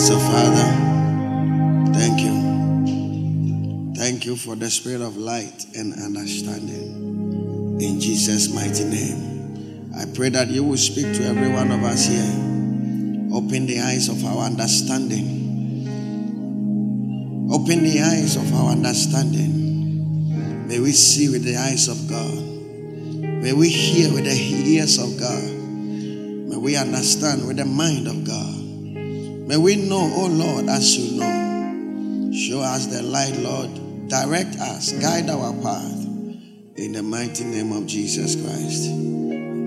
So, 0.00 0.18
Father, 0.18 0.64
thank 1.92 2.20
you. 2.22 3.92
Thank 3.94 4.24
you 4.24 4.34
for 4.34 4.56
the 4.56 4.70
spirit 4.70 5.02
of 5.02 5.18
light 5.18 5.66
and 5.76 5.92
understanding. 5.92 7.78
In 7.82 8.00
Jesus' 8.00 8.48
mighty 8.52 8.84
name. 8.84 9.92
I 9.94 10.06
pray 10.14 10.30
that 10.30 10.48
you 10.48 10.64
will 10.64 10.78
speak 10.78 11.04
to 11.04 11.24
every 11.26 11.52
one 11.52 11.70
of 11.70 11.82
us 11.82 12.06
here. 12.06 12.32
Open 13.36 13.66
the 13.66 13.80
eyes 13.80 14.08
of 14.08 14.24
our 14.24 14.46
understanding. 14.46 15.86
Open 17.52 17.82
the 17.84 18.00
eyes 18.00 18.36
of 18.36 18.54
our 18.54 18.72
understanding. 18.72 20.66
May 20.66 20.80
we 20.80 20.92
see 20.92 21.28
with 21.28 21.44
the 21.44 21.58
eyes 21.58 21.88
of 21.88 22.08
God. 22.08 22.42
May 23.42 23.52
we 23.52 23.68
hear 23.68 24.10
with 24.14 24.24
the 24.24 24.32
ears 24.32 24.96
of 24.96 25.20
God. 25.20 25.44
May 26.48 26.56
we 26.56 26.76
understand 26.76 27.46
with 27.46 27.58
the 27.58 27.66
mind 27.66 28.08
of 28.08 28.24
God. 28.24 28.59
May 29.50 29.56
we 29.56 29.74
know, 29.74 30.08
oh 30.14 30.28
Lord, 30.30 30.68
as 30.68 30.96
you 30.96 31.18
know. 31.18 32.30
Show 32.32 32.60
us 32.60 32.86
the 32.86 33.02
light, 33.02 33.36
Lord. 33.38 34.06
Direct 34.06 34.54
us, 34.60 34.92
guide 34.92 35.28
our 35.28 35.52
path. 35.54 36.06
In 36.76 36.92
the 36.92 37.02
mighty 37.02 37.42
name 37.42 37.72
of 37.72 37.84
Jesus 37.84 38.36
Christ. 38.40 38.90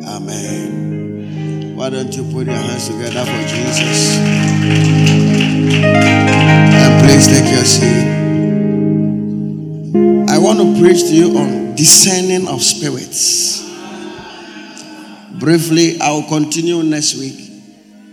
Amen. 0.08 1.76
Why 1.76 1.90
don't 1.90 2.16
you 2.16 2.24
put 2.32 2.46
your 2.48 2.56
hands 2.56 2.88
together 2.88 3.26
for 3.26 3.42
Jesus? 3.46 4.20
And 5.84 7.04
please 7.04 7.28
take 7.28 7.52
your 7.52 7.66
seat. 7.66 8.08
I 10.34 10.38
want 10.38 10.60
to 10.60 10.80
preach 10.82 11.02
to 11.02 11.14
you 11.14 11.38
on 11.38 11.76
discerning 11.76 12.48
of 12.48 12.62
spirits. 12.62 13.70
Briefly, 15.42 16.00
I 16.00 16.12
will 16.14 16.30
continue 16.30 16.82
next 16.84 17.16
week, 17.16 17.52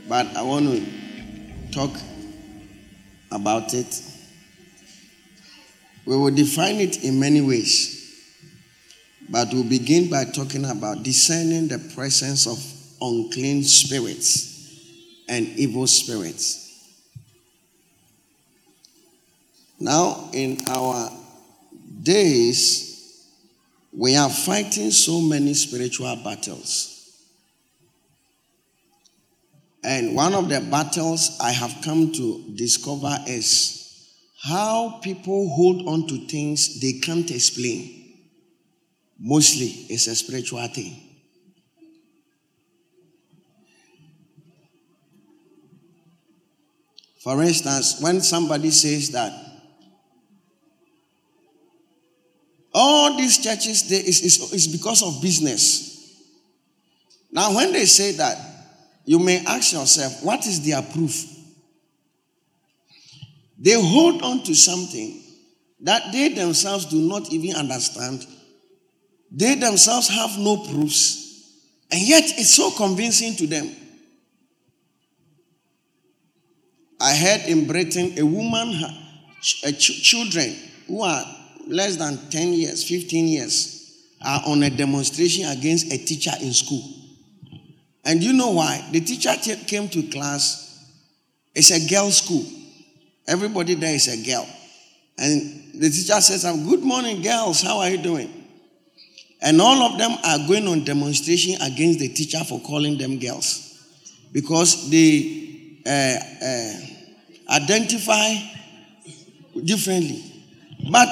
but 0.08 0.26
I 0.36 0.42
want 0.42 0.66
to 0.66 0.99
talk 1.70 1.90
about 3.30 3.74
it. 3.74 4.02
We 6.04 6.16
will 6.16 6.34
define 6.34 6.76
it 6.76 7.04
in 7.04 7.20
many 7.20 7.40
ways, 7.40 7.96
but 9.28 9.48
we'll 9.52 9.64
begin 9.64 10.10
by 10.10 10.24
talking 10.24 10.64
about 10.64 11.02
discerning 11.02 11.68
the 11.68 11.78
presence 11.94 12.46
of 12.46 12.58
unclean 13.00 13.62
spirits 13.62 14.50
and 15.28 15.46
evil 15.58 15.86
spirits. 15.86 16.66
Now, 19.78 20.28
in 20.32 20.58
our 20.68 21.10
days, 22.02 23.26
we 23.96 24.16
are 24.16 24.28
fighting 24.28 24.90
so 24.90 25.20
many 25.20 25.54
spiritual 25.54 26.16
battles. 26.16 26.99
And 29.82 30.14
one 30.14 30.34
of 30.34 30.48
the 30.48 30.60
battles 30.60 31.38
I 31.40 31.52
have 31.52 31.74
come 31.82 32.12
to 32.12 32.54
discover 32.54 33.16
is 33.26 33.80
how 34.42 35.00
people 35.02 35.48
hold 35.50 35.86
on 35.88 36.06
to 36.08 36.26
things 36.26 36.80
they 36.80 37.00
can't 37.00 37.30
explain. 37.30 38.18
Mostly, 39.18 39.66
it's 39.88 40.06
a 40.06 40.14
spiritual 40.14 40.66
thing. 40.68 41.10
For 47.22 47.42
instance, 47.42 48.00
when 48.00 48.22
somebody 48.22 48.70
says 48.70 49.10
that 49.10 49.32
all 52.72 53.16
these 53.16 53.38
churches 53.38 53.88
they, 53.88 53.96
is, 53.96 54.22
is, 54.22 54.52
is 54.52 54.68
because 54.68 55.02
of 55.02 55.20
business. 55.20 55.90
Now, 57.30 57.54
when 57.54 57.72
they 57.72 57.84
say 57.84 58.12
that, 58.12 58.38
you 59.04 59.18
may 59.18 59.44
ask 59.44 59.72
yourself, 59.72 60.22
what 60.22 60.46
is 60.46 60.64
their 60.64 60.82
proof? 60.82 61.26
They 63.58 63.74
hold 63.74 64.22
on 64.22 64.42
to 64.44 64.54
something 64.54 65.20
that 65.80 66.12
they 66.12 66.28
themselves 66.28 66.86
do 66.86 66.96
not 66.96 67.30
even 67.32 67.56
understand. 67.56 68.26
They 69.30 69.54
themselves 69.54 70.08
have 70.08 70.38
no 70.38 70.56
proofs, 70.56 71.56
and 71.90 72.00
yet 72.00 72.24
it's 72.24 72.54
so 72.54 72.70
convincing 72.70 73.36
to 73.36 73.46
them. 73.46 73.70
I 77.00 77.14
heard 77.14 77.42
in 77.46 77.66
Britain 77.66 78.18
a 78.18 78.26
woman, 78.26 78.74
a 79.64 79.72
ch- 79.72 80.02
children 80.02 80.54
who 80.86 81.02
are 81.02 81.24
less 81.66 81.96
than 81.96 82.18
10 82.30 82.52
years, 82.52 82.86
15 82.86 83.26
years, 83.26 83.96
are 84.22 84.42
on 84.46 84.62
a 84.62 84.70
demonstration 84.70 85.46
against 85.46 85.92
a 85.92 85.98
teacher 85.98 86.32
in 86.42 86.52
school. 86.52 86.99
And 88.04 88.22
you 88.22 88.32
know 88.32 88.50
why? 88.50 88.86
The 88.92 89.00
teacher 89.00 89.34
t- 89.40 89.64
came 89.64 89.88
to 89.90 90.02
class. 90.04 90.84
It's 91.54 91.70
a 91.70 91.88
girl 91.88 92.10
school. 92.10 92.44
Everybody 93.26 93.74
there 93.74 93.94
is 93.94 94.08
a 94.08 94.26
girl. 94.26 94.48
And 95.18 95.74
the 95.74 95.90
teacher 95.90 96.20
says, 96.20 96.44
Good 96.44 96.82
morning, 96.82 97.22
girls. 97.22 97.62
How 97.62 97.78
are 97.80 97.90
you 97.90 97.98
doing? 97.98 98.40
And 99.42 99.60
all 99.60 99.82
of 99.82 99.98
them 99.98 100.12
are 100.24 100.38
going 100.46 100.66
on 100.66 100.84
demonstration 100.84 101.60
against 101.62 101.98
the 101.98 102.08
teacher 102.08 102.42
for 102.44 102.60
calling 102.60 102.98
them 102.98 103.18
girls 103.18 103.66
because 104.32 104.90
they 104.90 105.80
uh, 105.86 106.16
uh, 106.44 107.54
identify 107.56 108.34
differently. 109.64 110.24
But 110.90 111.08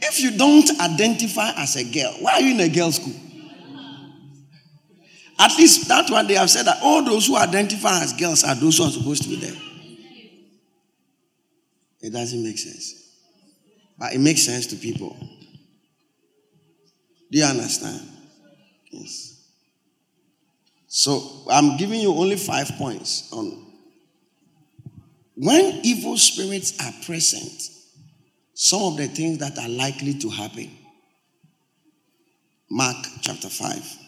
if 0.00 0.20
don't 0.36 0.80
identify 0.80 1.50
as 1.56 1.76
a 1.76 1.84
girl, 1.84 2.14
why 2.20 2.34
are 2.34 2.40
you 2.40 2.54
in 2.54 2.60
a 2.60 2.68
girls' 2.68 2.96
school? 2.96 3.14
At 5.38 5.56
least 5.58 5.88
that's 5.88 6.10
what 6.10 6.28
they 6.28 6.34
have 6.34 6.50
said 6.50 6.66
that 6.66 6.78
all 6.82 7.02
those 7.04 7.26
who 7.26 7.36
identify 7.36 8.02
as 8.02 8.12
girls 8.12 8.44
are 8.44 8.54
those 8.54 8.78
who 8.78 8.84
are 8.84 8.90
supposed 8.90 9.24
to 9.24 9.28
be 9.28 9.36
there. 9.36 9.56
It 12.00 12.12
doesn't 12.12 12.42
make 12.42 12.58
sense. 12.58 12.94
But 13.98 14.12
it 14.14 14.20
makes 14.20 14.42
sense 14.42 14.66
to 14.68 14.76
people. 14.76 15.16
Do 17.30 17.38
you 17.38 17.44
understand? 17.44 18.02
Yes. 18.90 19.32
So 20.86 21.46
I'm 21.50 21.76
giving 21.76 22.00
you 22.00 22.14
only 22.14 22.36
five 22.36 22.68
points 22.76 23.32
on 23.32 23.72
when 25.34 25.80
evil 25.82 26.18
spirits 26.18 26.78
are 26.84 26.92
present, 27.04 27.62
some 28.62 28.82
of 28.84 28.96
the 28.96 29.08
things 29.08 29.38
that 29.38 29.58
are 29.58 29.68
likely 29.68 30.14
to 30.14 30.30
happen. 30.30 30.70
Mark 32.70 32.96
chapter 33.20 33.48
5. 33.48 33.98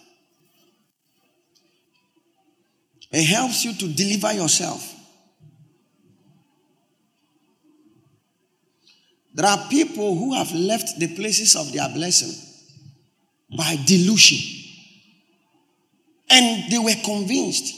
It 3.11 3.25
helps 3.25 3.65
you 3.65 3.75
to 3.75 3.93
deliver 3.93 4.33
yourself. 4.33 4.95
There 9.35 9.45
are 9.45 9.59
people 9.69 10.17
who 10.17 10.35
have 10.35 10.53
left 10.53 11.01
the 11.01 11.17
places 11.17 11.57
of 11.57 11.73
their 11.73 11.89
blessing 11.89 12.41
by 13.59 13.77
delusion. 13.85 14.39
And 16.31 16.71
they 16.71 16.79
were 16.79 16.95
convinced, 17.05 17.75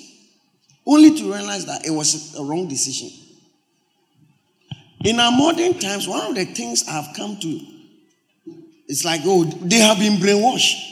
only 0.87 1.17
to 1.17 1.33
realize 1.33 1.65
that 1.65 1.87
it 1.87 1.91
was 1.91 2.37
a 2.39 2.45
wrong 2.45 2.69
decision. 2.69 3.26
In 5.07 5.21
our 5.21 5.31
modern 5.31 5.79
times, 5.79 6.09
one 6.09 6.31
of 6.31 6.35
the 6.35 6.45
things 6.47 6.85
I've 6.89 7.15
come 7.15 7.39
to, 7.39 7.61
it's 8.89 9.05
like, 9.05 9.21
oh, 9.25 9.45
they 9.45 9.77
have 9.77 10.01
been 10.01 10.15
brainwashed. 10.15 10.83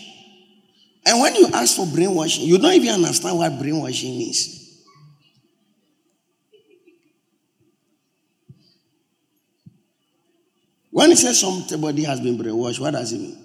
And 1.05 1.21
when 1.21 1.35
you 1.35 1.49
ask 1.53 1.75
for 1.75 1.85
brainwashing, 1.87 2.45
you 2.45 2.59
don't 2.59 2.75
even 2.75 2.91
understand 2.95 3.37
what 3.39 3.59
brainwashing 3.59 4.17
means. 4.17 4.61
When 10.93 11.11
it 11.11 11.19
says 11.19 11.41
somebody 11.41 12.05
has 12.05 12.21
been 12.21 12.39
brainwashed, 12.39 12.79
what 12.79 12.93
does 12.93 13.13
it 13.13 13.19
mean? 13.19 13.44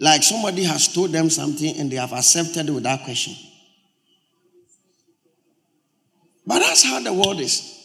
Like 0.00 0.22
somebody 0.22 0.64
has 0.64 0.88
told 0.88 1.12
them 1.12 1.28
something 1.28 1.76
and 1.76 1.92
they 1.92 1.96
have 1.96 2.14
accepted 2.14 2.66
it 2.66 2.72
without 2.72 3.04
question. 3.04 3.34
But 6.46 6.60
that's 6.60 6.82
how 6.82 7.00
the 7.00 7.12
world 7.12 7.38
is. 7.38 7.76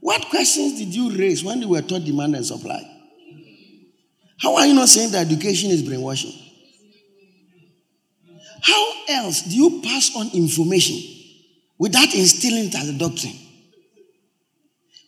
What 0.00 0.28
questions 0.28 0.76
did 0.78 0.92
you 0.92 1.16
raise 1.16 1.44
when 1.44 1.62
you 1.62 1.68
were 1.68 1.82
taught 1.82 2.04
demand 2.04 2.34
and 2.34 2.44
supply? 2.44 2.82
How 4.40 4.56
are 4.56 4.66
you 4.66 4.74
not 4.74 4.88
saying 4.88 5.12
that 5.12 5.24
education 5.26 5.70
is 5.70 5.82
brainwashing? 5.82 6.32
How 8.60 8.92
else 9.08 9.42
do 9.42 9.54
you 9.54 9.80
pass 9.82 10.10
on 10.16 10.30
information 10.34 10.96
without 11.78 12.12
instilling 12.12 12.66
it 12.66 12.74
as 12.74 12.88
a 12.88 12.98
doctrine? 12.98 13.34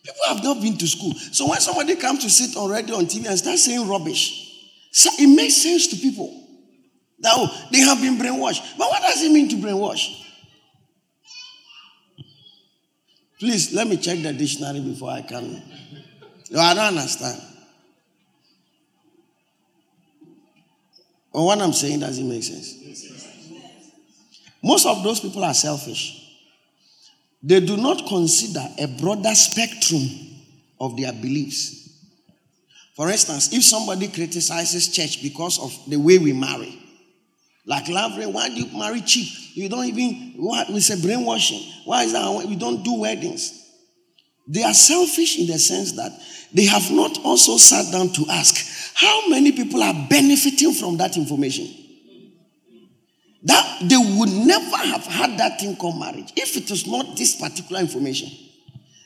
People 0.03 0.21
have 0.29 0.41
not 0.41 0.61
been 0.61 0.77
to 0.77 0.87
school. 0.87 1.13
So 1.15 1.49
when 1.49 1.59
somebody 1.59 1.95
comes 1.95 2.23
to 2.23 2.29
sit 2.29 2.55
radio 2.55 2.95
on 2.95 3.07
TV 3.07 3.27
and 3.27 3.37
start 3.37 3.57
saying 3.57 3.87
rubbish, 3.87 4.42
so 4.93 5.09
it 5.17 5.27
makes 5.27 5.55
sense 5.55 5.87
to 5.87 5.95
people 5.95 6.29
that 7.19 7.33
oh, 7.35 7.67
they 7.71 7.79
have 7.79 7.99
been 7.99 8.15
brainwashed. 8.15 8.77
But 8.77 8.89
what 8.89 9.01
does 9.01 9.23
it 9.23 9.31
mean 9.31 9.49
to 9.49 9.55
brainwash? 9.55 10.21
Please 13.39 13.73
let 13.73 13.87
me 13.87 13.97
check 13.97 14.21
the 14.21 14.31
dictionary 14.31 14.81
before 14.81 15.09
I 15.09 15.23
can. 15.23 15.63
No, 16.51 16.59
I 16.59 16.75
don't 16.75 16.85
understand. 16.85 17.41
Or 21.31 21.47
what 21.47 21.59
I'm 21.59 21.73
saying 21.73 21.99
doesn't 21.99 22.29
make 22.29 22.43
sense. 22.43 22.75
Most 24.63 24.85
of 24.85 25.01
those 25.03 25.19
people 25.19 25.43
are 25.43 25.55
selfish. 25.55 26.19
They 27.41 27.59
do 27.61 27.77
not 27.77 28.05
consider 28.07 28.63
a 28.77 28.85
broader 28.87 29.33
spectrum 29.33 30.07
of 30.79 30.95
their 30.95 31.11
beliefs. 31.11 31.82
For 32.95 33.09
instance, 33.09 33.51
if 33.53 33.63
somebody 33.63 34.07
criticizes 34.07 34.89
church 34.89 35.23
because 35.23 35.59
of 35.59 35.73
the 35.89 35.97
way 35.97 36.19
we 36.19 36.31
marry, 36.31 36.79
like 37.65 37.87
Laverne, 37.87 38.31
why 38.33 38.49
do 38.49 38.55
you 38.55 38.77
marry 38.77 39.01
cheap? 39.01 39.27
You 39.55 39.69
don't 39.69 39.85
even, 39.85 40.33
what, 40.37 40.69
we 40.69 40.79
say 40.79 41.01
brainwashing. 41.01 41.61
Why 41.85 42.03
is 42.03 42.13
that? 42.13 42.45
We 42.47 42.55
don't 42.55 42.83
do 42.83 42.99
weddings. 42.99 43.59
They 44.47 44.63
are 44.63 44.73
selfish 44.73 45.39
in 45.39 45.47
the 45.47 45.57
sense 45.57 45.93
that 45.93 46.11
they 46.53 46.65
have 46.65 46.91
not 46.91 47.17
also 47.23 47.57
sat 47.57 47.91
down 47.91 48.09
to 48.13 48.25
ask 48.29 48.93
how 48.93 49.29
many 49.29 49.53
people 49.53 49.81
are 49.81 50.07
benefiting 50.09 50.73
from 50.73 50.97
that 50.97 51.17
information. 51.17 51.67
That 53.43 53.79
they 53.81 53.97
would 53.97 54.29
never 54.29 54.77
have 54.77 55.05
had 55.05 55.39
that 55.39 55.59
thing 55.59 55.75
called 55.77 55.99
marriage 55.99 56.31
if 56.35 56.55
it 56.57 56.69
is 56.69 56.85
not 56.85 57.17
this 57.17 57.35
particular 57.37 57.81
information. 57.81 58.29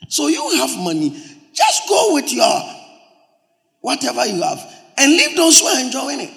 So 0.09 0.27
you 0.27 0.57
have 0.57 0.77
money, 0.77 1.11
just 1.53 1.87
go 1.87 2.13
with 2.13 2.31
your 2.33 2.61
whatever 3.87 4.25
you 4.25 4.41
have 4.41 4.59
and 4.97 5.11
leave 5.11 5.37
those 5.37 5.61
who 5.61 5.67
are 5.67 5.79
enjoying 5.79 6.19
it. 6.19 6.33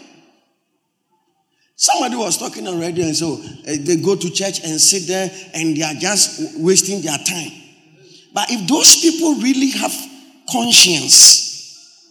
Somebody 1.75 2.15
was 2.15 2.39
talking 2.39 2.69
on 2.69 2.79
radio 2.79 3.07
and 3.07 3.17
so 3.17 3.35
uh, 3.43 3.75
they 3.81 3.97
go 3.97 4.15
to 4.15 4.31
church 4.31 4.61
and 4.63 4.81
sit 4.81 5.09
there 5.09 5.29
and 5.55 5.77
they 5.77 5.83
are 5.83 5.95
just 5.95 6.61
wasting 6.61 7.01
their 7.01 7.19
time. 7.19 7.51
But 8.33 8.53
if 8.53 8.69
those 8.69 9.01
people 9.01 9.35
really 9.43 9.71
have 9.71 9.93
conscience, 10.49 12.07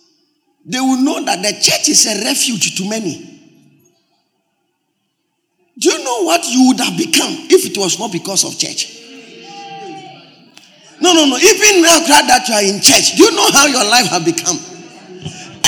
they 0.65 0.81
will 0.81 0.97
know 0.97 1.23
that 1.23 1.41
the 1.41 1.53
church 1.53 1.87
is 1.87 2.05
a 2.05 2.25
refuge 2.25 2.75
to 2.77 2.89
many. 2.89 3.25
Do 5.77 5.89
you 5.89 6.03
know 6.03 6.23
what 6.23 6.45
you 6.49 6.67
would 6.67 6.79
have 6.81 6.97
become 6.97 7.31
if 7.49 7.65
it 7.65 7.77
was 7.77 7.97
not 7.97 8.11
because 8.11 8.43
of 8.43 8.59
church? 8.59 8.97
No, 10.99 11.13
no, 11.13 11.23
no. 11.23 11.37
Even 11.37 11.81
now, 11.81 11.99
that 12.27 12.43
you 12.49 12.55
are 12.55 12.75
in 12.75 12.81
church, 12.81 13.15
do 13.15 13.23
you 13.23 13.31
know 13.31 13.49
how 13.53 13.67
your 13.67 13.85
life 13.89 14.07
has 14.07 14.25
become? 14.25 14.78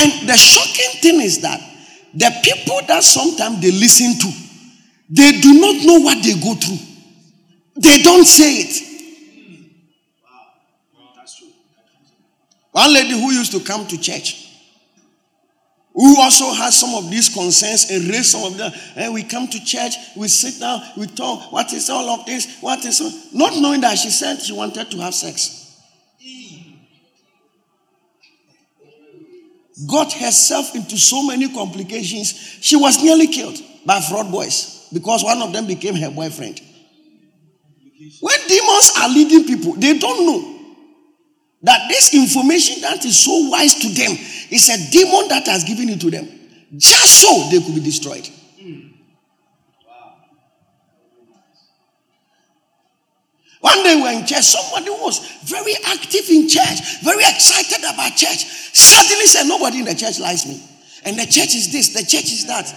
And 0.01 0.27
the 0.27 0.36
shocking 0.36 1.00
thing 1.01 1.21
is 1.21 1.42
that 1.42 1.62
the 2.15 2.31
people 2.44 2.81
that 2.88 3.03
sometimes 3.03 3.62
they 3.62 3.71
listen 3.71 4.18
to, 4.18 4.31
they 5.09 5.39
do 5.39 5.62
not 5.62 5.86
know 5.86 6.00
what 6.00 6.24
they 6.24 6.33
go 6.33 6.56
through. 6.56 6.80
They 7.75 8.01
don't 8.01 8.25
say 8.25 8.62
it. 8.62 8.88
One 12.71 12.94
lady 12.94 13.12
who 13.12 13.31
used 13.31 13.51
to 13.51 13.59
come 13.59 13.86
to 13.88 13.98
church, 14.00 14.48
who 15.94 16.19
also 16.19 16.51
has 16.53 16.80
some 16.80 16.95
of 16.95 17.12
these 17.12 17.30
concerns 17.30 17.92
and 17.92 18.06
raise 18.07 18.31
some 18.31 18.51
of 18.51 18.57
them. 18.57 18.71
And 18.95 19.13
we 19.13 19.24
come 19.24 19.48
to 19.50 19.63
church, 19.65 19.94
we 20.18 20.30
sit 20.30 20.59
down, 20.59 20.81
we 20.98 21.06
talk. 21.06 21.51
What 21.51 21.71
is 21.74 21.89
all 21.89 22.09
of 22.09 22.25
this? 22.25 22.59
What 22.62 22.83
is 22.86 23.01
all? 23.01 23.12
not 23.33 23.62
knowing 23.62 23.81
that 23.81 23.98
she 24.00 24.09
said 24.09 24.42
she 24.42 24.53
wanted 24.53 24.89
to 24.89 24.98
have 24.98 25.13
sex. 25.13 25.61
Got 29.90 30.14
herself 30.14 30.76
into 30.76 30.98
so 30.98 31.26
many 31.26 31.54
complications. 31.54 32.34
She 32.62 32.76
was 32.76 33.02
nearly 33.02 33.28
killed 33.28 33.58
by 33.86 34.02
fraud 34.02 34.32
boys 34.32 34.88
because 34.94 35.24
one 35.24 35.42
of 35.42 35.54
them 35.54 35.66
became 35.68 35.96
her 35.96 36.12
boyfriend. 36.12 36.62
When 38.20 38.48
demons 38.48 38.94
are 39.00 39.10
leading 39.10 39.46
people, 39.46 39.74
they 39.74 39.98
don't 39.98 40.26
know 40.26 40.60
that 41.64 41.88
this 41.88 42.14
information 42.14 42.82
that 42.82 43.06
is 43.06 43.24
so 43.24 43.50
wise 43.50 43.76
to 43.76 43.88
them 43.90 44.12
is 44.50 44.70
a 44.70 44.92
demon 44.92 45.28
that 45.30 45.46
has 45.48 45.64
given 45.64 45.90
it 45.90 46.02
to 46.02 46.10
them. 46.10 46.28
Just 46.76 47.22
so 47.22 47.50
they 47.50 47.64
could 47.64 47.76
be 47.76 47.82
destroyed. 47.82 48.28
One 53.62 53.84
day 53.84 53.96
we 53.96 54.02
were 54.02 54.12
in 54.12 54.25
church, 54.25 54.44
somebody 54.44 54.90
was 54.90 55.22
very 55.46 55.74
active 55.86 56.30
in 56.30 56.50
church, 56.50 57.02
very 57.04 57.24
excited 57.24 57.80
about 57.80 58.18
church. 58.18 58.44
Suddenly 58.74 59.25
said, 59.25 59.48
Nobody 59.48 59.80
in 59.80 59.86
the 59.86 59.96
church 59.96 60.19
likes 60.19 60.46
me. 60.46 60.62
And 61.06 61.18
the 61.18 61.25
church 61.25 61.56
is 61.56 61.72
this, 61.72 61.94
the 61.94 62.02
church 62.02 62.31
is 62.34 62.48
that. 62.48 62.68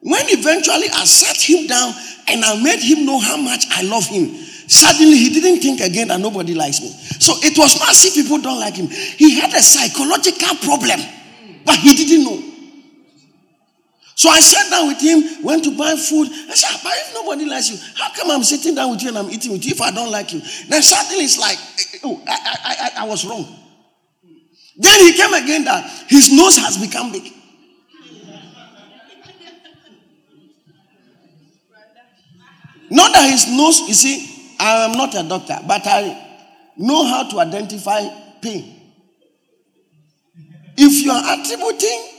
When 0.00 0.26
eventually 0.28 0.88
I 0.92 1.04
sat 1.04 1.40
him 1.40 1.68
down 1.68 1.94
and 2.26 2.44
I 2.44 2.60
made 2.60 2.80
him 2.80 3.06
know 3.06 3.20
how 3.20 3.36
much 3.36 3.64
I 3.70 3.82
love 3.82 4.06
him, 4.06 4.34
Suddenly, 4.72 5.18
he 5.18 5.28
didn't 5.28 5.60
think 5.60 5.80
again 5.80 6.08
that 6.08 6.18
nobody 6.18 6.54
likes 6.54 6.80
me. 6.80 6.88
So 6.88 7.34
it 7.42 7.58
was 7.58 7.78
not 7.78 7.90
as 7.90 8.04
if 8.06 8.14
people 8.14 8.40
don't 8.40 8.58
like 8.58 8.76
him. 8.76 8.88
He 8.88 9.38
had 9.38 9.52
a 9.52 9.62
psychological 9.62 10.56
problem, 10.56 10.98
but 11.66 11.76
he 11.76 11.94
didn't 11.94 12.24
know. 12.24 12.51
So 14.14 14.28
I 14.28 14.40
sat 14.40 14.70
down 14.70 14.88
with 14.88 15.00
him, 15.00 15.42
went 15.42 15.64
to 15.64 15.76
buy 15.76 15.96
food. 15.96 16.28
I 16.28 16.54
said, 16.54 16.80
But 16.82 16.92
if 16.94 17.14
nobody 17.14 17.46
likes 17.46 17.70
you, 17.70 17.78
how 17.96 18.12
come 18.14 18.30
I'm 18.30 18.42
sitting 18.42 18.74
down 18.74 18.90
with 18.90 19.02
you 19.02 19.08
and 19.08 19.18
I'm 19.18 19.30
eating 19.30 19.52
with 19.52 19.64
you 19.64 19.72
if 19.72 19.80
I 19.80 19.90
don't 19.90 20.10
like 20.10 20.32
you? 20.32 20.40
Then 20.68 20.82
suddenly 20.82 21.24
it's 21.24 21.38
like, 21.38 21.56
eh, 21.58 21.82
eh, 21.94 21.98
oh, 22.04 22.22
I, 22.26 22.32
I, 22.64 22.76
I, 23.02 23.04
I 23.04 23.08
was 23.08 23.24
wrong. 23.24 23.46
Then 24.76 25.00
he 25.00 25.12
came 25.14 25.32
again 25.32 25.64
that 25.64 25.88
his 26.08 26.32
nose 26.32 26.56
has 26.58 26.78
become 26.78 27.12
big. 27.12 27.32
Not 32.90 33.12
that 33.14 33.30
his 33.30 33.48
nose, 33.48 33.80
you 33.88 33.94
see, 33.94 34.54
I 34.60 34.84
am 34.84 34.92
not 34.98 35.14
a 35.14 35.26
doctor, 35.26 35.56
but 35.66 35.80
I 35.86 36.32
know 36.76 37.04
how 37.06 37.28
to 37.30 37.40
identify 37.40 38.02
pain. 38.42 38.80
If 40.76 41.04
you 41.04 41.10
are 41.10 41.40
attributing 41.40 42.11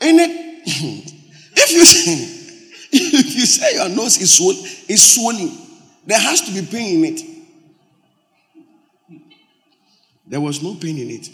any, 0.00 0.22
if 0.64 1.72
you 1.72 1.84
say, 1.84 2.12
if 2.92 3.34
you 3.34 3.46
say 3.46 3.74
your 3.74 3.88
nose 3.88 4.18
is, 4.18 4.34
swollen, 4.34 4.58
is 4.88 5.14
swollen, 5.14 5.50
there 6.06 6.18
has 6.18 6.40
to 6.42 6.52
be 6.52 6.66
pain 6.66 7.04
in 7.04 7.14
it. 7.14 7.20
There 10.26 10.40
was 10.40 10.62
no 10.62 10.74
pain 10.74 10.96
in 10.98 11.10
it. 11.10 11.28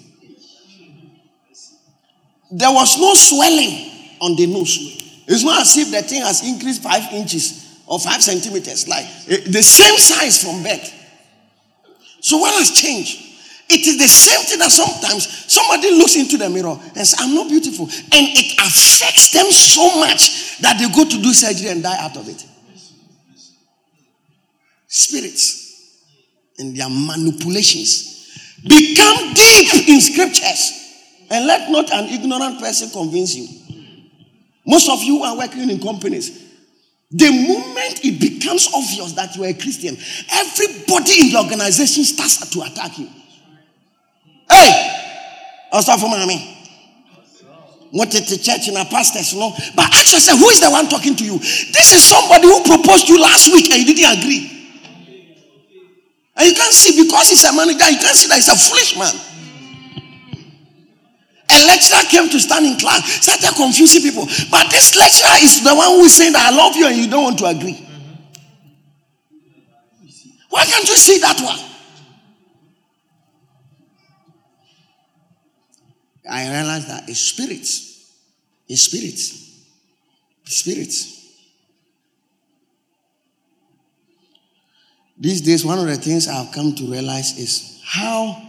There 2.50 2.70
was 2.72 2.98
no 2.98 3.14
swelling 3.14 3.90
on 4.20 4.36
the 4.36 4.46
nose. 4.46 5.22
It's 5.26 5.44
not 5.44 5.60
as 5.62 5.76
if 5.76 5.90
the 5.90 6.02
thing 6.02 6.22
has 6.22 6.46
increased 6.46 6.82
five 6.82 7.12
inches 7.12 7.82
or 7.86 7.98
five 7.98 8.22
centimeters, 8.22 8.88
like 8.88 9.04
eh, 9.28 9.40
the 9.46 9.62
same 9.62 9.98
size 9.98 10.42
from 10.42 10.62
birth. 10.62 10.92
So 12.20 12.38
what 12.38 12.54
has 12.54 12.70
changed? 12.70 13.25
It 13.68 13.86
is 13.86 13.98
the 13.98 14.08
same 14.08 14.40
thing 14.46 14.58
that 14.60 14.70
sometimes 14.70 15.52
somebody 15.52 15.90
looks 15.90 16.16
into 16.16 16.38
the 16.38 16.48
mirror 16.48 16.78
and 16.78 16.96
says, 16.96 17.16
I'm 17.18 17.34
not 17.34 17.48
beautiful. 17.48 17.86
And 17.86 18.26
it 18.30 18.52
affects 18.60 19.32
them 19.32 19.50
so 19.50 19.98
much 19.98 20.60
that 20.60 20.78
they 20.78 20.88
go 20.94 21.08
to 21.08 21.22
do 21.22 21.32
surgery 21.32 21.70
and 21.70 21.82
die 21.82 21.98
out 21.98 22.16
of 22.16 22.28
it. 22.28 22.44
Spirits 24.86 25.66
and 26.58 26.76
their 26.76 26.88
manipulations 26.88 28.62
become 28.62 29.34
deep 29.34 29.88
in 29.88 30.00
scriptures. 30.00 30.84
And 31.28 31.46
let 31.46 31.68
not 31.70 31.92
an 31.92 32.04
ignorant 32.04 32.60
person 32.60 32.88
convince 32.90 33.34
you. 33.34 33.48
Most 34.64 34.88
of 34.88 35.02
you 35.02 35.22
are 35.24 35.36
working 35.36 35.68
in 35.68 35.80
companies. 35.80 36.44
The 37.10 37.30
moment 37.30 38.04
it 38.04 38.20
becomes 38.20 38.68
obvious 38.72 39.12
that 39.12 39.34
you 39.36 39.44
are 39.44 39.48
a 39.48 39.54
Christian, 39.54 39.96
everybody 40.32 41.20
in 41.20 41.32
the 41.32 41.40
organization 41.42 42.04
starts 42.04 42.48
to 42.50 42.62
attack 42.62 42.98
you. 42.98 43.08
Hey, 44.50 44.70
start 45.80 46.00
for 46.00 46.08
mommy. 46.08 46.54
Wanted 47.92 48.26
to 48.26 48.42
church 48.42 48.68
and 48.68 48.76
a 48.76 48.84
pastors, 48.84 49.34
know. 49.34 49.52
But 49.74 49.86
ask 49.94 50.12
yourself, 50.12 50.38
who 50.38 50.48
is 50.50 50.60
the 50.60 50.70
one 50.70 50.88
talking 50.88 51.16
to 51.16 51.24
you? 51.24 51.38
This 51.38 51.92
is 51.94 52.02
somebody 52.02 52.46
who 52.46 52.62
proposed 52.64 53.08
you 53.08 53.20
last 53.20 53.52
week 53.52 53.70
and 53.70 53.86
you 53.86 53.94
didn't 53.94 54.18
agree. 54.18 54.52
And 56.36 56.48
you 56.48 56.54
can't 56.54 56.74
see 56.74 57.02
because 57.02 57.30
he's 57.30 57.44
a 57.44 57.52
manager, 57.52 57.88
you 57.88 57.98
can't 57.98 58.16
see 58.16 58.28
that 58.28 58.36
he's 58.36 58.48
a 58.48 58.56
foolish 58.56 58.98
man. 58.98 59.14
A 61.48 61.66
lecturer 61.66 62.02
came 62.10 62.28
to 62.28 62.40
stand 62.40 62.66
in 62.66 62.76
class, 62.76 63.22
started 63.22 63.56
confusing 63.56 64.02
people. 64.02 64.26
But 64.50 64.68
this 64.70 64.96
lecturer 64.96 65.38
is 65.40 65.62
the 65.62 65.74
one 65.74 65.88
who 65.96 66.04
is 66.04 66.14
saying 66.14 66.32
that 66.32 66.52
I 66.52 66.56
love 66.56 66.76
you 66.76 66.86
and 66.86 66.96
you 66.96 67.08
don't 67.08 67.22
want 67.22 67.38
to 67.38 67.46
agree. 67.46 67.80
Why 70.50 70.64
can't 70.64 70.88
you 70.88 70.96
see 70.96 71.18
that 71.20 71.40
one? 71.40 71.58
I 76.28 76.48
realized 76.50 76.88
that 76.88 77.08
a 77.08 77.14
spirit, 77.14 77.68
a 78.68 78.76
spirit, 78.76 79.18
spirit. 80.44 80.94
These 85.18 85.40
days, 85.40 85.64
one 85.64 85.78
of 85.78 85.86
the 85.86 85.96
things 85.96 86.28
I've 86.28 86.52
come 86.52 86.74
to 86.74 86.90
realize 86.90 87.38
is 87.38 87.80
how 87.84 88.42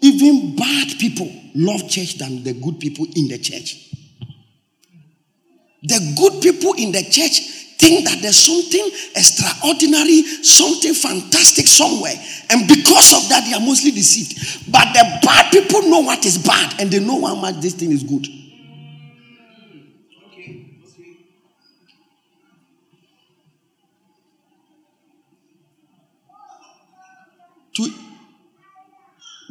even 0.00 0.56
bad 0.56 0.88
people 0.98 1.30
love 1.54 1.88
church 1.88 2.18
than 2.18 2.42
the 2.42 2.52
good 2.52 2.78
people 2.78 3.06
in 3.14 3.28
the 3.28 3.38
church. 3.38 3.94
The 5.82 6.14
good 6.18 6.42
people 6.42 6.74
in 6.74 6.92
the 6.92 7.02
church 7.02 7.59
think 7.80 8.04
that 8.04 8.20
there's 8.20 8.36
something 8.36 8.86
extraordinary, 9.16 10.22
something 10.44 10.92
fantastic 10.92 11.66
somewhere. 11.66 12.14
And 12.50 12.68
because 12.68 13.14
of 13.16 13.28
that, 13.30 13.46
they 13.48 13.54
are 13.56 13.66
mostly 13.66 13.90
deceived. 13.90 14.70
But 14.70 14.92
the 14.92 15.18
bad 15.24 15.50
people 15.50 15.82
know 15.88 16.00
what 16.00 16.24
is 16.26 16.36
bad 16.36 16.78
and 16.78 16.90
they 16.90 17.00
know 17.00 17.24
how 17.26 17.34
much 17.34 17.56
this 17.56 17.74
thing 17.74 17.90
is 17.90 18.02
good. 18.04 18.26
To 27.74 27.92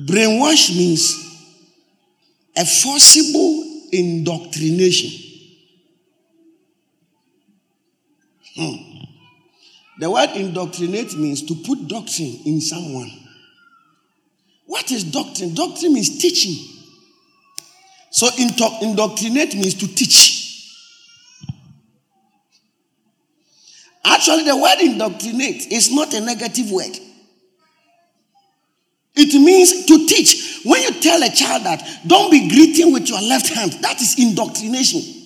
brainwash 0.06 0.76
means 0.78 1.16
a 2.56 2.66
forcible 2.66 3.88
indoctrination. 3.92 5.29
Hmm. 8.60 8.76
The 10.00 10.12
word 10.12 10.32
indoctrinate 10.36 11.16
means 11.18 11.44
to 11.44 11.56
put 11.56 11.88
doctrine 11.88 12.40
in 12.46 12.60
someone. 12.60 13.10
What 14.66 14.92
is 14.92 15.06
doctrine? 15.06 15.54
Doctrine 15.54 15.94
means 15.94 16.18
teaching. 16.20 16.56
So 18.12 18.28
indoctrinate 18.38 19.56
means 19.56 19.76
to 19.76 19.88
teach. 19.88 20.76
Actually, 24.04 24.44
the 24.44 24.58
word 24.58 24.80
indoctrinate 24.82 25.72
is 25.72 25.92
not 25.94 26.14
a 26.14 26.20
negative 26.20 26.70
word. 26.72 26.98
It 29.16 29.34
means 29.42 29.86
to 29.86 30.06
teach. 30.06 30.62
When 30.66 30.82
you 30.82 30.92
tell 31.00 31.22
a 31.24 31.30
child 31.30 31.64
that, 31.64 31.84
don't 32.06 32.30
be 32.30 32.50
greeting 32.50 32.92
with 32.92 33.08
your 33.10 33.22
left 33.22 33.48
hand, 33.50 33.74
that 33.82 34.02
is 34.02 34.20
indoctrination. 34.20 35.19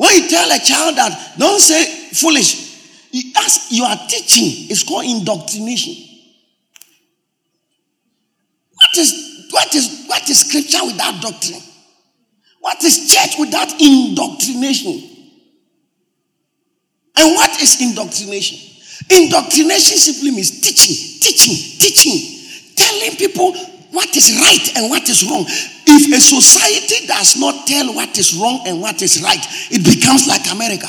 When 0.00 0.14
you 0.14 0.28
tell 0.30 0.50
a 0.50 0.58
child 0.58 0.96
that, 0.96 1.34
don't 1.38 1.60
say 1.60 1.84
foolish, 2.14 3.12
as 3.36 3.66
you 3.68 3.84
are 3.84 3.98
teaching, 4.08 4.70
it's 4.70 4.82
called 4.82 5.04
indoctrination. 5.04 5.92
What 8.72 8.96
is 8.96 9.46
what 9.50 9.74
is 9.74 10.06
what 10.06 10.30
is 10.30 10.40
scripture 10.40 10.86
without 10.86 11.20
doctrine? 11.20 11.60
What 12.60 12.82
is 12.82 13.12
church 13.12 13.38
without 13.38 13.68
indoctrination? 13.78 15.02
And 17.18 17.34
what 17.34 17.60
is 17.60 17.82
indoctrination? 17.82 18.56
Indoctrination 19.10 19.98
simply 19.98 20.30
means 20.30 20.62
teaching, 20.62 21.20
teaching, 21.20 21.78
teaching, 21.78 22.74
telling 22.74 23.16
people 23.16 23.52
what 23.92 24.16
is 24.16 24.38
right 24.40 24.76
and 24.76 24.90
what 24.90 25.08
is 25.08 25.28
wrong. 25.28 25.44
If 25.46 26.12
a 26.14 26.20
society 26.20 27.06
does 27.06 27.36
not 27.38 27.66
tell 27.66 27.94
what 27.94 28.16
is 28.18 28.34
wrong 28.36 28.62
and 28.66 28.80
what 28.80 29.02
is 29.02 29.22
right, 29.22 29.44
it 29.70 29.84
becomes 29.84 30.26
like 30.28 30.50
America. 30.52 30.88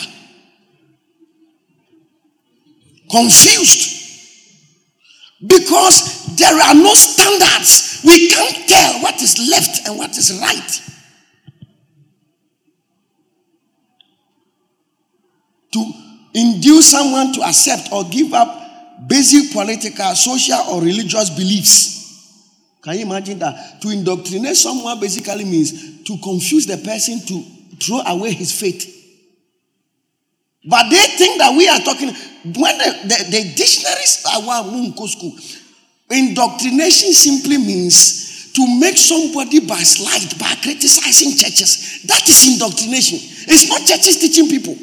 Confused. 3.09 3.99
Because 5.45 6.35
there 6.37 6.53
are 6.53 6.75
no 6.75 6.93
standards. 6.93 8.01
We 8.05 8.29
can't 8.29 8.67
tell 8.69 9.01
what 9.01 9.21
is 9.21 9.49
left 9.49 9.87
and 9.87 9.97
what 9.97 10.15
is 10.17 10.39
right. 10.39 10.81
To 15.73 15.91
induce 16.33 16.91
someone 16.91 17.33
to 17.33 17.41
accept 17.43 17.91
or 17.91 18.03
give 18.05 18.33
up 18.33 19.07
basic 19.07 19.51
political, 19.51 20.15
social, 20.15 20.59
or 20.69 20.81
religious 20.81 21.29
beliefs. 21.31 22.00
Can 22.81 22.95
you 22.97 23.05
imagine 23.05 23.39
that? 23.39 23.81
To 23.81 23.89
indoctrinate 23.89 24.55
someone 24.55 24.99
basically 24.99 25.45
means 25.45 26.03
to 26.03 26.17
confuse 26.17 26.65
the 26.65 26.77
person 26.77 27.19
to 27.19 27.43
throw 27.77 28.01
away 28.01 28.31
his 28.31 28.59
faith. 28.59 28.97
But 30.65 30.89
they 30.89 31.01
think 31.17 31.39
that 31.39 31.55
we 31.57 31.67
are 31.67 31.79
talking, 31.79 32.09
when 32.09 32.77
the, 32.77 32.99
the, 33.03 33.31
the 33.31 33.53
dictionaries 33.55 34.25
are 34.33 34.41
one 34.41 34.93
school, 35.07 35.33
indoctrination 36.09 37.13
simply 37.13 37.57
means 37.57 38.53
to 38.53 38.79
make 38.79 38.97
somebody 38.97 39.59
backslide 39.65 40.37
by 40.37 40.53
criticizing 40.61 41.37
churches. 41.37 42.03
That 42.05 42.27
is 42.29 42.53
indoctrination. 42.53 43.19
It's 43.47 43.69
not 43.69 43.81
churches 43.81 44.17
teaching 44.19 44.49
people. 44.49 44.75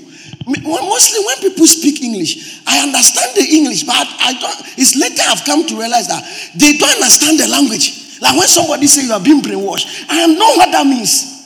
Mostly 0.47 1.25
when 1.27 1.37
people 1.41 1.67
speak 1.67 2.03
English, 2.03 2.63
I 2.67 2.81
understand 2.81 3.37
the 3.37 3.45
English, 3.45 3.83
but 3.85 3.95
I 3.97 4.33
don't. 4.41 4.79
It's 4.79 4.97
later 4.97 5.23
I've 5.27 5.45
come 5.45 5.67
to 5.67 5.75
realize 5.79 6.09
that 6.09 6.25
they 6.55 6.79
don't 6.79 6.95
understand 6.95 7.39
the 7.39 7.49
language. 7.49 8.21
Like 8.21 8.37
when 8.37 8.49
somebody 8.49 8.87
say 8.87 9.05
you 9.05 9.13
are 9.13 9.21
being 9.21 9.43
brainwashed, 9.43 10.07
I 10.09 10.27
know 10.27 10.57
what 10.57 10.73
that 10.73 10.87
means. 10.87 11.37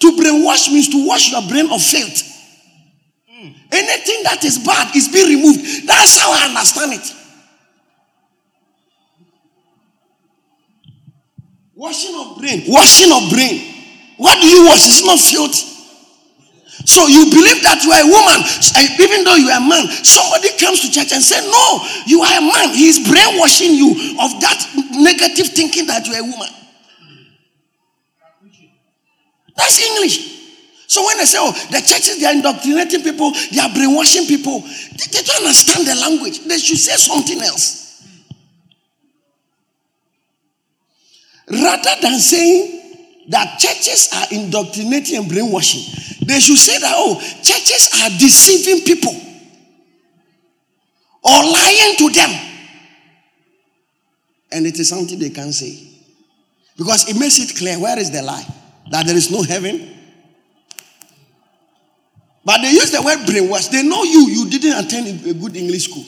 To 0.00 0.12
brainwash 0.12 0.72
means 0.72 0.88
to 0.88 1.06
wash 1.06 1.32
your 1.32 1.42
brain 1.48 1.70
of 1.70 1.80
filth. 1.82 2.22
Mm. 3.30 3.54
Anything 3.72 4.22
that 4.24 4.44
is 4.44 4.58
bad 4.58 4.94
is 4.96 5.08
being 5.08 5.40
removed. 5.40 5.86
That's 5.86 6.18
how 6.18 6.32
I 6.32 6.48
understand 6.48 6.92
it. 6.94 7.14
Washing 11.74 12.14
of 12.14 12.38
brain. 12.38 12.64
Washing 12.68 13.12
of 13.12 13.30
brain. 13.30 13.74
What 14.18 14.38
do 14.40 14.46
you 14.46 14.66
wash? 14.66 14.86
It's 14.86 15.04
not 15.04 15.18
filth. 15.18 15.69
So 16.84 17.06
you 17.06 17.30
believe 17.30 17.62
that 17.62 17.84
you 17.84 17.92
are 17.92 18.02
a 18.02 18.10
woman, 18.10 18.40
even 18.98 19.24
though 19.24 19.36
you 19.36 19.48
are 19.50 19.60
a 19.60 19.68
man. 19.68 19.86
Somebody 20.02 20.56
comes 20.56 20.80
to 20.80 20.90
church 20.90 21.12
and 21.12 21.22
say, 21.22 21.40
"No, 21.46 21.86
you 22.06 22.22
are 22.22 22.38
a 22.38 22.40
man." 22.40 22.74
He 22.74 22.88
is 22.88 22.98
brainwashing 23.00 23.74
you 23.74 23.90
of 24.18 24.40
that 24.40 24.58
negative 24.92 25.48
thinking 25.48 25.86
that 25.86 26.06
you 26.06 26.14
are 26.14 26.20
a 26.20 26.24
woman. 26.24 26.48
That's 29.56 29.78
English. 29.78 30.30
So 30.86 31.04
when 31.06 31.18
they 31.18 31.26
say, 31.26 31.38
"Oh, 31.38 31.52
the 31.70 31.80
churches 31.80 32.18
they 32.18 32.26
are 32.26 32.32
indoctrinating 32.32 33.02
people, 33.02 33.32
they 33.52 33.60
are 33.60 33.68
brainwashing 33.68 34.26
people," 34.26 34.60
they, 34.60 35.06
they 35.12 35.22
don't 35.22 35.44
understand 35.44 35.86
the 35.86 35.94
language. 35.94 36.40
They 36.40 36.58
should 36.58 36.78
say 36.78 36.96
something 36.96 37.40
else. 37.42 38.02
Rather 41.46 41.94
than 42.00 42.18
saying 42.18 42.79
that 43.30 43.58
churches 43.58 44.10
are 44.12 44.26
indoctrinating 44.32 45.16
and 45.16 45.28
brainwashing, 45.28 46.26
they 46.26 46.40
should 46.40 46.58
say 46.58 46.78
that, 46.78 46.92
oh, 46.96 47.18
churches 47.42 47.88
are 48.02 48.10
deceiving 48.18 48.84
people 48.84 49.14
or 51.22 51.44
lying 51.44 51.96
to 51.96 52.10
them. 52.10 52.30
And 54.52 54.66
it 54.66 54.78
is 54.78 54.88
something 54.88 55.18
they 55.18 55.30
can't 55.30 55.54
say. 55.54 55.86
Because 56.76 57.08
it 57.08 57.18
makes 57.18 57.38
it 57.38 57.56
clear 57.56 57.78
where 57.78 57.98
is 57.98 58.10
the 58.10 58.20
lie? 58.22 58.44
That 58.90 59.06
there 59.06 59.16
is 59.16 59.30
no 59.30 59.42
heaven. 59.42 59.96
But 62.44 62.62
they 62.62 62.72
use 62.72 62.90
the 62.90 63.00
word 63.00 63.18
brainwash. 63.18 63.70
They 63.70 63.84
know 63.84 64.02
you, 64.02 64.26
you 64.28 64.50
didn't 64.50 64.84
attend 64.84 65.24
a 65.26 65.34
good 65.34 65.56
English 65.56 65.84
school. 65.84 66.04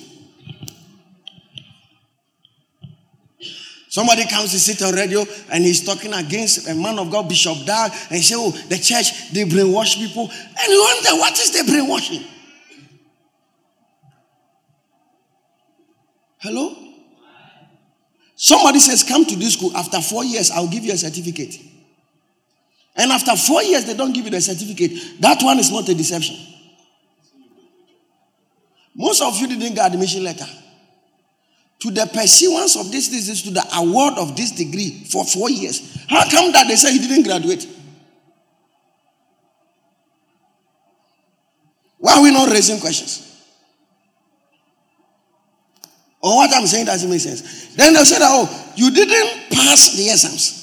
Somebody 3.92 4.24
comes 4.26 4.52
to 4.52 4.58
sit 4.58 4.80
on 4.80 4.94
radio 4.94 5.22
and 5.50 5.62
he's 5.62 5.84
talking 5.84 6.14
against 6.14 6.66
a 6.66 6.74
man 6.74 6.98
of 6.98 7.10
God, 7.10 7.28
Bishop 7.28 7.66
Dag, 7.66 7.92
and 8.08 8.16
he 8.16 8.22
say, 8.22 8.34
Oh, 8.38 8.50
the 8.50 8.78
church, 8.78 9.30
they 9.32 9.44
brainwash 9.44 9.96
people. 9.96 10.30
And 10.30 10.72
you 10.72 10.80
wonder, 10.80 11.20
what 11.20 11.38
is 11.38 11.50
the 11.50 11.70
brainwashing? 11.70 12.24
Hello? 16.38 16.74
Somebody 18.34 18.78
says, 18.78 19.02
Come 19.02 19.26
to 19.26 19.36
this 19.36 19.52
school. 19.52 19.76
After 19.76 20.00
four 20.00 20.24
years, 20.24 20.50
I'll 20.50 20.68
give 20.68 20.84
you 20.84 20.94
a 20.94 20.96
certificate. 20.96 21.54
And 22.96 23.12
after 23.12 23.36
four 23.36 23.62
years, 23.62 23.84
they 23.84 23.94
don't 23.94 24.14
give 24.14 24.24
you 24.24 24.30
the 24.30 24.40
certificate. 24.40 25.20
That 25.20 25.42
one 25.42 25.58
is 25.58 25.70
not 25.70 25.86
a 25.90 25.94
deception. 25.94 26.38
Most 28.94 29.20
of 29.20 29.38
you 29.38 29.48
didn't 29.48 29.74
get 29.74 29.92
admission 29.92 30.24
letter 30.24 30.46
to 31.82 31.90
the 31.90 32.06
pursuance 32.06 32.76
of 32.76 32.92
this 32.92 33.08
thesis 33.08 33.42
to 33.42 33.50
the 33.50 33.64
award 33.74 34.14
of 34.16 34.36
this 34.36 34.52
degree 34.52 35.04
for 35.10 35.24
four 35.24 35.50
years. 35.50 36.06
How 36.08 36.22
come 36.30 36.52
that 36.52 36.68
they 36.68 36.76
say 36.76 36.92
he 36.92 37.00
didn't 37.00 37.24
graduate? 37.24 37.66
Why 41.98 42.14
are 42.14 42.22
we 42.22 42.30
not 42.30 42.50
raising 42.50 42.78
questions? 42.78 43.28
Or 46.22 46.36
what 46.36 46.54
I'm 46.54 46.68
saying 46.68 46.86
doesn't 46.86 47.10
make 47.10 47.20
sense. 47.20 47.74
Then 47.74 47.96
say 48.04 48.18
that, 48.20 48.28
oh, 48.30 48.72
you 48.76 48.92
didn't 48.92 49.50
pass 49.50 49.96
the 49.96 50.04
exams. 50.04 50.62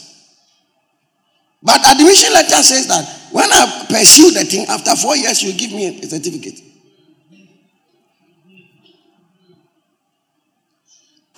But 1.61 1.85
admission 1.85 2.31
letter 2.31 2.63
says 2.63 2.87
that 2.87 3.33
when 3.33 3.51
I 3.51 3.85
pursue 3.89 4.31
the 4.31 4.45
thing, 4.45 4.67
after 4.69 4.95
four 4.95 5.17
years, 5.17 5.43
you 5.43 5.51
give 5.51 5.73
me 5.73 5.99
a 5.99 6.05
certificate. 6.07 6.61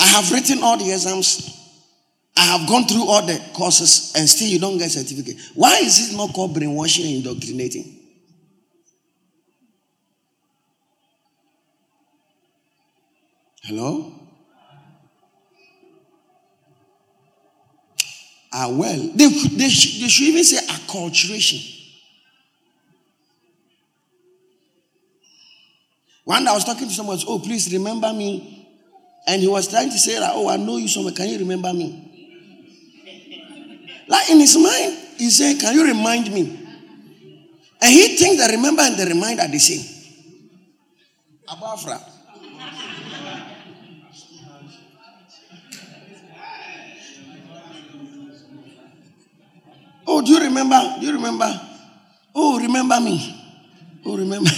I 0.02 0.06
have 0.06 0.32
written 0.32 0.64
all 0.64 0.78
the 0.78 0.92
exams. 0.92 1.58
I 2.36 2.42
have 2.42 2.68
gone 2.68 2.86
through 2.86 3.08
all 3.08 3.24
the 3.24 3.40
courses 3.54 4.14
and 4.18 4.28
still 4.28 4.48
you 4.48 4.58
don't 4.58 4.80
get 4.80 4.90
certificate. 4.90 5.36
Why 5.54 5.78
is 5.78 6.12
it 6.12 6.18
not 6.18 6.34
called 6.34 6.56
brainwashing 6.56 7.06
and 7.06 7.16
indoctrinating? 7.18 8.00
Hello? 13.62 14.12
Ah, 18.52 18.70
well, 18.70 18.98
they, 19.16 19.28
they, 19.28 19.56
they 19.56 19.70
should 19.70 20.28
even 20.28 20.44
say 20.44 20.66
acculturation. 20.66 21.78
One 26.24 26.44
day 26.44 26.50
I 26.50 26.54
was 26.56 26.66
talking 26.66 26.88
to 26.88 26.94
someone, 26.94 27.20
oh, 27.28 27.38
please 27.38 27.72
remember 27.72 28.12
me. 28.12 28.61
And 29.28 29.42
he 29.42 29.48
was 29.48 29.68
trying 29.68 29.90
to 29.90 30.00
say 30.00 30.20
that, 30.20 30.32
oh, 30.34 30.50
I 30.50 30.58
know 30.58 30.78
you 30.78 30.88
somewhere. 30.88 31.14
Can 31.14 31.30
you 31.30 31.40
remember 31.40 31.72
me? 31.74 32.12
Like 34.12 34.30
in 34.30 34.40
his 34.42 34.58
mind, 34.58 34.98
he's 35.18 35.38
saying, 35.38 35.60
Can 35.60 35.74
you 35.74 35.86
remind 35.86 36.34
me? 36.34 36.60
And 37.82 37.92
he 37.94 38.18
thinks 38.18 38.46
the 38.46 38.52
remember 38.52 38.82
and 38.82 38.98
the 38.98 39.06
remind 39.06 39.40
are 39.40 39.48
the 39.48 39.58
same. 39.58 39.88
Abafra. 41.48 41.98
Oh, 50.06 50.22
do 50.22 50.34
you 50.34 50.40
remember? 50.42 50.96
Do 51.00 51.06
you 51.06 51.14
remember? 51.14 51.62
Oh, 52.36 52.60
remember 52.60 53.00
me. 53.00 53.18
Oh, 54.06 54.18
remember. 54.18 54.50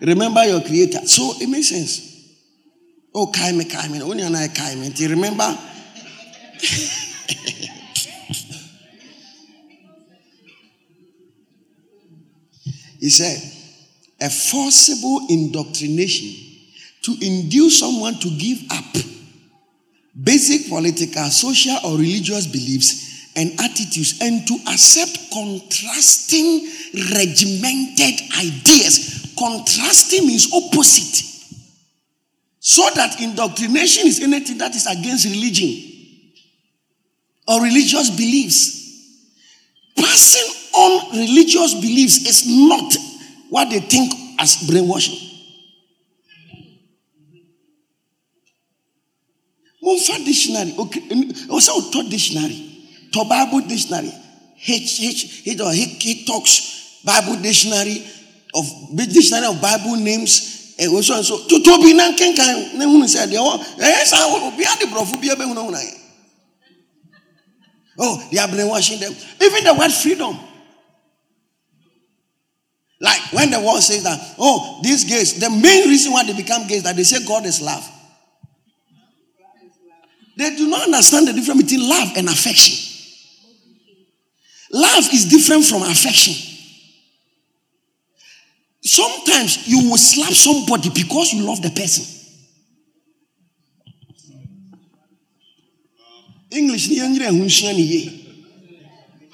Remember 0.00 0.44
your 0.44 0.60
creator. 0.60 1.06
So 1.06 1.32
it 1.40 1.48
makes 1.48 1.68
sense. 1.68 2.00
Oh, 3.14 3.26
Kaime, 3.32 3.62
Kaime. 3.62 4.00
Only 4.02 4.22
an 4.22 4.34
I 4.34 4.48
Kaime. 4.48 4.94
Do 4.94 5.02
you 5.02 5.08
remember? 5.10 5.44
he 13.00 13.10
said, 13.10 13.42
a 14.20 14.30
forcible 14.30 15.26
indoctrination 15.28 16.34
to 17.02 17.16
induce 17.22 17.80
someone 17.80 18.14
to 18.20 18.30
give 18.38 18.58
up 18.70 18.96
basic 20.22 20.68
political, 20.68 21.24
social, 21.24 21.76
or 21.84 21.98
religious 21.98 22.46
beliefs 22.46 23.05
and 23.36 23.52
attitudes 23.60 24.18
and 24.20 24.46
to 24.48 24.54
accept 24.68 25.30
contrasting, 25.32 26.68
regimented 27.12 28.20
ideas 28.38 29.26
Contrasting 29.38 30.26
means 30.26 30.52
opposite. 30.52 31.24
So 32.58 32.88
that 32.94 33.20
indoctrination 33.20 34.06
is 34.06 34.20
anything 34.20 34.58
that 34.58 34.74
is 34.74 34.86
against 34.86 35.26
religion 35.26 35.92
or 37.46 37.62
religious 37.62 38.10
beliefs. 38.10 38.74
Passing 39.96 40.74
on 40.74 41.10
religious 41.18 41.74
beliefs 41.74 42.26
is 42.26 42.46
not 42.46 42.94
what 43.50 43.70
they 43.70 43.80
think 43.80 44.12
as 44.38 44.66
brainwashing. 44.68 45.22
Momfa 49.82 50.24
dictionary, 50.24 50.74
okay, 50.78 51.30
also 51.48 51.90
taught 51.92 52.10
dictionary, 52.10 52.75
to 53.16 53.24
Bible 53.24 53.60
dictionary, 53.66 54.12
He, 54.56 54.74
H 54.76 55.46
H 55.46 55.60
or 55.60 55.72
H 55.72 56.26
talks 56.26 57.00
Bible 57.04 57.36
dictionary, 57.40 58.04
of 58.54 58.64
dictionary 58.94 59.46
of 59.46 59.60
Bible 59.60 59.96
names 59.96 60.74
and 60.78 61.04
so 61.04 61.16
and 61.16 61.24
so. 61.24 61.38
To 61.48 61.62
to 61.62 61.78
be 61.82 61.94
nan 61.94 62.16
kenkan 62.16 62.74
na 62.76 62.84
hunu 62.84 63.08
sɛ 63.08 63.26
deɛ 63.32 63.40
wɔ 63.40 63.52
ɛyɛ 63.80 64.00
eh, 64.00 64.04
saa 64.04 64.28
wɔ 64.28 64.52
obi 64.52 64.64
adi 64.66 64.84
borɔfo 64.86 65.20
bi 65.20 65.28
ɛbɛhunu 65.28 65.56
hunu 65.56 65.76
ayɛ. 65.76 66.00
Oh, 67.98 68.28
they 68.30 68.38
are 68.38 68.48
brainwashing 68.48 69.00
them. 69.00 69.14
Even 69.40 69.64
the 69.64 69.72
word 69.72 69.90
freedom. 69.90 70.38
Like 73.00 73.32
when 73.32 73.50
the 73.50 73.60
world 73.60 73.82
says 73.82 74.02
that, 74.02 74.34
oh, 74.38 74.80
these 74.82 75.04
gays, 75.04 75.40
the 75.40 75.48
main 75.48 75.88
reason 75.88 76.12
why 76.12 76.24
they 76.24 76.34
become 76.34 76.66
gays 76.66 76.82
that 76.82 76.94
they 76.96 77.04
say 77.04 77.24
God 77.26 77.46
is 77.46 77.62
love. 77.62 77.86
They 80.36 80.54
do 80.56 80.68
not 80.68 80.82
understand 80.82 81.28
the 81.28 81.32
difference 81.32 81.62
between 81.62 81.88
love 81.88 82.12
and 82.16 82.28
affection. 82.28 82.95
Love 84.72 85.08
is 85.12 85.26
different 85.26 85.64
from 85.64 85.82
affection. 85.82 86.34
Sometimes 88.82 89.66
you 89.66 89.90
will 89.90 89.98
slap 89.98 90.32
somebody 90.32 90.90
because 90.90 91.32
you 91.32 91.42
love 91.44 91.60
the 91.62 91.70
person. 91.70 92.04
English, 96.50 96.88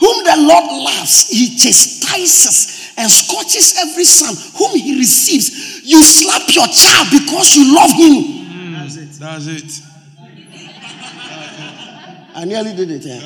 whom 0.02 0.24
the 0.24 0.37
Lord 0.38 0.64
loves, 0.85 1.28
he 1.28 1.57
chastises 1.57 2.92
and 2.96 3.11
scorches 3.11 3.78
every 3.78 4.04
son 4.04 4.35
whom 4.59 4.78
he 4.78 4.98
receives. 4.98 5.83
You 5.85 6.02
slap 6.02 6.42
your 6.54 6.66
child 6.66 7.09
because 7.12 7.54
you 7.57 7.74
love 7.74 7.92
him. 7.92 8.24
Mm, 8.48 8.72
that's 8.80 8.96
it. 8.96 9.11
That's 9.20 9.46
it. 9.46 9.83
I 12.35 12.44
nearly 12.44 12.74
did 12.74 12.90
it. 12.90 13.04
Yeah. 13.04 13.20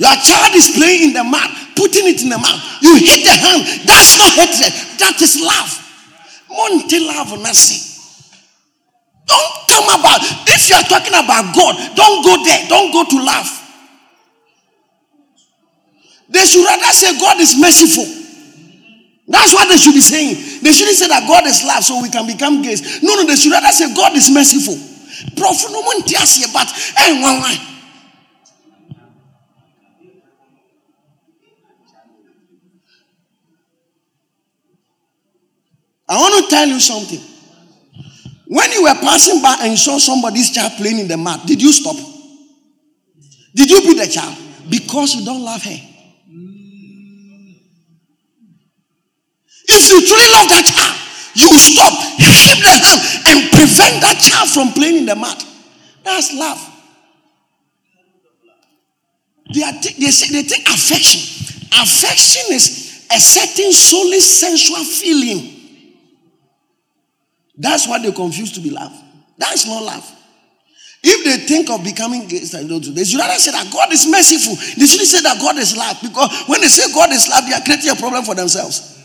Your 0.00 0.16
child 0.16 0.56
is 0.56 0.72
playing 0.80 1.12
in 1.12 1.12
the 1.12 1.20
mouth, 1.20 1.52
putting 1.76 2.08
it 2.08 2.24
in 2.24 2.32
the 2.32 2.40
mouth. 2.40 2.56
You 2.80 2.96
hit 2.96 3.20
the 3.20 3.36
hand. 3.36 3.60
That's 3.84 4.16
not 4.16 4.32
hatred. 4.32 4.72
That 4.96 5.20
is 5.20 5.36
love. 5.36 5.76
Monte 6.48 7.04
love 7.04 7.36
nothing. 7.36 7.84
Don't 9.28 9.52
come 9.68 9.92
about. 9.92 10.24
If 10.48 10.72
you 10.72 10.80
are 10.80 10.88
talking 10.88 11.12
about 11.12 11.52
God, 11.52 11.76
don't 11.92 12.24
go 12.24 12.40
there. 12.48 12.64
Don't 12.72 12.88
go 12.96 13.04
to 13.04 13.16
love. 13.20 13.44
They 16.32 16.48
should 16.48 16.64
rather 16.64 16.92
say 16.96 17.20
God 17.20 17.36
is 17.36 17.60
merciful. 17.60 18.08
That's 19.28 19.52
what 19.52 19.68
they 19.68 19.76
should 19.76 19.92
be 19.92 20.00
saying. 20.00 20.64
They 20.64 20.72
shouldn't 20.72 20.96
say 20.96 21.08
that 21.12 21.28
God 21.28 21.44
is 21.44 21.62
love 21.62 21.84
so 21.84 22.00
we 22.00 22.08
can 22.08 22.26
become 22.26 22.62
gays. 22.62 23.02
No, 23.02 23.20
no, 23.20 23.26
they 23.28 23.36
should 23.36 23.52
rather 23.52 23.70
say 23.70 23.92
God 23.94 24.16
is 24.16 24.32
merciful. 24.32 24.80
But 25.36 26.66
eh, 26.96 27.14
hey, 27.20 27.70
I 36.10 36.18
want 36.18 36.44
to 36.44 36.50
tell 36.50 36.66
you 36.66 36.80
something. 36.80 37.20
When 38.48 38.72
you 38.72 38.82
were 38.82 38.94
passing 38.94 39.40
by 39.40 39.58
and 39.62 39.78
saw 39.78 39.96
somebody's 39.98 40.50
child 40.50 40.72
playing 40.76 40.98
in 40.98 41.06
the 41.06 41.16
mat, 41.16 41.46
did 41.46 41.62
you 41.62 41.72
stop? 41.72 41.94
Did 43.54 43.70
you 43.70 43.80
beat 43.82 43.96
the 43.96 44.08
child? 44.10 44.36
Because 44.68 45.14
you 45.14 45.24
don't 45.24 45.44
love 45.44 45.62
her. 45.62 45.78
If 49.72 49.88
you 49.88 50.02
truly 50.04 50.30
love 50.34 50.48
that 50.50 50.66
child, 50.66 50.98
you 51.38 51.56
stop, 51.56 51.94
keep 52.18 52.58
the 52.58 52.74
hand, 52.74 52.82
and 53.30 53.50
prevent 53.52 54.02
that 54.02 54.18
child 54.18 54.50
from 54.50 54.72
playing 54.72 54.96
in 54.96 55.06
the 55.06 55.14
mat. 55.14 55.46
That's 56.02 56.34
love. 56.34 56.58
They, 59.54 59.62
are 59.62 59.72
t- 59.80 59.94
they, 59.94 60.10
say, 60.10 60.42
they 60.42 60.48
take 60.48 60.66
affection. 60.66 61.20
Affection 61.80 62.52
is 62.52 63.06
a 63.14 63.20
certain 63.20 63.70
solely 63.70 64.18
sensual 64.18 64.82
feeling 64.82 65.59
that's 67.60 67.86
what 67.86 68.02
they 68.02 68.10
confuse 68.10 68.52
to 68.52 68.60
be 68.60 68.70
love. 68.70 68.92
That's 69.36 69.66
not 69.66 69.82
love. 69.84 70.16
If 71.02 71.24
they 71.24 71.46
think 71.46 71.70
of 71.70 71.84
becoming 71.84 72.26
gay, 72.26 72.40
they 72.40 73.04
should 73.04 73.18
rather 73.20 73.38
say 73.38 73.52
that 73.52 73.70
God 73.72 73.92
is 73.92 74.06
merciful. 74.08 74.56
They 74.76 74.86
shouldn't 74.86 75.08
say 75.08 75.20
that 75.22 75.38
God 75.40 75.56
is 75.58 75.76
love 75.76 75.98
because 76.02 76.44
when 76.46 76.60
they 76.60 76.68
say 76.68 76.92
God 76.92 77.10
is 77.10 77.28
love, 77.28 77.44
they 77.46 77.54
are 77.54 77.60
creating 77.60 77.90
a 77.90 77.96
problem 77.96 78.24
for 78.24 78.34
themselves. 78.34 78.96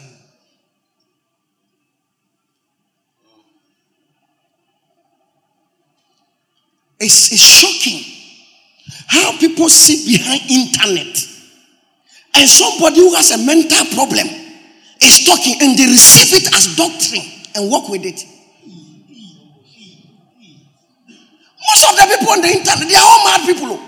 It's, 7.00 7.32
it's 7.32 7.42
shocking 7.42 8.04
how 9.08 9.38
people 9.38 9.68
sit 9.68 10.08
behind 10.08 10.42
internet 10.50 11.28
and 12.36 12.50
somebody 12.50 13.00
who 13.02 13.14
has 13.16 13.32
a 13.32 13.46
mental 13.46 13.86
problem 13.94 14.28
is 15.02 15.26
talking 15.26 15.56
and 15.62 15.78
they 15.78 15.86
receive 15.86 16.40
it 16.40 16.56
as 16.56 16.76
doctrine 16.76 17.24
and 17.56 17.72
work 17.72 17.90
with 17.90 18.06
it. 18.06 18.35
Most 21.66 21.84
of 21.90 21.96
the 21.98 22.06
people 22.16 22.32
on 22.32 22.42
the 22.42 22.52
internet, 22.52 22.88
they 22.88 22.96
are 22.96 23.08
all 23.08 23.24
mad 23.26 23.42
people. 23.46 23.68
Oh. 23.74 23.82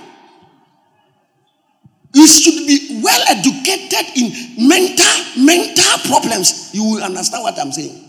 You 2.13 2.25
should 2.25 2.65
be 2.65 3.01
well 3.03 3.23
educated 3.29 4.17
in 4.17 4.67
mental 4.67 5.05
mental 5.37 5.97
problems. 6.09 6.71
You 6.73 6.83
will 6.83 7.03
understand 7.03 7.43
what 7.43 7.59
I'm 7.59 7.71
saying. 7.71 8.05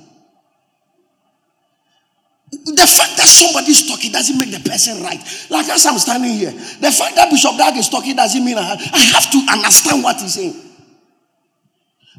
The 2.51 2.89
fact 2.89 3.21
that 3.21 3.29
somebody 3.29 3.73
is 3.73 3.87
talking 3.87 4.11
doesn't 4.11 4.39
make 4.39 4.51
the 4.51 4.65
person 4.65 5.03
right. 5.03 5.21
Like 5.51 5.69
as 5.69 5.85
I'm 5.85 5.99
standing 5.99 6.33
here, 6.33 6.53
the 6.53 6.91
fact 6.91 7.17
that 7.17 7.29
Bishop 7.31 7.59
Dag 7.59 7.77
is 7.77 7.91
talking 7.91 8.17
doesn't 8.17 8.43
mean 8.43 8.57
I 8.57 8.63
have, 8.63 8.81
I 8.81 8.99
have 9.13 9.31
to 9.31 9.39
understand 9.53 10.03
what 10.03 10.17
he's 10.17 10.33
saying. 10.35 10.57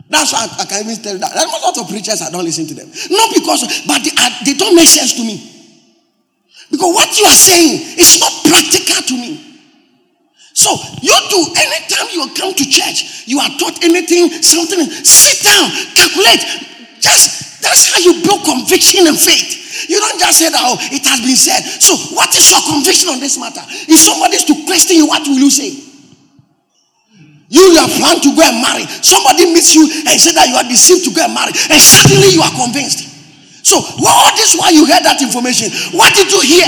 That's 0.10 0.34
why 0.34 0.46
I, 0.46 0.62
I 0.62 0.66
can 0.66 0.86
even 0.86 1.02
tell 1.02 1.18
that. 1.18 1.34
There 1.34 1.42
are 1.42 1.50
a 1.50 1.62
lot 1.66 1.78
of 1.78 1.90
preachers 1.90 2.22
I 2.22 2.30
don't 2.30 2.46
listen 2.46 2.68
to 2.68 2.74
them. 2.76 2.90
Not 3.10 3.34
because, 3.34 3.86
but 3.88 4.04
they, 4.06 4.14
are, 4.14 4.32
they 4.46 4.54
don't 4.54 4.76
make 4.76 4.88
sense 4.88 5.14
to 5.16 5.24
me. 5.24 5.59
Because 6.70 6.94
what 6.94 7.10
you 7.18 7.26
are 7.26 7.36
saying 7.36 7.98
is 7.98 8.20
not 8.22 8.34
practical 8.46 9.02
to 9.10 9.16
me. 9.18 9.50
So 10.54 10.76
you 11.02 11.16
do 11.30 11.40
anytime 11.56 12.08
you 12.14 12.30
come 12.36 12.54
to 12.54 12.66
church, 12.66 13.26
you 13.28 13.40
are 13.40 13.50
taught 13.58 13.84
anything, 13.84 14.30
something, 14.44 14.82
sit 14.86 15.46
down, 15.46 15.72
calculate. 15.96 16.44
Just 17.00 17.62
That's 17.62 17.92
how 17.92 18.00
you 18.00 18.24
build 18.24 18.44
conviction 18.44 19.08
and 19.08 19.18
faith. 19.18 19.88
You 19.90 20.00
don't 20.00 20.20
just 20.20 20.40
say 20.40 20.50
that, 20.50 20.60
oh, 20.64 20.78
it 20.92 21.04
has 21.08 21.20
been 21.22 21.36
said. 21.36 21.62
So, 21.80 21.96
what 22.16 22.32
is 22.36 22.52
your 22.52 22.64
conviction 22.68 23.10
on 23.10 23.20
this 23.20 23.40
matter? 23.40 23.64
If 23.88 24.00
somebody 24.00 24.36
is 24.36 24.46
to 24.48 24.56
question 24.66 24.98
you, 24.98 25.08
what 25.08 25.28
will 25.28 25.40
you 25.40 25.52
say? 25.52 25.72
You, 27.50 27.74
are 27.82 27.90
planning 27.90 28.22
to 28.22 28.32
go 28.36 28.46
and 28.46 28.62
marry. 28.62 28.86
Somebody 29.02 29.50
meets 29.50 29.74
you 29.74 29.90
and 30.06 30.16
say 30.22 30.34
that 30.38 30.48
you 30.48 30.56
are 30.56 30.68
deceived 30.70 31.04
to 31.10 31.12
go 31.12 31.26
and 31.26 31.34
marry, 31.34 31.50
and 31.50 31.80
suddenly 31.82 32.30
you 32.30 32.42
are 32.46 32.54
convinced. 32.54 33.09
So, 33.70 33.78
all 33.78 34.34
this 34.34 34.58
while 34.58 34.74
you 34.74 34.90
heard 34.90 35.06
that 35.06 35.22
information, 35.22 35.70
what 35.94 36.10
did 36.18 36.34
you 36.34 36.42
hear? 36.42 36.66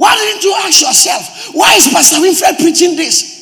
Why 0.00 0.16
didn't 0.16 0.40
you 0.40 0.54
ask 0.64 0.80
yourself, 0.80 1.52
why 1.52 1.74
is 1.74 1.88
Pastor 1.92 2.22
Winfred 2.24 2.56
preaching 2.56 2.96
this? 2.96 3.36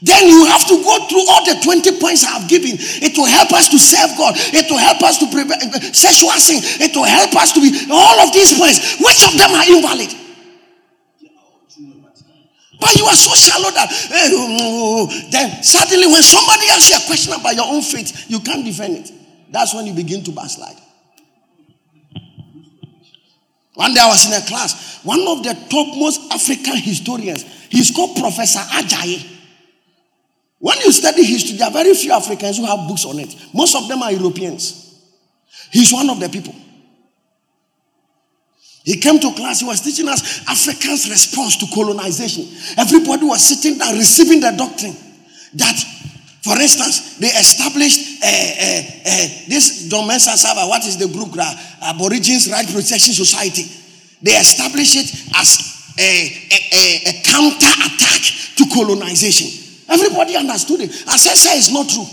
Then 0.00 0.28
you 0.28 0.46
have 0.46 0.64
to 0.72 0.80
go 0.80 0.96
through 1.12 1.28
all 1.28 1.44
the 1.44 1.60
20 1.60 2.00
points 2.00 2.24
I 2.24 2.40
have 2.40 2.48
given. 2.48 2.80
It 3.04 3.18
will 3.18 3.28
help 3.28 3.52
us 3.52 3.68
to 3.68 3.78
serve 3.78 4.16
God. 4.16 4.32
It 4.38 4.70
will 4.70 4.80
help 4.80 5.02
us 5.02 5.18
to 5.18 5.28
prevent 5.28 5.60
uh, 5.60 5.80
sexual 5.92 6.32
sin. 6.40 6.64
It 6.80 6.96
will 6.96 7.04
help 7.04 7.36
us 7.36 7.52
to 7.52 7.60
be 7.60 7.84
all 7.92 8.16
of 8.24 8.32
these 8.32 8.56
points. 8.56 8.96
Which 8.96 9.20
of 9.28 9.36
them 9.36 9.52
are 9.52 9.66
invalid? 9.68 10.08
But 12.80 12.96
you 12.96 13.04
are 13.04 13.14
so 13.14 13.34
shallow 13.34 13.70
that 13.70 13.92
eh, 14.10 15.28
then 15.30 15.62
suddenly 15.62 16.06
when 16.06 16.22
somebody 16.22 16.66
asks 16.70 16.90
you 16.90 16.96
a 16.96 17.06
question 17.06 17.32
about 17.34 17.54
your 17.54 17.66
own 17.66 17.82
faith, 17.82 18.30
you 18.30 18.40
can't 18.40 18.64
defend 18.64 18.96
it. 18.96 19.12
That's 19.50 19.74
when 19.74 19.86
you 19.86 19.92
begin 19.94 20.24
to 20.24 20.32
backslide. 20.32 20.76
One 23.74 23.94
day 23.94 24.00
I 24.00 24.08
was 24.08 24.26
in 24.26 24.32
a 24.32 24.46
class. 24.46 25.00
One 25.04 25.20
of 25.26 25.42
the 25.42 25.54
topmost 25.70 26.32
African 26.32 26.76
historians, 26.76 27.44
he's 27.68 27.90
called 27.90 28.16
Professor 28.18 28.58
Ajayi. 28.58 29.38
When 30.58 30.78
you 30.80 30.92
study 30.92 31.24
history, 31.24 31.56
there 31.56 31.68
are 31.68 31.72
very 31.72 31.94
few 31.94 32.12
Africans 32.12 32.58
who 32.58 32.66
have 32.66 32.86
books 32.86 33.04
on 33.06 33.18
it. 33.18 33.34
Most 33.54 33.74
of 33.74 33.88
them 33.88 34.02
are 34.02 34.12
Europeans. 34.12 34.86
He's 35.72 35.92
one 35.92 36.10
of 36.10 36.20
the 36.20 36.28
people. 36.28 36.54
He 38.84 38.96
came 38.96 39.20
to 39.20 39.32
class, 39.34 39.60
he 39.60 39.66
was 39.66 39.80
teaching 39.80 40.08
us 40.08 40.40
Africans' 40.48 41.08
response 41.10 41.56
to 41.58 41.66
colonization. 41.74 42.48
Everybody 42.78 43.26
was 43.26 43.42
sitting 43.44 43.78
there 43.78 43.92
receiving 43.94 44.40
the 44.40 44.52
doctrine 44.56 44.96
that, 45.54 45.76
for 46.42 46.56
instance, 46.58 47.18
they 47.18 47.28
established 47.28 48.22
uh, 48.22 48.26
uh, 48.26 48.80
uh, 49.04 49.26
this 49.48 49.88
John 49.88 50.08
Mensah 50.08 50.36
Sarbah, 50.38 50.68
what 50.68 50.86
is 50.86 50.96
the 50.96 51.08
group? 51.08 51.36
Uh, 51.36 51.92
Aborigines 51.92 52.50
Right 52.50 52.66
Protection 52.66 53.12
Society. 53.12 53.68
They 54.22 54.32
established 54.32 54.96
it 54.96 55.08
as 55.36 55.94
a, 55.98 56.10
a, 56.48 56.58
a, 56.72 56.84
a 57.10 57.22
counter 57.24 57.72
attack 57.84 58.22
to 58.56 58.64
colonization. 58.72 59.48
Everybody 59.88 60.36
understood 60.36 60.80
it. 60.80 60.90
As 60.90 61.26
I 61.26 61.34
said, 61.34 61.56
it's 61.58 61.72
not 61.72 61.88
true. 61.88 62.06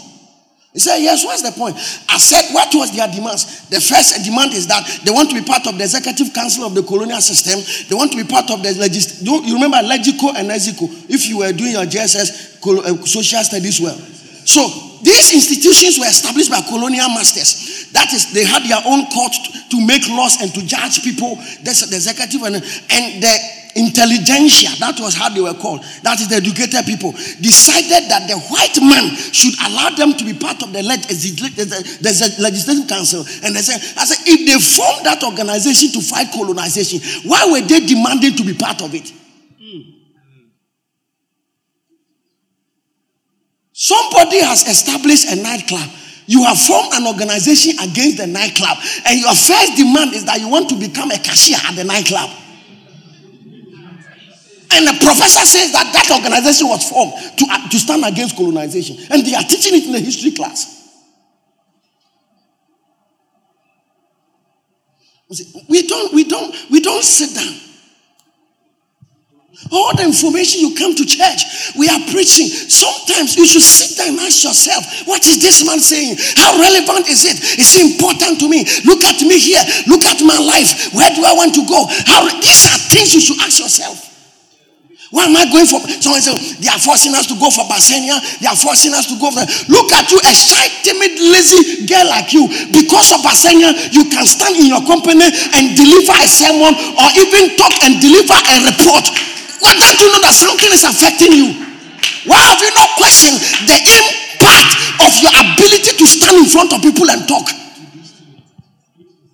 He 0.77 0.81
said, 0.85 1.01
Yes, 1.01 1.25
what's 1.25 1.41
the 1.41 1.49
point? 1.57 1.73
I 2.05 2.21
said, 2.21 2.53
What 2.53 2.69
was 2.69 2.93
their 2.93 3.09
demands? 3.09 3.65
The 3.73 3.81
first 3.81 4.13
demand 4.21 4.53
is 4.53 4.69
that 4.69 4.85
they 5.01 5.09
want 5.09 5.33
to 5.33 5.35
be 5.35 5.41
part 5.41 5.65
of 5.65 5.73
the 5.73 5.81
executive 5.81 6.29
council 6.37 6.69
of 6.69 6.77
the 6.77 6.85
colonial 6.85 7.17
system. 7.17 7.57
They 7.89 7.97
want 7.97 8.13
to 8.13 8.17
be 8.21 8.29
part 8.29 8.53
of 8.53 8.61
the 8.61 8.77
legis. 8.77 9.25
You 9.25 9.57
remember 9.57 9.81
Legico 9.81 10.37
and 10.37 10.53
Exico? 10.53 10.85
If 11.09 11.25
you 11.25 11.41
were 11.41 11.49
doing 11.49 11.73
your 11.73 11.89
JSS 11.89 12.61
uh, 12.61 12.93
social 13.09 13.41
studies 13.41 13.81
well. 13.81 13.97
So 14.45 14.69
these 15.01 15.33
institutions 15.33 15.97
were 15.97 16.05
established 16.05 16.53
by 16.53 16.61
colonial 16.61 17.09
masters. 17.09 17.89
That 17.97 18.13
is, 18.13 18.29
they 18.37 18.45
had 18.45 18.61
their 18.69 18.85
own 18.85 19.09
court 19.09 19.33
to 19.73 19.77
make 19.81 20.05
laws 20.13 20.37
and 20.45 20.53
to 20.53 20.61
judge 20.61 21.01
people. 21.01 21.41
That's 21.65 21.89
the 21.89 21.97
executive 21.97 22.45
and, 22.45 22.61
and 22.61 23.05
the 23.17 23.33
intelligentsia, 23.77 24.73
that 24.79 24.99
was 24.99 25.13
how 25.13 25.29
they 25.29 25.41
were 25.41 25.53
called, 25.53 25.85
that 26.01 26.19
is 26.19 26.27
the 26.27 26.35
educated 26.35 26.85
people, 26.85 27.11
decided 27.39 28.09
that 28.09 28.25
the 28.27 28.37
white 28.49 28.75
man 28.81 29.13
should 29.31 29.53
allow 29.69 29.93
them 29.93 30.17
to 30.17 30.25
be 30.25 30.33
part 30.33 30.61
of 30.63 30.73
the, 30.73 30.81
leg- 30.81 31.05
the, 31.05 32.37
legislative 32.41 32.89
council. 32.89 33.21
And 33.45 33.55
they 33.55 33.61
said, 33.61 33.77
I 33.95 34.05
said, 34.05 34.25
if 34.25 34.41
they 34.49 34.57
formed 34.57 35.05
that 35.05 35.21
organization 35.23 35.93
to 35.93 36.01
fight 36.01 36.33
colonization, 36.33 36.99
why 37.29 37.45
were 37.45 37.61
they 37.61 37.85
demanding 37.85 38.35
to 38.35 38.43
be 38.43 38.53
part 38.57 38.81
of 38.81 38.93
it? 38.93 39.13
Somebody 43.77 44.41
has 44.41 44.67
established 44.67 45.31
a 45.31 45.35
nightclub. 45.35 45.87
You 46.25 46.43
have 46.45 46.59
formed 46.59 46.93
an 46.93 47.05
organization 47.05 47.77
against 47.79 48.17
the 48.17 48.25
nightclub, 48.25 48.75
and 49.05 49.19
your 49.21 49.35
first 49.35 49.77
demand 49.77 50.13
is 50.13 50.25
that 50.25 50.41
you 50.41 50.49
want 50.49 50.67
to 50.69 50.75
become 50.75 51.11
a 51.11 51.17
cashier 51.19 51.57
at 51.63 51.75
the 51.75 51.83
nightclub. 51.83 52.31
And 54.71 54.87
the 54.87 54.97
professor 54.99 55.45
says 55.45 55.71
that 55.71 55.93
that 55.93 56.11
organization 56.11 56.67
was 56.67 56.89
formed 56.89 57.13
to, 57.37 57.45
uh, 57.49 57.69
to 57.69 57.77
stand 57.79 58.03
against 58.05 58.35
colonization. 58.35 58.97
And 59.09 59.25
they 59.25 59.33
are 59.33 59.43
teaching 59.43 59.75
it 59.75 59.85
in 59.85 59.93
the 59.93 59.99
history 59.99 60.31
class. 60.31 60.75
We 65.67 65.87
don't, 65.87 66.13
we 66.13 66.23
don't, 66.23 66.55
we 66.71 66.79
don't 66.79 67.03
sit 67.03 67.35
down. 67.35 67.67
All 69.71 69.95
the 69.97 70.05
information 70.05 70.61
you 70.61 70.75
come 70.77 70.93
to 70.95 71.03
church, 71.03 71.73
we 71.75 71.89
are 71.89 71.99
preaching. 72.13 72.47
Sometimes 72.47 73.35
you 73.35 73.45
should 73.45 73.65
sit 73.65 73.97
down 73.97 74.15
and 74.15 74.19
ask 74.21 74.45
yourself, 74.45 75.07
what 75.07 75.25
is 75.25 75.41
this 75.41 75.65
man 75.65 75.79
saying? 75.79 76.15
How 76.37 76.55
relevant 76.61 77.09
is 77.09 77.25
it? 77.25 77.59
Is 77.59 77.75
it 77.75 77.91
important 77.91 78.39
to 78.39 78.47
me? 78.47 78.63
Look 78.85 79.03
at 79.03 79.19
me 79.25 79.35
here. 79.39 79.63
Look 79.87 80.05
at 80.05 80.21
my 80.23 80.37
life. 80.37 80.93
Where 80.93 81.09
do 81.09 81.25
I 81.25 81.33
want 81.33 81.55
to 81.55 81.65
go? 81.65 81.89
How 82.05 82.29
these 82.39 82.69
are 82.69 82.79
things 82.93 83.15
you 83.15 83.19
should 83.19 83.41
ask 83.41 83.59
yourself. 83.59 84.07
Why 85.17 85.25
am 85.25 85.33
I 85.33 85.49
going 85.49 85.65
for? 85.65 85.81
Someone 85.97 86.21
said, 86.21 86.37
they 86.61 86.69
are 86.69 86.77
forcing 86.77 87.09
us 87.17 87.25
to 87.25 87.33
go 87.41 87.49
for 87.49 87.65
Bacenta. 87.65 88.21
They 88.37 88.45
are 88.45 88.53
forcing 88.53 88.93
us 88.93 89.09
to 89.09 89.17
go 89.17 89.33
for. 89.33 89.41
Look 89.65 89.89
at 89.89 90.13
you, 90.13 90.21
a 90.21 90.29
shy, 90.29 90.69
timid, 90.85 91.17
lazy 91.17 91.89
girl 91.89 92.05
like 92.13 92.37
you. 92.37 92.45
Because 92.69 93.09
of 93.17 93.25
Bacenta, 93.25 93.73
you 93.89 94.05
can 94.13 94.29
stand 94.29 94.61
in 94.61 94.69
your 94.69 94.85
company 94.85 95.25
and 95.57 95.73
deliver 95.73 96.13
a 96.21 96.29
sermon 96.29 96.69
or 96.69 97.07
even 97.17 97.57
talk 97.57 97.73
and 97.81 97.97
deliver 97.97 98.37
a 98.37 98.55
report. 98.69 99.09
Why 99.57 99.73
don't 99.73 99.97
you 99.97 100.09
know 100.13 100.21
that 100.21 100.37
something 100.37 100.69
is 100.69 100.85
affecting 100.85 101.33
you? 101.33 101.65
Why 102.29 102.37
have 102.37 102.61
you 102.61 102.69
not 102.77 102.93
questioned 103.01 103.41
the 103.65 103.73
impact 103.73 105.01
of 105.01 105.17
your 105.17 105.33
ability 105.33 105.97
to 105.97 106.05
stand 106.05 106.45
in 106.45 106.45
front 106.45 106.77
of 106.77 106.85
people 106.85 107.09
and 107.09 107.25
talk? 107.25 107.49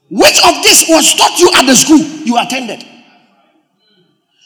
Which 0.07 0.39
of 0.47 0.63
this 0.63 0.87
was 0.87 1.11
taught 1.19 1.35
you 1.43 1.51
at 1.59 1.67
the 1.67 1.75
school 1.75 1.99
you 2.23 2.39
attended? 2.39 2.92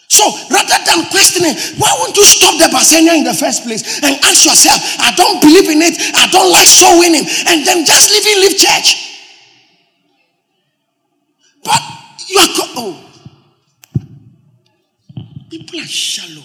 So 0.07 0.23
rather 0.49 0.79
than 0.85 1.05
questioning, 1.11 1.53
why 1.77 1.93
won't 1.99 2.15
you 2.15 2.23
stop 2.23 2.57
the 2.57 2.73
Bacenta 2.75 3.17
in 3.17 3.23
the 3.23 3.33
first 3.33 3.63
place 3.63 4.01
and 4.01 4.15
ask 4.23 4.45
yourself, 4.45 4.79
I 4.99 5.13
don't 5.15 5.41
believe 5.41 5.69
in 5.69 5.81
it, 5.81 5.99
I 6.15 6.27
don't 6.31 6.51
like 6.51 6.65
soul 6.67 6.99
winning, 6.99 7.25
and 7.47 7.65
then 7.65 7.85
just 7.85 8.11
leave 8.11 8.25
in, 8.25 8.41
leave 8.41 8.57
church. 8.57 9.07
But 11.63 11.81
you 12.29 12.39
are 12.39 12.47
co- 12.47 12.73
oh. 12.77 13.03
People 15.49 15.79
are 15.79 15.83
shallow. 15.83 16.43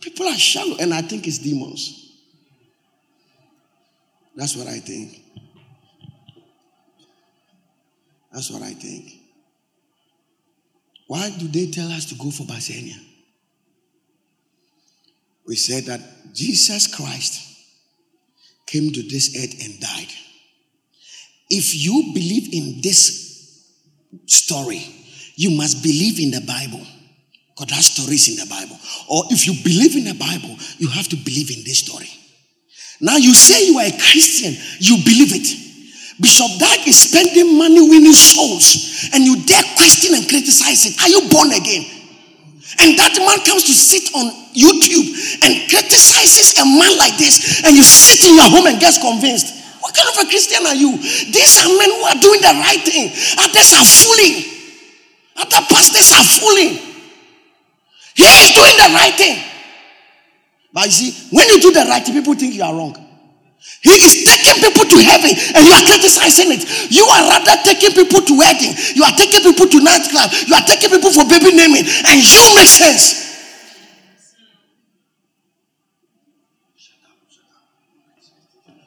People 0.00 0.26
are 0.26 0.38
shallow, 0.38 0.76
and 0.80 0.94
I 0.94 1.02
think 1.02 1.26
it's 1.26 1.38
demons. 1.38 2.12
That's 4.34 4.56
what 4.56 4.66
I 4.66 4.78
think. 4.78 5.20
That's 8.32 8.50
what 8.50 8.62
I 8.62 8.72
think. 8.72 9.17
Why 11.08 11.30
do 11.30 11.48
they 11.48 11.70
tell 11.70 11.88
us 11.88 12.04
to 12.06 12.14
go 12.14 12.30
for 12.30 12.44
Bacenta? 12.44 12.94
We 15.46 15.56
said 15.56 15.84
that 15.84 16.00
Jesus 16.34 16.86
Christ 16.94 17.42
came 18.66 18.92
to 18.92 19.02
this 19.02 19.34
earth 19.34 19.64
and 19.64 19.80
died. 19.80 20.12
If 21.48 21.74
you 21.74 22.12
believe 22.12 22.52
in 22.52 22.82
this 22.82 23.72
story, 24.26 24.84
you 25.34 25.56
must 25.56 25.82
believe 25.82 26.20
in 26.20 26.30
the 26.30 26.42
Bible. 26.42 26.86
Because 27.56 27.74
that 27.74 27.82
story 27.82 28.16
is 28.16 28.28
in 28.28 28.36
the 28.36 28.54
Bible. 28.54 28.78
Or 29.08 29.24
if 29.30 29.46
you 29.46 29.54
believe 29.64 29.96
in 29.96 30.04
the 30.04 30.14
Bible, 30.14 30.54
you 30.76 30.88
have 30.88 31.08
to 31.08 31.16
believe 31.16 31.50
in 31.50 31.64
this 31.64 31.78
story. 31.78 32.10
Now 33.00 33.16
you 33.16 33.32
say 33.32 33.66
you 33.66 33.78
are 33.78 33.86
a 33.86 33.98
Christian, 33.98 34.52
you 34.78 35.02
believe 35.02 35.32
it. 35.32 35.67
Bishop 36.20 36.58
Dag 36.58 36.82
is 36.86 37.08
spending 37.08 37.56
money 37.56 37.78
winning 37.78 38.12
souls, 38.12 39.08
and 39.14 39.22
you 39.22 39.38
dare 39.46 39.62
question 39.78 40.14
and 40.18 40.26
criticize 40.26 40.82
it. 40.86 40.98
Are 40.98 41.08
you 41.08 41.30
born 41.30 41.54
again? 41.54 41.86
And 42.82 42.98
that 42.98 43.14
man 43.18 43.38
comes 43.46 43.64
to 43.66 43.74
sit 43.74 44.10
on 44.14 44.30
YouTube 44.54 45.06
and 45.46 45.70
criticizes 45.70 46.58
a 46.58 46.66
man 46.66 46.94
like 46.98 47.14
this, 47.18 47.62
and 47.62 47.74
you 47.74 47.82
sit 47.82 48.26
in 48.28 48.34
your 48.34 48.50
home 48.50 48.66
and 48.66 48.78
gets 48.78 48.98
convinced. 48.98 49.54
What 49.78 49.94
kind 49.94 50.10
of 50.10 50.18
a 50.18 50.26
Christian 50.26 50.66
are 50.66 50.74
you? 50.74 50.98
These 50.98 51.54
are 51.62 51.70
men 51.70 51.90
who 51.90 52.02
are 52.02 52.18
doing 52.18 52.42
the 52.42 52.54
right 52.60 52.82
thing. 52.82 53.14
Others 53.38 53.70
are 53.78 53.86
fooling. 53.86 54.34
Other 55.38 55.62
pastors 55.70 56.10
are 56.18 56.26
fooling. 56.26 56.82
He 58.18 58.26
is 58.26 58.50
doing 58.58 58.74
the 58.74 58.90
right 58.94 59.14
thing. 59.14 59.38
But 60.72 60.86
you 60.86 60.90
see, 60.90 61.10
when 61.30 61.48
you 61.48 61.60
do 61.62 61.70
the 61.72 61.86
right 61.86 62.02
thing, 62.04 62.14
people 62.14 62.34
think 62.34 62.54
you 62.54 62.62
are 62.62 62.74
wrong. 62.74 63.07
He 63.82 63.94
is 63.94 64.26
taking 64.26 64.58
people 64.58 64.84
to 64.90 64.98
heaven 64.98 65.30
and 65.30 65.62
you 65.62 65.72
are 65.72 65.86
criticizing 65.86 66.50
it. 66.50 66.66
You 66.90 67.06
are 67.06 67.22
rather 67.30 67.56
taking 67.62 67.94
people 67.94 68.20
to 68.20 68.32
wedding. 68.36 68.74
You 68.94 69.04
are 69.04 69.14
taking 69.14 69.40
people 69.42 69.68
to 69.70 69.78
nightclub. 69.80 70.30
You 70.46 70.54
are 70.54 70.66
taking 70.66 70.90
people 70.90 71.12
for 71.12 71.24
baby 71.28 71.54
naming. 71.54 71.86
And 71.86 72.16
you 72.18 72.42
make 72.58 72.66
sense. 72.66 73.28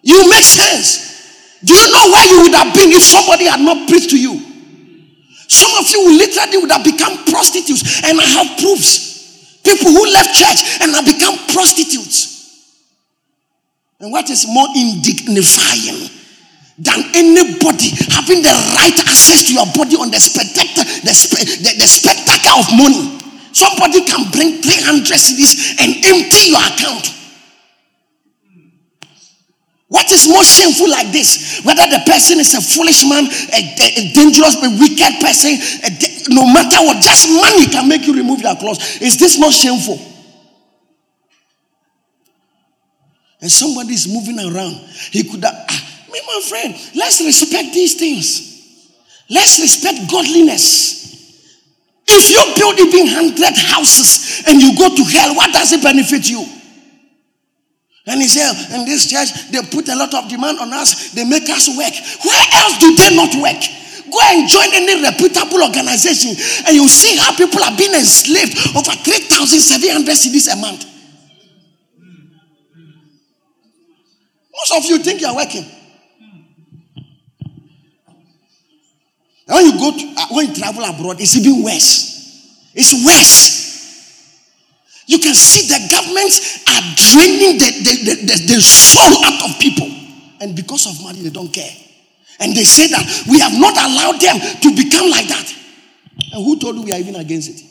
You 0.03 0.27
make 0.29 0.43
sense. 0.43 1.11
Do 1.63 1.73
you 1.73 1.87
know 1.93 2.09
where 2.09 2.27
you 2.27 2.41
would 2.41 2.55
have 2.55 2.73
been 2.73 2.91
if 2.91 3.03
somebody 3.03 3.45
had 3.45 3.61
not 3.61 3.87
preached 3.87 4.09
to 4.09 4.19
you? 4.19 4.41
Some 5.47 5.71
of 5.77 5.89
you 5.91 6.17
literally 6.17 6.57
would 6.57 6.71
have 6.71 6.83
become 6.83 7.23
prostitutes, 7.25 8.01
and 8.03 8.19
I 8.19 8.23
have 8.23 8.57
proofs. 8.57 9.59
People 9.63 9.91
who 9.91 10.05
left 10.09 10.33
church 10.33 10.81
and 10.81 10.91
have 10.95 11.05
become 11.05 11.37
prostitutes. 11.53 12.30
And 14.01 14.11
what 14.11 14.29
is 14.31 14.49
more 14.49 14.65
indignifying 14.73 16.09
than 16.81 16.99
anybody 17.13 17.93
having 18.09 18.41
the 18.41 18.49
right 18.73 18.97
access 19.05 19.45
to 19.45 19.53
your 19.53 19.69
body 19.77 19.93
on 19.93 20.09
the 20.09 20.17
spectacle, 20.17 20.81
the, 21.05 21.13
the, 21.13 21.71
the 21.77 21.85
spectacle 21.85 22.65
of 22.65 22.67
money? 22.73 23.21
Somebody 23.53 24.01
can 24.01 24.25
bring 24.33 24.57
300 24.57 25.05
cedis 25.05 25.77
and 25.77 25.93
empty 26.01 26.49
your 26.49 26.65
account. 26.65 27.13
What 29.85 30.09
is 30.09 30.25
more 30.25 30.43
shameful 30.43 30.89
like 30.89 31.11
this? 31.11 31.61
Whether 31.61 31.85
the 31.85 32.01
person 32.07 32.39
is 32.39 32.55
a 32.55 32.61
foolish 32.63 33.05
man, 33.05 33.27
a, 33.29 33.59
a 33.61 34.13
dangerous, 34.17 34.57
a 34.65 34.71
wicked 34.81 35.21
person, 35.21 35.61
a, 35.85 35.89
no 36.33 36.49
matter 36.49 36.81
what, 36.81 37.03
just 37.03 37.29
money 37.29 37.67
can 37.67 37.87
make 37.87 38.07
you 38.07 38.15
remove 38.15 38.41
your 38.41 38.55
clothes. 38.55 38.97
Is 39.01 39.19
this 39.19 39.37
not 39.37 39.53
shameful? 39.53 40.10
And 43.41 43.51
somebody 43.51 43.93
is 43.93 44.07
moving 44.07 44.37
around. 44.37 44.75
He 45.09 45.23
could 45.23 45.43
have, 45.43 45.65
ah, 45.67 46.05
me, 46.11 46.21
my 46.27 46.41
friend, 46.47 46.75
let's 46.95 47.21
respect 47.21 47.73
these 47.73 47.95
things. 47.95 48.51
Let's 49.29 49.59
respect 49.59 50.11
godliness. 50.11 51.01
If 52.07 52.29
you 52.29 52.41
build 52.59 52.77
even 52.79 53.33
100 53.33 53.57
houses 53.71 54.43
and 54.45 54.61
you 54.61 54.77
go 54.77 54.93
to 54.93 55.03
hell, 55.03 55.33
what 55.35 55.53
does 55.53 55.71
it 55.71 55.81
benefit 55.81 56.29
you? 56.29 56.45
And 58.05 58.21
he 58.21 58.27
said, 58.27 58.51
in 58.75 58.85
this 58.85 59.09
church, 59.09 59.49
they 59.49 59.61
put 59.61 59.87
a 59.87 59.95
lot 59.95 60.13
of 60.13 60.29
demand 60.29 60.59
on 60.59 60.73
us. 60.73 61.13
They 61.13 61.23
make 61.23 61.47
us 61.49 61.69
work. 61.69 61.93
Where 62.25 62.45
else 62.61 62.77
do 62.77 62.93
they 62.95 63.15
not 63.15 63.31
work? 63.39 63.61
Go 64.11 64.19
and 64.35 64.49
join 64.49 64.67
any 64.75 65.01
reputable 65.01 65.63
organization 65.63 66.35
and 66.67 66.75
you 66.75 66.89
see 66.89 67.15
how 67.15 67.31
people 67.37 67.63
are 67.63 67.77
being 67.77 67.95
enslaved 67.95 68.75
over 68.75 68.91
3,700 68.91 70.11
cedis 70.11 70.51
a 70.51 70.57
month. 70.59 70.90
Most 74.61 74.77
of 74.77 74.89
you 74.89 74.99
think 74.99 75.21
you're 75.21 75.35
working. 75.35 75.65
And 79.47 79.55
when 79.55 79.65
you 79.65 79.73
go 79.79 79.91
to, 79.91 80.13
uh, 80.17 80.27
when 80.35 80.47
you 80.47 80.55
travel 80.55 80.83
abroad, 80.85 81.19
it's 81.19 81.35
even 81.35 81.63
worse. 81.63 82.69
It's 82.75 82.93
worse. 83.05 83.59
You 85.07 85.17
can 85.17 85.33
see 85.33 85.67
the 85.67 85.89
governments 85.91 86.63
are 86.69 86.81
draining 86.95 87.57
the, 87.57 87.69
the, 87.83 87.93
the, 88.21 88.53
the, 88.53 88.61
soul 88.61 89.25
out 89.25 89.49
of 89.49 89.59
people. 89.59 89.89
And 90.39 90.55
because 90.55 90.85
of 90.85 91.03
money, 91.03 91.21
they 91.23 91.31
don't 91.31 91.51
care. 91.51 91.71
And 92.39 92.55
they 92.55 92.63
say 92.63 92.87
that 92.87 93.25
we 93.29 93.39
have 93.39 93.53
not 93.53 93.75
allowed 93.75 94.21
them 94.21 94.39
to 94.61 94.75
become 94.75 95.09
like 95.09 95.27
that. 95.27 95.53
And 96.33 96.45
who 96.45 96.57
told 96.59 96.75
you 96.75 96.83
we 96.83 96.93
are 96.93 96.99
even 96.99 97.15
against 97.15 97.49
it? 97.49 97.61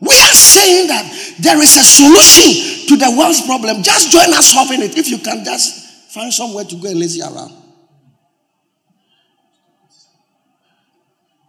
We 0.00 0.20
are 0.20 0.34
saying 0.34 0.88
that 0.88 1.36
there 1.40 1.60
is 1.60 1.76
a 1.76 1.84
solution 1.84 2.73
to 2.88 2.96
the 2.96 3.14
world's 3.16 3.42
problem. 3.42 3.82
Just 3.82 4.10
join 4.10 4.32
us 4.34 4.52
solving 4.52 4.82
it. 4.82 4.96
If 4.96 5.08
you 5.08 5.18
can 5.18 5.44
just 5.44 6.12
find 6.12 6.32
somewhere 6.32 6.64
to 6.64 6.76
go 6.76 6.88
and 6.88 6.98
lazy 6.98 7.22
around. 7.22 7.52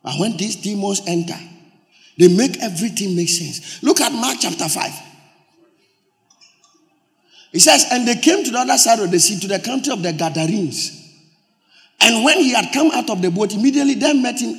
But 0.04 0.20
when 0.20 0.38
these 0.38 0.58
demons 0.58 1.02
enter, 1.08 1.38
they 2.18 2.28
make 2.28 2.62
everything 2.62 3.16
make 3.16 3.30
sense. 3.30 3.82
Look 3.82 4.02
at 4.02 4.12
Mark 4.12 4.38
chapter 4.40 4.70
5. 4.70 4.92
He 7.52 7.60
says, 7.60 7.86
And 7.92 8.08
they 8.08 8.16
came 8.16 8.44
to 8.44 8.52
the 8.52 8.60
other 8.60 8.78
side 8.78 9.00
of 9.00 9.10
the 9.12 9.20
sea, 9.20 9.40
to 9.40 9.48
the 9.48 9.60
country 9.60 9.92
of 9.94 10.04
the 10.04 10.14
Gadarenes. 10.14 11.02
And 12.02 12.24
when 12.24 12.40
he 12.40 12.54
had 12.54 12.72
come 12.74 12.92
out 12.92 13.10
of 13.10 13.22
the 13.22 13.32
boat, 13.32 13.54
immediately 13.54 13.96
they 13.96 14.14
met 14.14 14.40
him 14.40 14.56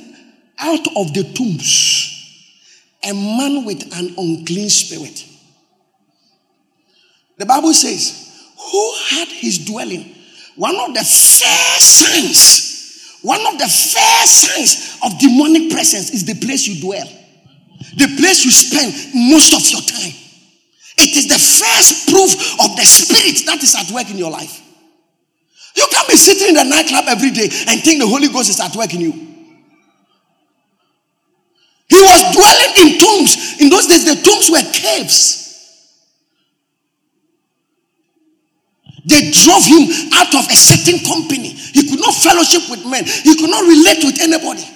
out 0.59 0.87
of 0.97 1.13
the 1.13 1.31
tombs 1.33 2.17
a 3.03 3.13
man 3.13 3.63
with 3.65 3.83
an 3.95 4.13
unclean 4.17 4.69
spirit. 4.69 5.25
The 7.37 7.45
Bible 7.45 7.73
says, 7.73 8.51
Who 8.71 8.93
had 9.09 9.27
his 9.27 9.65
dwelling? 9.65 10.15
One 10.55 10.75
of 10.75 10.93
the 10.93 11.01
first 11.01 11.81
signs, 11.81 13.19
one 13.21 13.45
of 13.45 13.59
the 13.59 13.67
first 13.67 14.33
signs 14.33 14.99
of 15.03 15.19
demonic 15.19 15.71
presence 15.71 16.11
is 16.11 16.25
the 16.25 16.33
place 16.45 16.67
you 16.67 16.81
dwell 16.81 17.07
the 17.97 18.07
place 18.17 18.45
you 18.45 18.51
spend 18.51 18.93
most 19.29 19.53
of 19.53 19.63
your 19.69 19.81
time. 19.81 20.13
It 20.97 21.13
is 21.17 21.27
the 21.27 21.37
first 21.37 22.09
proof 22.09 22.33
of 22.61 22.75
the 22.75 22.85
spirit 22.85 23.45
that 23.45 23.61
is 23.61 23.75
at 23.75 23.91
work 23.93 24.09
in 24.09 24.17
your 24.17 24.31
life. 24.31 24.61
You 25.75 25.85
can't 25.91 26.07
be 26.07 26.15
sitting 26.15 26.49
in 26.49 26.53
the 26.55 26.63
nightclub 26.63 27.05
every 27.07 27.29
day 27.31 27.49
and 27.69 27.81
think 27.81 28.01
the 28.01 28.07
Holy 28.07 28.29
Ghost 28.29 28.49
is 28.49 28.59
at 28.59 28.75
work 28.75 28.93
in 28.93 29.01
you. 29.01 29.13
He 31.89 32.01
was 32.01 32.21
dwelling 32.33 32.73
in 32.81 32.99
tombs. 32.99 33.61
In 33.61 33.69
those 33.69 33.87
days, 33.87 34.05
the 34.05 34.21
tombs 34.21 34.49
were 34.49 34.65
caves. 34.73 35.46
They 39.07 39.31
drove 39.31 39.63
him 39.63 39.87
out 40.13 40.35
of 40.35 40.51
a 40.51 40.55
certain 40.55 40.99
company. 41.05 41.49
He 41.49 41.89
could 41.89 41.99
not 41.99 42.13
fellowship 42.13 42.69
with 42.69 42.85
men, 42.85 43.05
he 43.05 43.35
could 43.35 43.49
not 43.49 43.61
relate 43.63 44.03
with 44.03 44.19
anybody. 44.21 44.67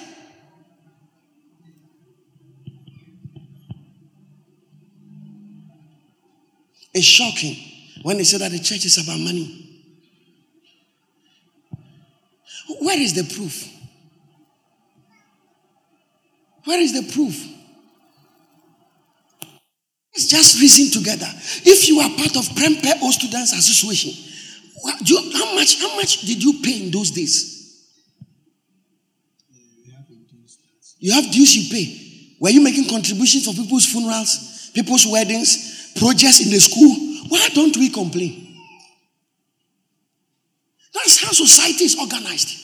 It's 6.94 7.06
shocking 7.06 7.56
when 8.02 8.18
they 8.18 8.24
say 8.24 8.38
that 8.38 8.50
the 8.50 8.58
church 8.58 8.84
is 8.84 8.98
about 8.98 9.18
money. 9.18 9.58
Where 12.80 13.00
is 13.00 13.14
the 13.14 13.24
proof? 13.34 13.68
Where 16.64 16.80
is 16.80 16.92
the 16.92 17.12
proof? 17.12 17.51
It's 20.14 20.28
just 20.28 20.60
reason 20.60 20.90
together. 20.90 21.28
If 21.64 21.88
you 21.88 22.00
are 22.00 22.10
part 22.10 22.36
of 22.36 22.44
Prempeh 22.54 23.00
Old 23.02 23.14
Students 23.14 23.52
Association, 23.52 24.12
you, 25.04 25.16
how 25.32 25.54
much 25.54 25.80
how 25.80 25.96
much 25.96 26.20
did 26.22 26.42
you 26.42 26.60
pay 26.62 26.84
in 26.84 26.90
those 26.90 27.10
days? 27.10 27.50
You 30.98 31.12
have 31.14 31.32
dues 31.32 31.56
you 31.56 31.70
pay. 31.70 32.36
Were 32.40 32.50
you 32.50 32.62
making 32.62 32.88
contributions 32.88 33.46
for 33.46 33.54
people's 33.54 33.86
funerals, 33.86 34.70
people's 34.74 35.06
weddings, 35.06 35.72
projects 35.96 36.40
in 36.40 36.50
the 36.50 36.60
school. 36.60 36.94
Why 37.28 37.48
don't 37.54 37.76
we 37.76 37.88
complain? 37.88 38.56
That's 40.94 41.24
how 41.24 41.32
society 41.32 41.84
is 41.84 41.98
organized. 41.98 42.58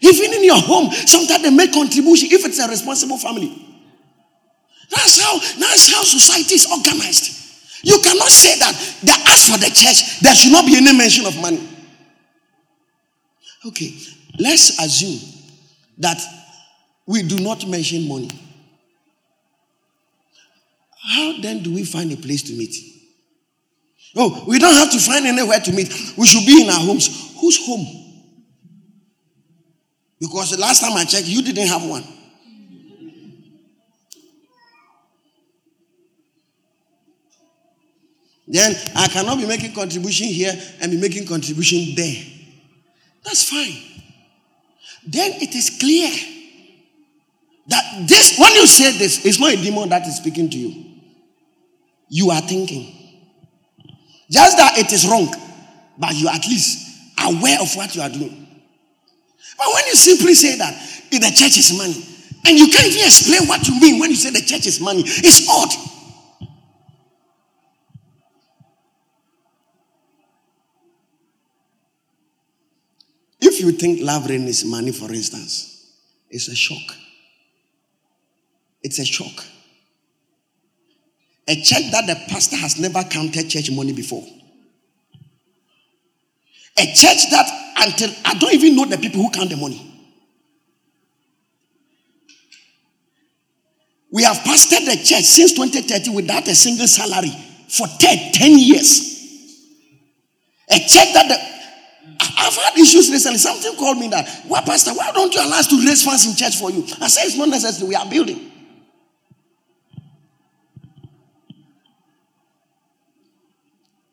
Even 0.00 0.32
in 0.32 0.44
your 0.44 0.60
home, 0.60 0.90
sometimes 0.92 1.42
they 1.42 1.50
make 1.50 1.72
contribution 1.72 2.28
if 2.32 2.44
it's 2.46 2.58
a 2.58 2.68
responsible 2.68 3.18
family. 3.18 3.67
That's 4.90 5.20
how 5.20 5.38
that's 5.38 5.92
how 5.92 6.02
society 6.04 6.54
is 6.54 6.70
organized. 6.70 7.34
You 7.82 7.98
cannot 8.02 8.28
say 8.30 8.58
that 8.58 8.74
that 9.04 9.22
as 9.28 9.48
for 9.48 9.58
the 9.58 9.70
church, 9.70 10.20
there 10.20 10.34
should 10.34 10.52
not 10.52 10.66
be 10.66 10.76
any 10.76 10.96
mention 10.96 11.26
of 11.26 11.40
money. 11.40 11.66
Okay, 13.66 13.94
let's 14.38 14.78
assume 14.78 15.18
that 15.98 16.20
we 17.06 17.22
do 17.22 17.38
not 17.38 17.66
mention 17.66 18.08
money. 18.08 18.30
How 21.02 21.40
then 21.40 21.62
do 21.62 21.74
we 21.74 21.84
find 21.84 22.12
a 22.12 22.16
place 22.16 22.42
to 22.44 22.52
meet? 22.52 22.74
Oh, 24.16 24.44
we 24.46 24.58
don't 24.58 24.74
have 24.74 24.90
to 24.90 24.98
find 24.98 25.26
anywhere 25.26 25.60
to 25.60 25.72
meet. 25.72 25.88
We 26.16 26.26
should 26.26 26.46
be 26.46 26.62
in 26.62 26.70
our 26.70 26.80
homes. 26.80 27.34
Whose 27.40 27.64
home? 27.66 27.86
Because 30.20 30.50
the 30.50 30.58
last 30.58 30.80
time 30.80 30.92
I 30.96 31.04
checked, 31.04 31.26
you 31.26 31.42
didn't 31.42 31.68
have 31.68 31.84
one. 31.84 32.04
Then 38.48 38.74
I 38.96 39.08
cannot 39.08 39.38
be 39.38 39.46
making 39.46 39.74
contribution 39.74 40.28
here 40.28 40.52
and 40.80 40.90
be 40.90 40.98
making 40.98 41.26
contribution 41.26 41.94
there. 41.94 42.24
That's 43.24 43.48
fine. 43.48 43.76
Then 45.06 45.32
it 45.34 45.54
is 45.54 45.76
clear 45.78 46.10
that 47.68 48.08
this, 48.08 48.38
when 48.38 48.54
you 48.54 48.66
say 48.66 48.96
this, 48.96 49.24
it's 49.24 49.38
not 49.38 49.52
a 49.52 49.56
demon 49.56 49.88
that 49.90 50.06
is 50.06 50.16
speaking 50.16 50.48
to 50.50 50.58
you 50.58 50.88
you 52.08 52.30
are 52.30 52.40
thinking. 52.40 52.94
Just 54.30 54.56
that 54.56 54.78
it 54.78 54.92
is 54.92 55.06
wrong, 55.06 55.32
but 55.96 56.14
you 56.14 56.28
are 56.28 56.34
at 56.34 56.46
least 56.46 57.14
aware 57.22 57.60
of 57.60 57.74
what 57.76 57.94
you 57.94 58.02
are 58.02 58.08
doing. 58.08 58.46
But 59.56 59.66
when 59.74 59.86
you 59.86 59.94
simply 59.94 60.34
say 60.34 60.56
that 60.56 60.74
the 61.10 61.18
church 61.34 61.58
is 61.58 61.76
money, 61.76 62.04
and 62.46 62.58
you 62.58 62.68
can't 62.68 62.86
even 62.86 63.04
explain 63.04 63.48
what 63.48 63.66
you 63.66 63.80
mean 63.80 64.00
when 64.00 64.10
you 64.10 64.16
say 64.16 64.30
the 64.30 64.44
church 64.44 64.66
is 64.66 64.80
money, 64.80 65.02
it's 65.04 65.48
odd. 65.48 65.72
If 73.58 73.64
you 73.64 73.72
think 73.72 73.98
Laverain 73.98 74.46
is 74.46 74.64
money, 74.64 74.92
for 74.92 75.12
instance, 75.12 75.92
it's 76.30 76.46
a 76.46 76.54
shock. 76.54 76.94
It's 78.84 79.00
a 79.00 79.04
shock. 79.04 79.44
A 81.48 81.56
church 81.56 81.90
that 81.90 82.06
the 82.06 82.14
pastor 82.28 82.54
has 82.54 82.78
never 82.78 83.02
counted 83.02 83.50
church 83.50 83.72
money 83.72 83.92
before. 83.92 84.24
A 86.78 86.86
church 86.86 87.30
that 87.30 87.74
until 87.84 88.10
I 88.24 88.34
don't 88.34 88.54
even 88.54 88.76
know 88.76 88.84
the 88.84 88.96
people 88.96 89.22
who 89.22 89.30
count 89.30 89.50
the 89.50 89.56
money. 89.56 89.84
We 94.12 94.22
have 94.22 94.36
pastored 94.36 94.84
the 94.84 94.94
church 95.04 95.24
since 95.24 95.52
2013 95.54 96.14
without 96.14 96.46
a 96.46 96.54
single 96.54 96.86
salary 96.86 97.32
for 97.68 97.88
10, 97.88 98.32
10 98.32 98.58
years. 98.60 99.18
A 100.70 100.78
church 100.78 101.12
that 101.12 101.26
the, 101.26 101.57
I've 102.20 102.54
had 102.54 102.76
issues 102.76 103.10
recently. 103.10 103.38
Something 103.38 103.76
called 103.76 103.98
me 103.98 104.08
that, 104.08 104.28
well, 104.46 104.62
Pastor, 104.62 104.92
why 104.92 105.12
don't 105.12 105.32
you 105.34 105.40
allow 105.40 105.58
us 105.58 105.66
to 105.68 105.76
raise 105.76 106.04
funds 106.04 106.26
in 106.26 106.34
church 106.34 106.56
for 106.56 106.70
you? 106.70 106.84
I 107.00 107.08
said, 107.08 107.26
it's 107.26 107.36
not 107.36 107.48
necessary. 107.48 107.88
We 107.88 107.94
are 107.94 108.08
building. 108.08 108.52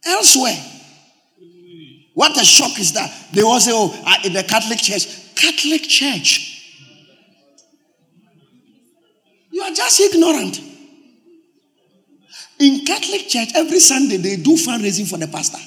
Elsewhere, 0.06 0.56
what 2.14 2.40
a 2.40 2.46
shock 2.46 2.80
is 2.80 2.94
that? 2.94 3.12
They 3.34 3.42
all 3.42 3.60
say, 3.60 3.72
oh, 3.74 3.94
in 4.24 4.34
the 4.34 4.44
Catholic 4.44 4.80
Church. 4.80 5.36
Catholic 5.36 5.82
Church. 5.84 6.52
You 9.52 9.62
are 9.62 9.72
just 9.72 10.00
ignorant. 10.00 10.60
In 12.60 12.86
Catholic 12.86 13.28
Church, 13.28 13.50
every 13.56 13.80
Sunday 13.80 14.18
they 14.18 14.36
do 14.38 14.56
fundraising 14.56 15.10
for 15.10 15.18
the 15.18 15.28
pastor. 15.28 15.58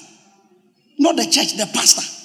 Not 0.99 1.17
the 1.17 1.25
church, 1.25 1.57
the 1.57 1.69
pastor. 1.73 2.18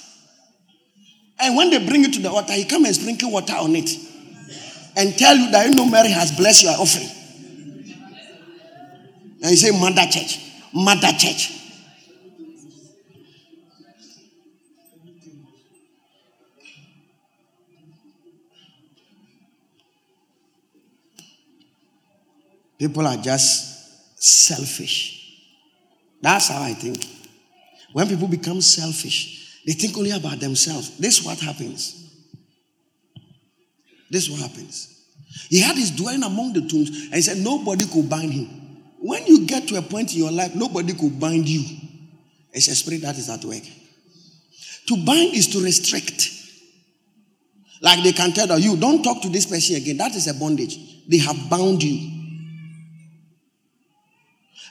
And 1.44 1.56
when 1.56 1.68
they 1.68 1.86
bring 1.86 2.02
it 2.04 2.14
to 2.14 2.22
the 2.22 2.30
altar, 2.30 2.54
he 2.54 2.64
come 2.64 2.86
and 2.86 2.94
sprinkle 2.94 3.30
water 3.30 3.52
on 3.52 3.76
it. 3.76 3.90
And 4.96 5.14
tell 5.18 5.36
you 5.36 5.50
that 5.50 5.68
you 5.68 5.74
know 5.74 5.84
Mary 5.84 6.08
has 6.08 6.32
blessed 6.34 6.62
your 6.62 6.72
offering. 6.72 7.10
And 9.42 9.50
you 9.50 9.56
say, 9.56 9.78
Mother 9.78 10.06
Church. 10.10 10.40
Mother 10.72 11.12
Church. 11.18 11.60
People 22.78 23.06
are 23.06 23.18
just 23.18 24.22
selfish. 24.22 25.42
That's 26.22 26.48
how 26.48 26.62
I 26.62 26.72
think. 26.72 27.06
When 27.92 28.08
people 28.08 28.28
become 28.28 28.62
selfish, 28.62 29.43
they 29.66 29.72
think 29.72 29.96
only 29.96 30.10
about 30.10 30.40
themselves. 30.40 30.98
This 30.98 31.20
is 31.20 31.26
what 31.26 31.38
happens. 31.38 32.00
This 34.10 34.28
is 34.28 34.30
what 34.30 34.40
happens. 34.40 34.90
He 35.48 35.60
had 35.60 35.76
his 35.76 35.90
dwelling 35.90 36.22
among 36.22 36.52
the 36.52 36.60
tombs 36.68 36.90
and 37.06 37.14
he 37.14 37.22
said 37.22 37.38
nobody 37.38 37.86
could 37.86 38.08
bind 38.08 38.32
him. 38.32 38.46
When 39.00 39.26
you 39.26 39.46
get 39.46 39.68
to 39.68 39.76
a 39.76 39.82
point 39.82 40.12
in 40.12 40.18
your 40.20 40.30
life, 40.30 40.54
nobody 40.54 40.94
could 40.94 41.18
bind 41.18 41.48
you. 41.48 41.62
It's 42.52 42.68
a 42.68 42.74
spirit 42.74 43.02
that 43.02 43.18
is 43.18 43.28
at 43.28 43.44
work. 43.44 43.62
To 44.86 45.04
bind 45.04 45.34
is 45.34 45.48
to 45.48 45.62
restrict. 45.62 46.30
Like 47.80 48.02
they 48.02 48.12
can 48.12 48.32
tell 48.32 48.58
you, 48.58 48.76
don't 48.76 49.02
talk 49.02 49.20
to 49.22 49.28
this 49.28 49.46
person 49.46 49.76
again. 49.76 49.96
That 49.96 50.14
is 50.14 50.26
a 50.28 50.34
bondage. 50.34 50.78
They 51.08 51.18
have 51.18 51.50
bound 51.50 51.82
you. 51.82 52.10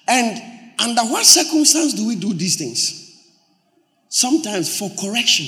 And 0.08 0.42
under 0.80 1.02
what 1.04 1.26
circumstance 1.26 1.94
do 1.94 2.08
we 2.08 2.16
do 2.16 2.34
these 2.34 2.56
things? 2.56 3.03
Sometimes 4.14 4.78
for 4.78 4.92
correction. 5.02 5.48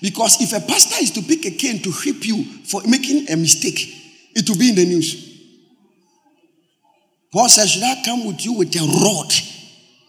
Because 0.00 0.40
if 0.40 0.52
a 0.52 0.64
pastor 0.64 1.02
is 1.02 1.10
to 1.10 1.20
pick 1.22 1.44
a 1.44 1.50
cane 1.50 1.82
to 1.82 1.90
whip 1.90 2.24
you 2.24 2.44
for 2.64 2.80
making 2.86 3.28
a 3.28 3.36
mistake, 3.36 3.92
it 4.36 4.48
will 4.48 4.56
be 4.56 4.68
in 4.68 4.76
the 4.76 4.84
news. 4.84 5.30
Paul 7.32 7.48
says, 7.48 7.72
Should 7.72 7.82
I 7.82 8.00
come 8.04 8.24
with 8.24 8.44
you 8.44 8.52
with 8.52 8.72
a 8.76 8.86
rod 8.86 9.32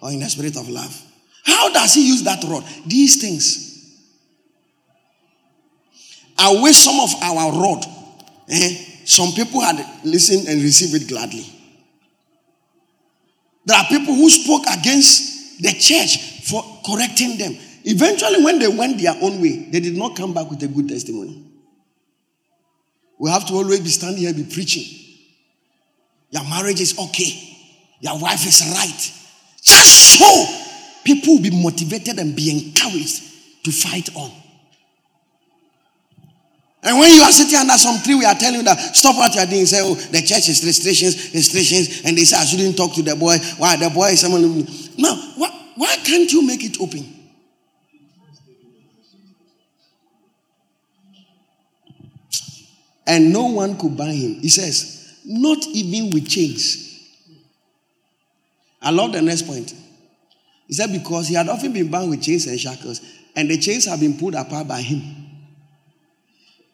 or 0.03 0.11
in 0.11 0.19
the 0.19 0.29
spirit 0.29 0.55
of 0.55 0.69
love? 0.69 1.01
How 1.45 1.73
does 1.73 1.95
he 1.95 2.07
use 2.09 2.21
that 2.23 2.43
rod? 2.43 2.63
These 2.85 3.19
things. 3.19 3.97
I 6.37 6.61
wish 6.61 6.77
some 6.77 6.99
of 6.99 7.09
our 7.23 7.51
rod, 7.59 7.85
eh, 8.49 8.85
some 9.05 9.31
people 9.31 9.61
had 9.61 9.83
listened 10.03 10.47
and 10.47 10.61
received 10.61 10.93
it 10.93 11.07
gladly. 11.07 11.45
There 13.65 13.79
are 13.79 13.85
people 13.85 14.13
who 14.13 14.29
spoke 14.29 14.61
against 14.77 15.33
the 15.59 15.71
church 15.71 16.33
for 16.43 16.63
correcting 16.85 17.37
them. 17.37 17.57
Eventually, 17.83 18.43
when 18.43 18.59
they 18.59 18.67
went 18.67 19.01
their 19.01 19.15
own 19.21 19.41
way, 19.41 19.67
they 19.69 19.79
did 19.79 19.97
not 19.97 20.15
come 20.15 20.33
back 20.33 20.49
with 20.49 20.63
a 20.63 20.67
good 20.67 20.87
testimony. 20.87 21.43
We 23.19 23.29
have 23.29 23.45
to 23.47 23.53
always 23.53 23.79
be 23.79 23.89
standing 23.89 24.21
here, 24.21 24.33
be 24.33 24.43
preaching. 24.43 24.85
Your 26.31 26.43
marriage 26.45 26.81
is 26.81 26.97
okay. 26.97 27.57
Your 27.99 28.19
wife 28.19 28.45
is 28.45 28.61
right. 28.73 29.11
Just 29.61 30.17
so 30.19 30.45
people 31.03 31.35
will 31.35 31.41
be 31.41 31.63
motivated 31.63 32.19
and 32.19 32.35
be 32.35 32.51
encouraged 32.51 33.23
to 33.63 33.71
fight 33.71 34.09
on. 34.15 34.31
And 36.85 36.99
when 36.99 37.13
you 37.13 37.21
are 37.21 37.31
sitting 37.31 37.57
under 37.57 37.77
some 37.77 38.01
tree, 38.01 38.15
we 38.15 38.25
are 38.25 38.35
telling 38.35 38.57
you 38.59 38.63
that 38.63 38.77
stop 38.77 39.15
what 39.15 39.33
you 39.35 39.39
are 39.39 39.45
doing. 39.45 39.65
Say, 39.65 39.79
oh, 39.81 39.95
the 39.95 40.21
church 40.21 40.49
is 40.49 40.63
restrictions, 40.65 41.33
restrictions, 41.33 42.01
and 42.03 42.17
they 42.17 42.25
say 42.25 42.35
I 42.35 42.43
shouldn't 42.43 42.75
talk 42.75 42.93
to 42.95 43.01
the 43.01 43.15
boy. 43.15 43.37
Why 43.57 43.77
the 43.77 43.89
boy 43.89 44.07
is 44.07 44.19
someone? 44.19 44.67
No, 44.97 45.15
why, 45.37 45.49
why 45.75 45.95
can't 46.03 46.29
you 46.31 46.45
make 46.45 46.63
it 46.63 46.81
open? 46.81 47.22
And 53.05 53.33
no 53.33 53.47
one 53.47 53.77
could 53.77 53.97
buy 53.97 54.11
him. 54.11 54.35
He 54.35 54.49
says, 54.49 55.19
not 55.25 55.65
even 55.67 56.09
with 56.11 56.27
chains. 56.27 56.99
I 58.81 58.91
love 58.91 59.13
the 59.13 59.21
next 59.21 59.43
point. 59.43 59.73
He 60.67 60.73
said, 60.73 60.91
because 60.91 61.27
he 61.27 61.35
had 61.35 61.49
often 61.49 61.73
been 61.73 61.89
bound 61.89 62.09
with 62.09 62.21
chains 62.21 62.47
and 62.47 62.59
shackles, 62.59 63.01
and 63.35 63.49
the 63.49 63.57
chains 63.57 63.85
have 63.85 63.99
been 63.99 64.17
pulled 64.17 64.35
apart 64.35 64.67
by 64.67 64.81
him. 64.81 65.01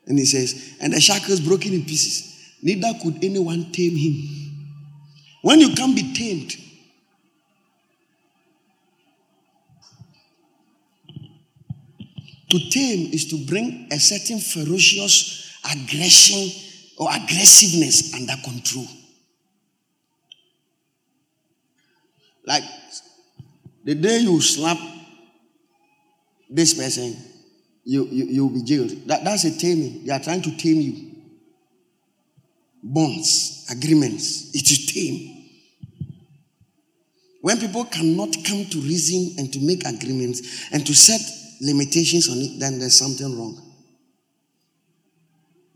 And 0.06 0.18
he 0.18 0.26
says, 0.26 0.76
and 0.82 0.94
the 0.94 1.00
shackles 1.00 1.40
broken 1.40 1.74
in 1.74 1.84
pieces. 1.86 2.56
Neither 2.62 2.94
could 3.02 3.24
anyone 3.24 3.72
tame 3.72 3.96
him. 3.96 4.66
When 5.42 5.60
you 5.60 5.74
can't 5.74 5.96
be 5.96 6.14
tamed, 6.14 6.56
to 12.50 12.70
tame 12.70 13.14
is 13.14 13.28
to 13.30 13.46
bring 13.46 13.88
a 13.92 14.00
certain 14.00 14.40
ferocious 14.40 15.49
aggression 15.66 16.50
or 16.98 17.10
aggressiveness 17.12 18.14
under 18.14 18.36
control. 18.44 18.88
Like 22.46 22.64
the 23.84 23.96
day 23.96 24.20
you 24.20 24.42
slap 24.42 24.78
this 26.50 26.74
person, 26.74 27.16
you, 27.84 28.06
you, 28.06 28.26
you'll 28.26 28.50
be 28.50 28.64
jailed. 28.64 28.90
That, 29.08 29.24
that's 29.24 29.44
a 29.46 29.58
taming. 29.58 30.06
They 30.06 30.12
are 30.12 30.20
trying 30.20 30.42
to 30.42 30.58
tame 30.58 30.82
you. 30.82 31.12
Bonds, 32.82 33.68
agreements, 33.72 34.56
it 34.56 34.70
is 34.72 34.94
tame. 34.94 35.36
When 37.42 37.60
people 37.60 37.86
cannot 37.86 38.36
come 38.46 38.66
to 38.66 38.80
reason 38.80 39.36
and 39.38 39.54
to 39.54 39.60
make 39.60 39.86
agreements 39.86 40.70
and 40.72 40.86
to 40.86 40.94
set 40.94 41.22
limitations 41.62 42.30
on 42.30 42.38
it, 42.38 42.60
then 42.60 42.80
there's 42.80 42.98
something 42.98 43.38
wrong. 43.38 43.69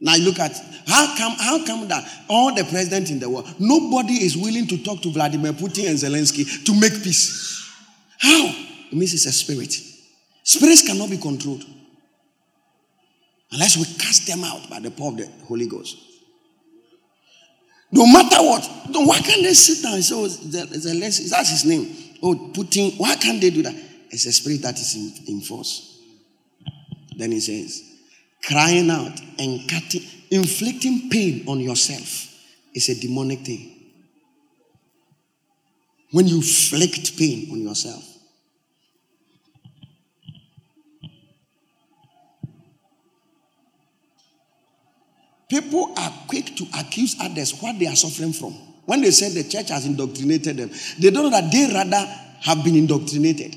Now 0.03 0.15
you 0.15 0.25
look 0.25 0.39
at 0.39 0.51
how 0.85 1.15
come 1.17 1.31
how 1.39 1.65
come 1.65 1.87
that 1.87 2.05
all 2.27 2.53
the 2.53 2.65
presidents 2.65 3.09
in 3.09 3.19
the 3.19 3.29
world 3.29 3.47
nobody 3.57 4.15
is 4.15 4.35
willing 4.35 4.67
to 4.67 4.83
talk 4.83 5.01
to 5.01 5.11
Vladimir 5.11 5.53
Putin 5.53 5.87
and 5.87 5.97
Zelensky 5.97 6.65
to 6.65 6.77
make 6.77 6.91
peace. 7.01 7.71
How? 8.19 8.53
It 8.91 8.93
means 8.93 9.13
it's 9.13 9.25
a 9.25 9.31
spirit. 9.31 9.73
Spirits 10.43 10.85
cannot 10.85 11.09
be 11.09 11.17
controlled. 11.17 11.63
Unless 13.53 13.77
we 13.77 13.85
cast 13.85 14.27
them 14.27 14.43
out 14.43 14.69
by 14.69 14.79
the 14.79 14.91
power 14.91 15.07
of 15.07 15.17
the 15.17 15.29
Holy 15.47 15.67
Ghost. 15.67 15.97
No 17.89 18.05
matter 18.05 18.37
what, 18.37 18.67
why 18.89 19.19
can't 19.19 19.43
they 19.43 19.53
sit 19.53 19.83
down 19.83 19.93
and 19.93 20.03
say, 20.03 20.15
oh, 20.15 20.27
that's 20.27 21.49
his 21.49 21.63
name? 21.63 21.95
Oh, 22.21 22.51
Putin, 22.51 22.99
why 22.99 23.15
can't 23.15 23.39
they 23.39 23.51
do 23.51 23.61
that? 23.61 23.75
It's 24.09 24.25
a 24.25 24.31
spirit 24.33 24.63
that 24.63 24.77
is 24.79 24.95
in, 24.95 25.35
in 25.35 25.41
force. 25.41 26.01
Then 27.15 27.31
he 27.31 27.39
says, 27.39 27.92
crying 28.45 28.89
out 28.89 29.19
and 29.39 29.67
cutting, 29.69 30.03
inflicting 30.31 31.09
pain 31.09 31.45
on 31.47 31.59
yourself 31.59 32.29
is 32.73 32.89
a 32.89 32.99
demonic 32.99 33.39
thing. 33.39 33.69
When 36.11 36.27
you 36.27 36.37
inflict 36.37 37.17
pain 37.17 37.49
on 37.51 37.61
yourself, 37.61 38.13
People 45.53 45.93
are 45.95 46.11
quick 46.27 46.55
to 46.55 46.65
accuse 46.79 47.15
others 47.21 47.61
what 47.61 47.77
they 47.77 47.85
are 47.85 47.95
suffering 47.95 48.33
from. 48.33 48.53
When 48.85 49.01
they 49.01 49.11
say 49.11 49.29
the 49.29 49.47
church 49.47 49.69
has 49.69 49.85
indoctrinated 49.85 50.57
them, 50.57 50.71
they 50.97 51.11
don't 51.11 51.25
know 51.25 51.29
that 51.29 51.51
they 51.51 51.71
rather 51.71 52.03
have 52.41 52.63
been 52.63 52.75
indoctrinated. 52.75 53.55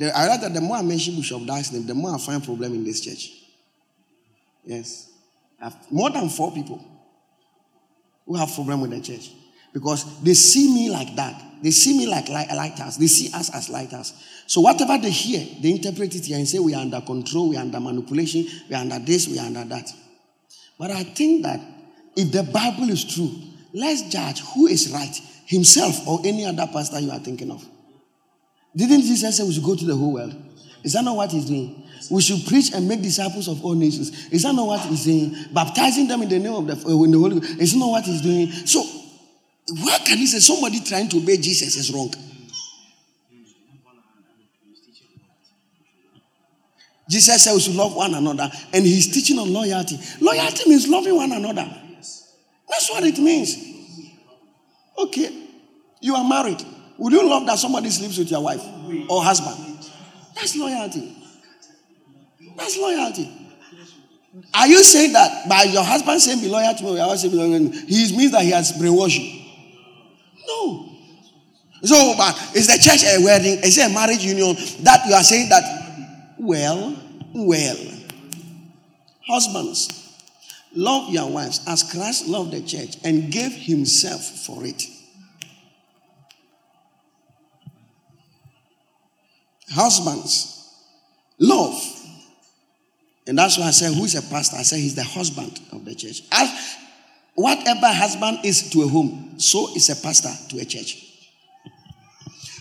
The, 0.00 0.16
I 0.16 0.28
read 0.28 0.40
that 0.40 0.54
the 0.54 0.62
more 0.62 0.78
I 0.78 0.82
mention 0.82 1.14
Bishop 1.16 1.44
Dag's 1.46 1.72
name, 1.72 1.86
the 1.86 1.94
more 1.94 2.14
I 2.14 2.18
find 2.18 2.42
problem 2.42 2.72
in 2.72 2.84
this 2.84 3.02
church. 3.02 3.32
Yes. 4.64 5.10
more 5.90 6.08
than 6.08 6.30
four 6.30 6.52
people. 6.52 6.82
who 8.26 8.36
have 8.36 8.50
problem 8.54 8.80
with 8.80 8.92
the 8.92 9.00
church 9.00 9.30
because 9.74 10.22
they 10.22 10.32
see 10.32 10.72
me 10.72 10.88
like 10.88 11.14
that. 11.16 11.42
They 11.62 11.70
see 11.70 11.98
me 11.98 12.06
like 12.06 12.30
light, 12.30 12.48
lighters. 12.48 12.96
They 12.96 13.08
see 13.08 13.30
us 13.34 13.54
as 13.54 13.68
lighters. 13.68 14.14
So 14.46 14.62
whatever 14.62 14.96
they 14.96 15.10
hear, 15.10 15.46
they 15.60 15.72
interpret 15.72 16.14
it 16.14 16.24
here 16.24 16.38
and 16.38 16.48
say 16.48 16.60
we 16.60 16.74
are 16.74 16.80
under 16.80 17.02
control, 17.02 17.50
we 17.50 17.56
are 17.56 17.60
under 17.60 17.78
manipulation, 17.78 18.46
we 18.70 18.74
are 18.74 18.80
under 18.80 18.98
this, 19.00 19.28
we 19.28 19.38
are 19.38 19.44
under 19.44 19.64
that. 19.64 19.92
But 20.78 20.92
I 20.92 21.02
think 21.02 21.42
that 21.42 21.60
if 22.16 22.32
the 22.32 22.44
Bible 22.44 22.88
is 22.88 23.04
true, 23.04 23.32
let's 23.74 24.08
judge 24.08 24.40
who 24.54 24.66
is 24.66 24.90
right, 24.92 25.14
himself 25.44 26.08
or 26.08 26.20
any 26.24 26.46
other 26.46 26.66
pastor 26.72 27.00
you 27.00 27.10
are 27.10 27.18
thinking 27.18 27.50
of. 27.50 27.62
Didn't 28.74 29.02
Jesus 29.02 29.36
say 29.36 29.42
we 29.42 29.52
should 29.52 29.64
go 29.64 29.74
to 29.74 29.84
the 29.84 29.96
whole 29.96 30.14
world? 30.14 30.34
Is 30.82 30.92
that 30.94 31.04
not 31.04 31.16
what 31.16 31.30
he's 31.30 31.46
doing? 31.46 31.86
We 32.10 32.22
should 32.22 32.46
preach 32.46 32.72
and 32.72 32.88
make 32.88 33.02
disciples 33.02 33.48
of 33.48 33.64
all 33.64 33.74
nations. 33.74 34.28
Is 34.32 34.42
that 34.44 34.54
not 34.54 34.66
what 34.66 34.80
he's 34.80 35.04
saying? 35.04 35.34
Baptizing 35.52 36.08
them 36.08 36.22
in 36.22 36.28
the 36.28 36.38
name 36.38 36.54
of 36.54 36.66
the, 36.66 36.72
uh, 36.72 37.02
in 37.04 37.10
the 37.10 37.18
Holy 37.18 37.40
Ghost. 37.40 37.60
Is 37.60 37.72
that 37.72 37.78
not 37.78 37.90
what 37.90 38.04
he's 38.04 38.22
doing? 38.22 38.50
So, 38.50 38.82
what 39.82 40.04
can 40.04 40.18
he 40.18 40.26
say? 40.26 40.38
Somebody 40.38 40.80
trying 40.80 41.08
to 41.10 41.18
obey 41.18 41.36
Jesus 41.36 41.76
is 41.76 41.92
wrong. 41.92 42.12
Jesus 47.08 47.42
said 47.42 47.54
we 47.54 47.60
should 47.60 47.74
love 47.74 47.94
one 47.94 48.14
another, 48.14 48.48
and 48.72 48.86
he's 48.86 49.12
teaching 49.12 49.38
on 49.38 49.52
loyalty. 49.52 49.98
Loyalty 50.20 50.68
means 50.70 50.86
loving 50.86 51.16
one 51.16 51.32
another. 51.32 51.68
That's 52.68 52.88
what 52.88 53.02
it 53.02 53.18
means. 53.18 53.56
Okay, 54.96 55.48
you 56.00 56.14
are 56.14 56.24
married. 56.24 56.64
Would 57.00 57.14
you 57.14 57.26
love 57.26 57.46
that 57.46 57.58
somebody 57.58 57.88
sleeps 57.88 58.18
with 58.18 58.30
your 58.30 58.42
wife 58.42 58.62
or 59.08 59.22
husband? 59.24 59.88
That's 60.34 60.54
loyalty. 60.54 61.16
That's 62.56 62.76
loyalty. 62.76 63.32
Are 64.52 64.66
you 64.66 64.84
saying 64.84 65.14
that 65.14 65.48
by 65.48 65.62
your 65.62 65.82
husband 65.82 66.20
saying 66.20 66.40
be 66.42 66.48
loyal 66.48 66.74
to 66.74 66.84
me, 66.84 66.96
your 66.96 67.06
husband 67.08 67.32
be 67.32 67.38
loyal 67.38 67.72
he 67.72 68.16
means 68.16 68.32
that 68.32 68.42
he 68.42 68.50
has 68.50 68.72
brainwashed 68.72 69.18
you? 69.18 69.40
No. 70.46 70.92
So, 71.82 72.14
but 72.18 72.36
is 72.54 72.66
the 72.66 72.76
church 72.76 73.02
a 73.02 73.24
wedding? 73.24 73.64
Is 73.64 73.78
it 73.78 73.90
a 73.90 73.94
marriage 73.94 74.22
union 74.22 74.54
that 74.82 75.00
you 75.08 75.14
are 75.14 75.22
saying 75.22 75.48
that? 75.48 76.34
Well, 76.38 76.96
well. 77.34 77.78
Husbands, 79.26 79.88
love 80.74 81.08
your 81.08 81.30
wives 81.30 81.62
as 81.66 81.82
Christ 81.90 82.28
loved 82.28 82.52
the 82.52 82.60
church 82.60 82.98
and 83.04 83.32
gave 83.32 83.52
himself 83.52 84.22
for 84.22 84.66
it. 84.66 84.82
Husbands, 89.70 90.74
love. 91.38 91.80
And 93.26 93.38
that's 93.38 93.58
why 93.58 93.66
I 93.66 93.70
said, 93.70 93.94
Who 93.94 94.04
is 94.04 94.14
a 94.14 94.22
pastor? 94.22 94.56
I 94.56 94.62
said, 94.62 94.80
He's 94.80 94.94
the 94.94 95.04
husband 95.04 95.60
of 95.72 95.84
the 95.84 95.94
church. 95.94 96.22
As 96.32 96.76
whatever 97.34 97.86
husband 97.86 98.40
is 98.44 98.70
to 98.70 98.82
a 98.82 98.88
home, 98.88 99.34
so 99.38 99.74
is 99.74 99.88
a 99.90 100.02
pastor 100.02 100.30
to 100.50 100.60
a 100.60 100.64
church. 100.64 101.06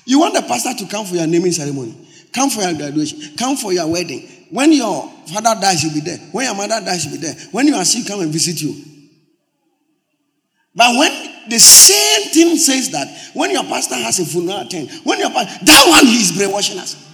You 0.05 0.19
want 0.19 0.33
the 0.33 0.41
pastor 0.41 0.73
to 0.73 0.89
come 0.89 1.05
for 1.05 1.15
your 1.15 1.27
naming 1.27 1.51
ceremony, 1.51 1.95
come 2.33 2.49
for 2.49 2.61
your 2.61 2.73
graduation, 2.73 3.35
come 3.37 3.57
for 3.57 3.73
your 3.73 3.87
wedding. 3.87 4.27
When 4.49 4.71
your 4.71 5.07
father 5.27 5.59
dies, 5.61 5.83
he'll 5.83 5.93
be 5.93 5.99
there. 5.99 6.17
When 6.31 6.45
your 6.45 6.55
mother 6.55 6.83
dies, 6.83 7.03
he'll 7.03 7.13
be 7.13 7.19
there. 7.19 7.35
When 7.51 7.67
you 7.67 7.75
are 7.75 7.85
sick, 7.85 8.07
come 8.07 8.21
and 8.21 8.31
visit 8.31 8.61
you. 8.61 8.75
But 10.73 10.97
when 10.97 11.38
the 11.49 11.59
same 11.59 12.29
thing 12.31 12.57
says 12.57 12.91
that 12.91 13.07
when 13.33 13.51
your 13.51 13.63
pastor 13.63 13.95
has 13.95 14.19
a 14.19 14.25
funeral 14.25 14.59
attend, 14.59 14.89
when 15.03 15.19
your 15.19 15.29
pastor, 15.29 15.65
that 15.65 15.85
one 15.87 16.05
he 16.05 16.21
is 16.21 16.31
brainwashing 16.37 16.79
us. 16.79 17.05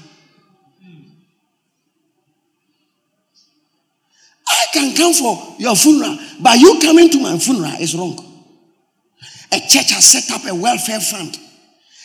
I 4.48 4.66
can 4.74 4.96
come 4.96 5.14
for 5.14 5.56
your 5.60 5.76
funeral, 5.76 6.18
but 6.42 6.60
you 6.60 6.80
coming 6.82 7.10
to 7.10 7.20
my 7.22 7.38
funeral 7.38 7.74
is 7.80 7.96
wrong. 7.96 8.18
A 9.52 9.60
church 9.60 9.92
has 9.92 10.06
set 10.06 10.36
up 10.36 10.46
a 10.48 10.54
welfare 10.54 11.00
fund, 11.00 11.38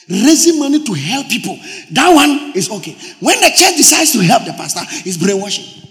raising 0.08 0.58
money 0.58 0.84
to 0.84 0.92
help 0.92 1.28
people. 1.28 1.58
That 1.92 2.14
one 2.14 2.52
is 2.54 2.70
okay. 2.70 2.96
When 3.20 3.40
the 3.40 3.48
church 3.48 3.76
decides 3.76 4.12
to 4.12 4.20
help 4.20 4.44
the 4.44 4.52
pastor, 4.52 4.80
it's 5.06 5.16
brainwashing. 5.16 5.88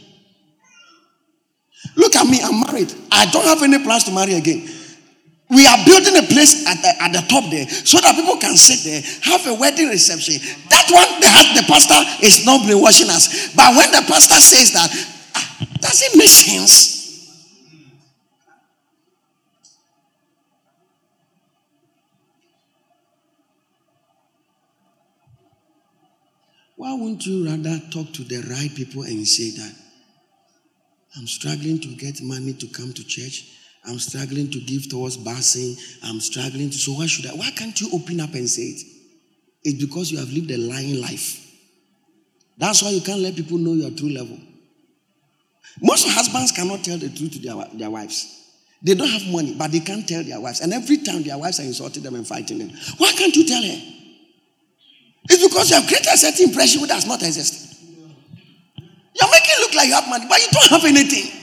Look 1.95 2.15
at 2.15 2.25
me, 2.27 2.39
I'm 2.41 2.61
married. 2.61 2.93
I 3.11 3.25
don't 3.25 3.45
have 3.45 3.61
any 3.63 3.83
plans 3.83 4.05
to 4.05 4.11
marry 4.11 4.33
again. 4.35 4.67
We 5.49 5.65
are 5.65 5.83
building 5.83 6.15
a 6.15 6.21
place 6.21 6.67
at 6.67 6.77
the, 6.77 7.03
at 7.03 7.11
the 7.11 7.25
top 7.27 7.49
there 7.49 7.67
so 7.67 7.99
that 7.99 8.15
people 8.15 8.37
can 8.37 8.55
sit 8.55 8.85
there, 8.85 9.01
have 9.33 9.47
a 9.47 9.59
wedding 9.59 9.89
reception. 9.89 10.35
That 10.69 10.85
one, 10.93 11.09
the, 11.19 11.61
the 11.61 11.65
pastor 11.65 11.97
is 12.23 12.45
not 12.45 12.65
brainwashing 12.65 13.09
us. 13.09 13.53
But 13.55 13.75
when 13.75 13.89
the 13.91 14.05
pastor 14.07 14.35
says 14.35 14.73
that, 14.73 14.89
ah, 15.35 15.67
does 15.81 16.03
it 16.03 16.17
make 16.17 16.29
sense? 16.29 16.99
Why 26.75 26.93
wouldn't 26.93 27.25
you 27.25 27.45
rather 27.45 27.81
talk 27.89 28.13
to 28.13 28.23
the 28.23 28.45
right 28.49 28.73
people 28.73 29.01
and 29.01 29.27
say 29.27 29.49
that 29.57 29.75
I'm 31.17 31.25
struggling 31.25 31.79
to 31.81 31.87
get 31.95 32.21
money 32.21 32.53
to 32.53 32.67
come 32.67 32.93
to 32.93 33.03
church? 33.03 33.58
I'm 33.85 33.99
struggling 33.99 34.51
to 34.51 34.59
give 34.59 34.89
towards 34.89 35.17
busing. 35.17 35.79
I'm 36.03 36.19
struggling 36.19 36.69
to. 36.69 36.77
So 36.77 36.93
why 36.93 37.07
should 37.07 37.27
I? 37.27 37.29
Why 37.33 37.49
can't 37.51 37.79
you 37.79 37.89
open 37.93 38.19
up 38.19 38.33
and 38.33 38.49
say 38.49 38.63
it? 38.63 38.81
It's 39.63 39.83
because 39.83 40.11
you 40.11 40.19
have 40.19 40.31
lived 40.31 40.51
a 40.51 40.57
lying 40.57 41.01
life. 41.01 41.45
That's 42.57 42.83
why 42.83 42.89
you 42.89 43.01
can't 43.01 43.21
let 43.21 43.35
people 43.35 43.57
know 43.57 43.73
your 43.73 43.91
true 43.91 44.09
level. 44.09 44.37
Most 45.81 46.07
husbands 46.09 46.51
cannot 46.51 46.83
tell 46.83 46.97
the 46.97 47.09
truth 47.09 47.33
to 47.33 47.39
their, 47.39 47.55
their 47.73 47.89
wives. 47.89 48.35
They 48.81 48.95
don't 48.95 49.09
have 49.09 49.27
money, 49.27 49.55
but 49.57 49.71
they 49.71 49.79
can't 49.79 50.07
tell 50.07 50.23
their 50.23 50.39
wives. 50.39 50.61
And 50.61 50.73
every 50.73 50.97
time 50.97 51.23
their 51.23 51.37
wives 51.37 51.59
are 51.59 51.63
insulting 51.63 52.03
them 52.03 52.15
and 52.15 52.27
fighting 52.27 52.59
them. 52.59 52.71
Why 52.97 53.11
can't 53.13 53.35
you 53.35 53.45
tell 53.45 53.61
her? 53.61 53.81
It's 55.29 55.47
because 55.47 55.69
you 55.69 55.75
have 55.75 55.87
created 55.87 56.07
a 56.07 56.17
certain 56.17 56.49
impression 56.49 56.81
which 56.81 56.89
does 56.89 57.05
not 57.05 57.21
exist. 57.21 57.77
You're 58.77 59.31
making 59.31 59.51
it 59.51 59.59
look 59.59 59.75
like 59.75 59.87
you 59.87 59.93
have 59.93 60.07
money, 60.07 60.25
but 60.29 60.39
you 60.39 60.47
don't 60.51 60.69
have 60.69 60.85
anything. 60.85 61.38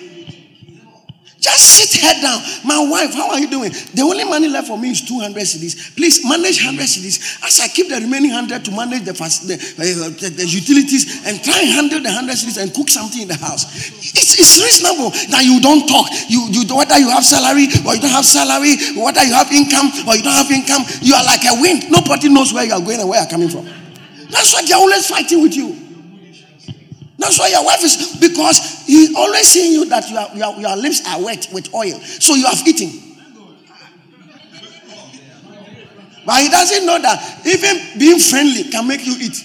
Just 1.47 1.79
sit 1.79 2.03
head 2.03 2.19
down. 2.19 2.43
My 2.67 2.83
wife, 2.91 3.15
how 3.15 3.31
are 3.31 3.39
you 3.39 3.47
doing? 3.47 3.71
The 3.71 4.03
only 4.03 4.27
money 4.27 4.51
left 4.51 4.67
for 4.67 4.75
me 4.75 4.91
is 4.91 4.99
200 5.07 5.39
cedis. 5.47 5.95
Please 5.95 6.27
manage 6.27 6.59
100 6.59 6.83
cedis. 6.83 7.39
As 7.47 7.63
I 7.63 7.71
keep 7.71 7.87
the 7.87 8.03
remaining 8.03 8.35
100 8.35 8.67
to 8.67 8.75
manage 8.75 9.07
the, 9.07 9.15
the, 9.15 9.55
uh, 9.55 10.11
the, 10.19 10.43
the, 10.43 10.43
utilities 10.43 11.23
and 11.23 11.39
try 11.39 11.55
and 11.63 11.71
handle 11.71 12.03
the 12.03 12.11
100 12.11 12.35
cedis 12.35 12.59
and 12.59 12.75
cook 12.75 12.91
something 12.91 13.23
in 13.23 13.31
the 13.31 13.39
house. 13.39 13.63
It's, 13.95 14.43
it's 14.43 14.59
reasonable 14.59 15.15
that 15.31 15.47
you 15.47 15.63
don't 15.63 15.87
talk. 15.87 16.11
You, 16.27 16.51
you, 16.51 16.67
whether 16.75 16.99
you 16.99 17.15
have 17.15 17.23
salary 17.23 17.71
or 17.87 17.95
you 17.95 18.03
don't 18.03 18.11
have 18.19 18.27
salary, 18.27 18.75
whether 18.99 19.23
you 19.23 19.39
have 19.39 19.47
income 19.55 19.87
or 20.03 20.19
you 20.19 20.27
don't 20.27 20.35
have 20.35 20.51
income, 20.51 20.83
you 20.99 21.15
are 21.15 21.23
like 21.23 21.47
a 21.47 21.55
wind. 21.63 21.95
Nobody 21.95 22.27
knows 22.27 22.51
where 22.51 22.67
you 22.67 22.75
are 22.75 22.83
going 22.83 22.99
and 22.99 23.07
where 23.07 23.23
you 23.23 23.27
are 23.27 23.31
coming 23.31 23.55
from. 23.55 23.71
That's 24.35 24.51
why 24.51 24.67
they're 24.67 24.83
always 24.83 25.07
fighting 25.07 25.47
with 25.47 25.55
you. 25.55 25.86
That's 27.27 27.41
why 27.41 27.49
your 27.49 27.65
wife 27.65 27.83
is 27.83 28.17
because 28.21 28.85
he's 28.87 29.13
always 29.17 29.49
seeing 29.49 29.73
you 29.73 29.87
that 29.87 30.09
your, 30.09 30.29
your, 30.37 30.61
your 30.61 30.77
lips 30.77 31.03
are 31.09 31.21
wet 31.21 31.49
with 31.53 31.75
oil. 31.75 31.99
So 31.99 32.37
you 32.37 32.47
have 32.47 32.63
eaten. 32.65 33.17
But 36.25 36.41
he 36.41 36.49
doesn't 36.49 36.87
know 36.87 37.01
that 37.01 37.45
even 37.45 37.99
being 37.99 38.21
friendly 38.21 38.71
can 38.71 38.87
make 38.87 39.05
you 39.05 39.17
eat. 39.19 39.43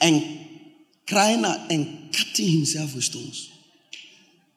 And 0.00 0.44
crying 1.08 1.44
out 1.44 1.70
and 1.70 2.12
cutting 2.12 2.48
himself 2.48 2.96
with 2.96 3.04
stones. 3.04 3.52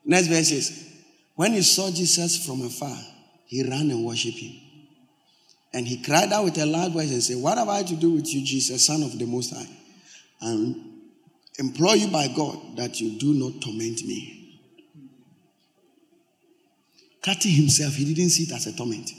Next 0.03 0.25
verse 0.25 0.49
says, 0.49 0.93
When 1.35 1.53
he 1.53 1.61
saw 1.61 1.91
Jesus 1.91 2.43
from 2.43 2.63
afar, 2.63 2.97
he 3.51 3.63
ran 3.63 3.91
and 3.91 4.05
worshiped 4.05 4.37
him. 4.37 4.53
And 5.73 5.85
he 5.85 6.01
cried 6.01 6.31
out 6.31 6.45
with 6.45 6.57
a 6.57 6.65
loud 6.65 6.93
voice 6.93 7.11
and 7.11 7.21
said, 7.21 7.35
What 7.35 7.57
have 7.57 7.67
I 7.67 7.83
to 7.83 7.95
do 7.97 8.11
with 8.11 8.33
you, 8.33 8.45
Jesus, 8.45 8.85
Son 8.85 9.03
of 9.03 9.19
the 9.19 9.25
Most 9.25 9.53
High? 9.53 9.67
And 10.39 10.75
implore 11.59 11.97
you 11.97 12.07
by 12.07 12.29
God 12.29 12.77
that 12.77 13.01
you 13.01 13.19
do 13.19 13.33
not 13.33 13.61
torment 13.61 14.05
me. 14.05 14.61
Cutting 17.21 17.51
himself, 17.51 17.93
he 17.93 18.13
didn't 18.13 18.29
see 18.29 18.43
it 18.43 18.53
as 18.53 18.67
a 18.67 18.75
torment. 18.75 19.11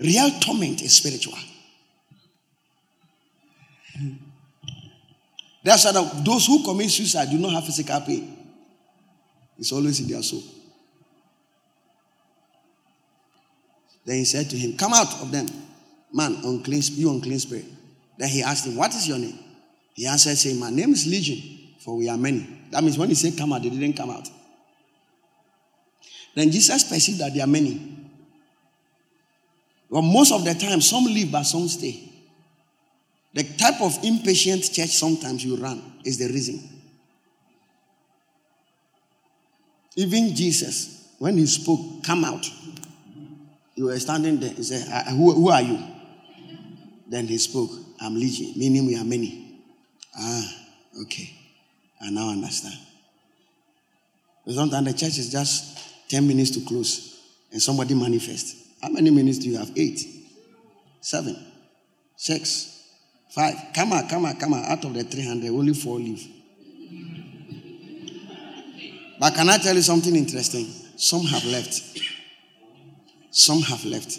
Real 0.00 0.30
torment 0.40 0.82
is 0.82 0.96
spiritual. 0.96 1.38
That's 5.62 5.84
why 5.84 5.92
those 6.24 6.46
who 6.46 6.64
commit 6.64 6.90
suicide 6.90 7.30
do 7.30 7.38
not 7.38 7.52
have 7.52 7.66
physical 7.66 8.00
pain. 8.00 8.36
It's 9.58 9.70
always 9.70 10.00
in 10.00 10.08
their 10.08 10.22
soul. 10.24 10.42
Then 14.04 14.16
he 14.16 14.24
said 14.24 14.48
to 14.50 14.56
him, 14.56 14.76
Come 14.76 14.92
out 14.92 15.20
of 15.20 15.30
them, 15.30 15.46
man, 16.12 16.38
unclean, 16.44 16.82
you 16.92 17.10
unclean 17.10 17.38
spirit. 17.38 17.66
Then 18.18 18.28
he 18.28 18.42
asked 18.42 18.66
him, 18.66 18.76
What 18.76 18.94
is 18.94 19.06
your 19.06 19.18
name? 19.18 19.38
He 19.94 20.06
answered, 20.06 20.36
saying, 20.36 20.58
My 20.58 20.70
name 20.70 20.92
is 20.92 21.06
Legion, 21.06 21.76
for 21.80 21.96
we 21.96 22.08
are 22.08 22.16
many. 22.16 22.46
That 22.70 22.82
means 22.82 22.98
when 22.98 23.08
he 23.08 23.14
said 23.14 23.36
come 23.36 23.52
out, 23.52 23.62
they 23.62 23.70
didn't 23.70 23.96
come 23.96 24.10
out. 24.10 24.28
Then 26.34 26.50
Jesus 26.50 26.84
perceived 26.84 27.18
that 27.20 27.34
there 27.34 27.44
are 27.44 27.48
many. 27.48 27.98
Well, 29.88 30.02
most 30.02 30.32
of 30.32 30.44
the 30.44 30.54
time, 30.54 30.80
some 30.80 31.04
leave, 31.04 31.32
but 31.32 31.42
some 31.42 31.66
stay. 31.66 32.08
The 33.34 33.42
type 33.42 33.80
of 33.80 33.98
impatient 34.04 34.72
church 34.72 34.90
sometimes 34.90 35.44
you 35.44 35.56
run 35.56 35.82
is 36.04 36.18
the 36.18 36.26
reason. 36.26 36.60
Even 39.96 40.34
Jesus, 40.34 41.14
when 41.18 41.36
he 41.36 41.46
spoke, 41.46 42.04
come 42.04 42.24
out. 42.24 42.48
You 43.80 43.86
were 43.86 43.98
standing 43.98 44.38
there. 44.38 44.50
He 44.50 44.62
said, 44.62 44.86
"Ah, 44.92 45.10
who, 45.10 45.32
who 45.32 45.48
are 45.48 45.62
you? 45.62 45.78
Then 47.08 47.26
he 47.26 47.38
spoke, 47.38 47.70
I'm 47.98 48.14
Legion, 48.14 48.52
meaning 48.54 48.84
we 48.84 48.94
are 48.94 49.04
many. 49.04 49.58
Ah, 50.14 50.54
okay. 51.00 51.32
I 51.98 52.10
now 52.10 52.28
understand. 52.28 52.76
But 54.44 54.54
sometimes 54.54 54.86
the 54.86 54.92
church 54.92 55.16
is 55.16 55.32
just 55.32 56.10
10 56.10 56.28
minutes 56.28 56.50
to 56.50 56.60
close 56.60 57.22
and 57.50 57.62
somebody 57.62 57.94
manifest. 57.94 58.54
How 58.82 58.90
many 58.90 59.08
minutes 59.08 59.38
do 59.38 59.48
you 59.48 59.56
have? 59.56 59.70
Eight, 59.74 59.98
seven, 61.00 61.42
six, 62.16 62.84
five. 63.30 63.54
Come 63.74 63.94
on, 63.94 64.06
come 64.10 64.26
on, 64.26 64.36
come 64.36 64.52
on. 64.52 64.62
Out 64.66 64.84
of 64.84 64.92
the 64.92 65.04
300, 65.04 65.48
only 65.48 65.72
four 65.72 65.98
leave. 65.98 66.22
But 69.18 69.34
can 69.34 69.48
I 69.48 69.56
tell 69.56 69.74
you 69.74 69.80
something 69.80 70.14
interesting? 70.14 70.66
Some 70.98 71.22
have 71.24 71.46
left. 71.46 72.09
Some 73.30 73.62
have 73.62 73.84
left. 73.84 74.18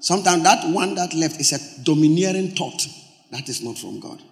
Sometimes 0.00 0.42
that 0.44 0.68
one 0.72 0.94
that 0.94 1.12
left 1.14 1.40
is 1.40 1.52
a 1.52 1.82
domineering 1.84 2.52
thought 2.52 2.86
that 3.30 3.48
is 3.48 3.62
not 3.62 3.78
from 3.78 4.00
God. 4.00 4.22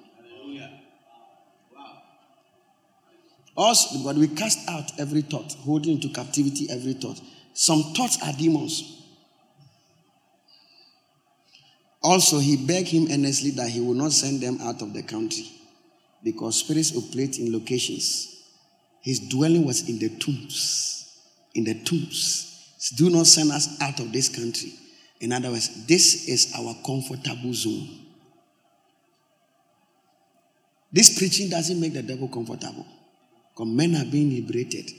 Us, 3.57 3.97
but 4.05 4.15
we 4.15 4.29
cast 4.29 4.69
out 4.69 4.93
every 5.01 5.23
thought, 5.23 5.53
holding 5.65 5.97
into 5.97 6.09
captivity 6.11 6.71
every 6.71 6.93
thought. 6.93 7.21
Some 7.55 7.93
thoughts 7.93 8.17
are 8.25 8.33
demons. 8.33 8.99
Also, 12.01 12.39
he 12.39 12.57
begged 12.57 12.89
him 12.89 13.09
earnestly 13.11 13.51
that 13.51 13.69
he 13.69 13.81
would 13.81 13.97
not 13.97 14.13
send 14.13 14.41
them 14.41 14.59
out 14.63 14.81
of 14.81 14.95
the 14.95 15.03
country 15.03 15.45
because 16.23 16.61
spirits 16.61 16.97
operate 16.97 17.39
in 17.41 17.53
locations. 17.53 18.45
His 19.03 19.19
dwelling 19.29 19.67
was 19.67 19.89
in 19.89 19.99
the 19.99 20.09
tombs. 20.19 21.21
In 21.55 21.65
the 21.65 21.83
tombs. 21.83 22.58
Do 22.97 23.11
not 23.11 23.27
send 23.27 23.51
us 23.51 23.81
out 23.81 23.99
of 24.01 24.13
this 24.13 24.29
country. 24.29 24.73
In 25.21 25.33
other 25.33 25.51
words, 25.51 25.87
this 25.87 26.29
is 26.29 26.55
our 26.57 26.77
comfortable 26.87 27.53
zone. 27.53 27.89
This 30.93 31.19
preaching 31.19 31.51
doesn't 31.51 31.81
make 31.81 31.93
the 31.93 32.03
devil 32.03 32.29
comfortable. 32.29 32.87
Because 33.51 33.67
men 33.69 33.97
are 33.97 34.05
being 34.11 34.31
liberated, 34.31 34.91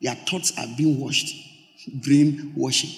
their 0.00 0.14
thoughts 0.14 0.56
are 0.56 0.66
being 0.76 1.00
washed, 1.00 1.34
brain 2.04 2.52
washing. 2.56 2.90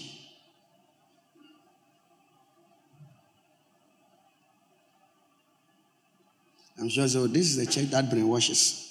I'm 6.79 6.89
sure 6.89 7.09
so. 7.09 7.27
This 7.27 7.47
is 7.47 7.57
the 7.57 7.67
church 7.67 7.91
that 7.91 8.11
brainwashes. 8.11 8.90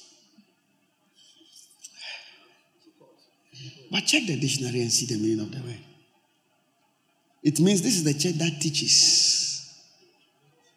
But 3.91 4.05
check 4.05 4.23
the 4.27 4.39
dictionary 4.39 4.81
and 4.81 4.91
see 4.91 5.05
the 5.05 5.19
meaning 5.19 5.39
of 5.39 5.51
the 5.51 5.61
word. 5.61 5.79
It 7.43 7.59
means 7.59 7.81
this 7.81 7.95
is 7.95 8.03
the 8.03 8.13
church 8.13 8.37
that 8.37 8.59
teaches. 8.61 9.85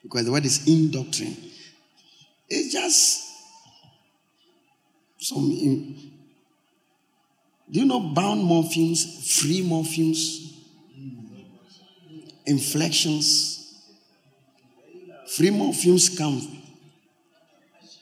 Because 0.03 0.25
the 0.25 0.33
word 0.33 0.45
is 0.45 0.67
in 0.67 0.91
doctrine. 0.91 1.37
It's 2.49 2.73
just 2.73 3.29
some. 5.19 5.49
Do 7.71 7.81
you 7.81 7.87
know 7.87 8.01
bound 8.01 8.43
morphemes, 8.43 9.41
free 9.41 9.63
morphemes, 9.63 10.53
inflections? 12.47 13.59
Free 15.37 15.51
morphemes 15.51 16.17
come 16.17 16.63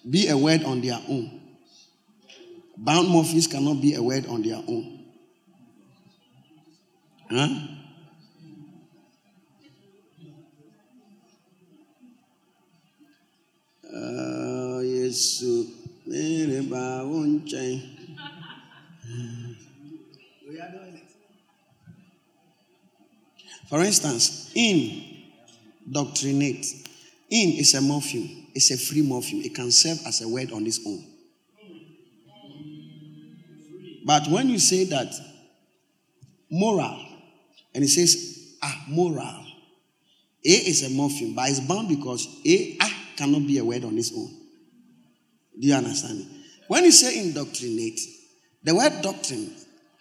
be 0.09 0.29
a 0.29 0.37
word 0.37 0.65
on 0.65 0.81
their 0.81 0.99
own. 1.09 1.41
Bound 2.77 3.09
morphemes 3.09 3.51
cannot 3.51 3.81
be 3.81 3.95
a 3.95 4.03
word 4.03 4.27
on 4.27 4.43
their 4.43 4.57
own. 4.57 5.00
Hmm? 7.31 7.55
Ah, 13.93 14.81
Wo 17.07 17.25
nkyɛn. 17.25 17.81
For 23.69 23.81
instance, 23.85 24.51
in 24.57 25.23
doctrinate, 25.89 26.67
in 27.31 27.51
is 27.53 27.75
a 27.75 27.79
morpheme, 27.79 28.47
it's 28.55 28.73
a 28.73 28.77
free 28.77 29.03
morpheme. 29.03 29.45
It 29.45 29.55
can 29.55 29.71
serve 29.71 30.01
as 30.07 30.21
a 30.23 30.29
word 30.29 30.51
on 30.51 30.67
its 30.67 30.81
own. 30.85 31.05
But 34.05 34.29
when 34.29 34.49
you 34.49 34.59
say 34.59 34.85
that 34.87 35.13
moral, 36.51 37.10
and 37.81 37.89
it 37.89 37.93
says 37.93 38.57
ah, 38.63 38.85
moral, 38.89 39.47
A 40.45 40.51
is 40.51 40.83
a 40.83 40.91
morpheme, 40.91 41.35
but 41.35 41.49
it's 41.49 41.61
bound 41.61 41.89
because 41.89 42.29
A 42.47 42.77
ah 42.79 42.93
cannot 43.17 43.47
be 43.47 43.57
a 43.57 43.65
word 43.65 43.85
on 43.85 43.97
its 43.97 44.13
own. 44.15 44.29
Do 45.59 45.67
you 45.67 45.73
understand? 45.73 46.27
When 46.69 46.85
you 46.85 46.93
say 46.93 47.21
indoctrinate, 47.21 47.99
the 48.63 48.75
word 48.75 49.01
doctrine 49.01 49.51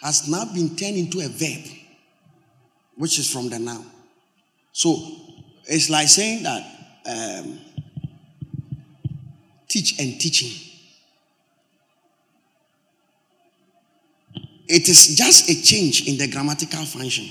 has 0.02 0.28
now 0.28 0.44
been 0.54 0.76
turned 0.76 0.98
into 0.98 1.22
a 1.22 1.30
verb, 1.30 1.72
which 2.96 3.18
is 3.18 3.32
from 3.32 3.50
the 3.50 3.60
noun. 3.60 3.90
So 4.74 4.98
it's 5.64 5.90
like 5.90 6.10
saying 6.10 6.44
that 6.44 6.66
um, 7.06 7.60
teach 9.70 9.98
and 10.02 10.20
teaching. 10.20 10.66
It 14.68 14.90
is 14.90 15.16
just 15.16 15.50
a 15.50 15.64
change 15.64 16.10
in 16.10 16.18
the 16.18 16.28
grammatical 16.28 16.84
function. 16.84 17.30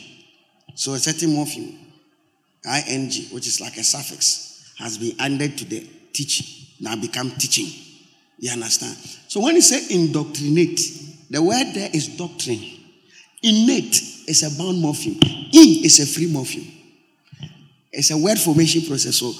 So 0.79 0.93
a 0.93 0.99
certain 1.01 1.31
morpheme, 1.31 1.76
ing, 2.89 3.11
which 3.33 3.49
is 3.49 3.61
like 3.61 3.76
a 3.79 3.83
suffix, 3.83 4.72
has 4.79 4.97
been 4.97 5.12
added 5.18 5.59
to 5.59 5.64
the 5.64 5.85
teach, 6.12 6.76
now 6.79 6.95
become 6.95 7.33
teaching. 7.33 7.66
You 8.39 8.53
understand? 8.53 8.97
So 9.26 9.41
when 9.41 9.57
you 9.57 9.61
say 9.61 9.93
indoctrinate, 9.93 10.81
the 11.31 11.43
word 11.43 11.74
there 11.74 11.91
is 11.93 12.16
doctrine. 12.16 12.62
Innate 13.43 14.01
is 14.29 14.45
a 14.45 14.57
bound 14.57 14.81
morpheme. 14.81 15.20
In 15.53 15.85
is 15.85 15.99
a 15.99 16.07
free 16.07 16.31
morpheme. 16.31 16.70
It's 17.91 18.12
a 18.12 18.16
word 18.16 18.39
formation 18.39 18.83
process. 18.83 19.16
So 19.16 19.33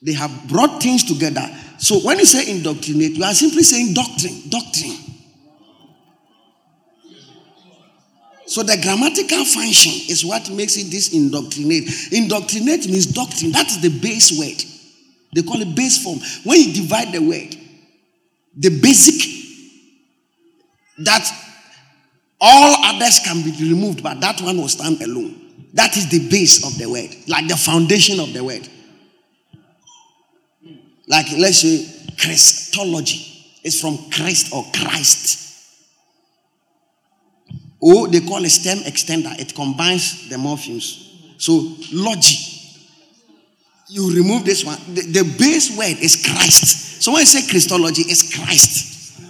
they 0.00 0.12
have 0.12 0.46
brought 0.46 0.80
things 0.80 1.02
together. 1.02 1.44
So 1.78 1.98
when 2.06 2.20
you 2.20 2.24
say 2.24 2.52
indoctrinate, 2.52 3.16
you 3.16 3.24
are 3.24 3.34
simply 3.34 3.64
saying 3.64 3.94
doctrine, 3.94 4.48
doctrine. 4.48 4.96
So 8.46 8.62
the 8.62 8.76
grammatical 8.82 9.44
function 9.44 9.92
is 10.10 10.24
what 10.24 10.50
makes 10.50 10.76
it 10.76 10.90
this 10.90 11.12
indoctrinate. 11.14 12.12
Indoctrinate 12.12 12.86
means 12.86 13.06
doctrine. 13.06 13.52
That 13.52 13.68
is 13.68 13.80
the 13.80 13.88
base 14.00 14.38
word. 14.38 14.62
They 15.34 15.42
call 15.42 15.60
it 15.60 15.74
base 15.74 16.02
form. 16.02 16.18
When 16.44 16.60
you 16.60 16.72
divide 16.74 17.12
the 17.12 17.20
word, 17.20 17.56
the 18.56 18.80
basic 18.80 19.44
that 20.98 21.28
all 22.40 22.76
others 22.84 23.20
can 23.24 23.42
be 23.42 23.50
removed, 23.68 24.02
but 24.02 24.20
that 24.20 24.40
one 24.40 24.58
will 24.58 24.68
stand 24.68 25.02
alone. 25.02 25.40
That 25.72 25.96
is 25.96 26.08
the 26.08 26.28
base 26.28 26.64
of 26.64 26.78
the 26.78 26.88
word, 26.88 27.10
like 27.26 27.48
the 27.48 27.56
foundation 27.56 28.20
of 28.20 28.32
the 28.32 28.44
word. 28.44 28.68
Like 31.08 31.26
let's 31.36 31.58
say 31.58 31.84
Christology 32.16 33.58
is 33.64 33.80
from 33.80 33.98
Christ 34.10 34.52
or 34.54 34.64
Christ. 34.72 35.43
Or 37.86 38.08
they 38.08 38.20
call 38.20 38.42
a 38.42 38.48
stem 38.48 38.78
extender. 38.78 39.38
It 39.38 39.54
combines 39.54 40.30
the 40.30 40.36
morphemes. 40.36 41.04
So 41.36 41.76
logic. 41.92 42.38
You 43.90 44.10
remove 44.10 44.46
this 44.46 44.64
one. 44.64 44.78
The, 44.94 45.02
the 45.02 45.36
base 45.38 45.76
word 45.76 45.98
is 46.00 46.16
Christ. 46.24 47.02
So 47.02 47.12
when 47.12 47.20
you 47.20 47.26
say 47.26 47.46
Christology, 47.46 48.00
it's 48.06 48.34
Christ. 48.34 49.20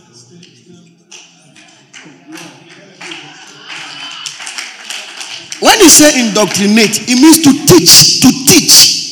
When 5.61 5.81
you 5.81 5.89
say 5.89 6.29
indoctrinate, 6.29 7.09
it 7.09 7.21
means 7.21 7.43
to 7.43 7.51
teach, 7.67 8.21
to 8.21 8.31
teach. 8.47 9.03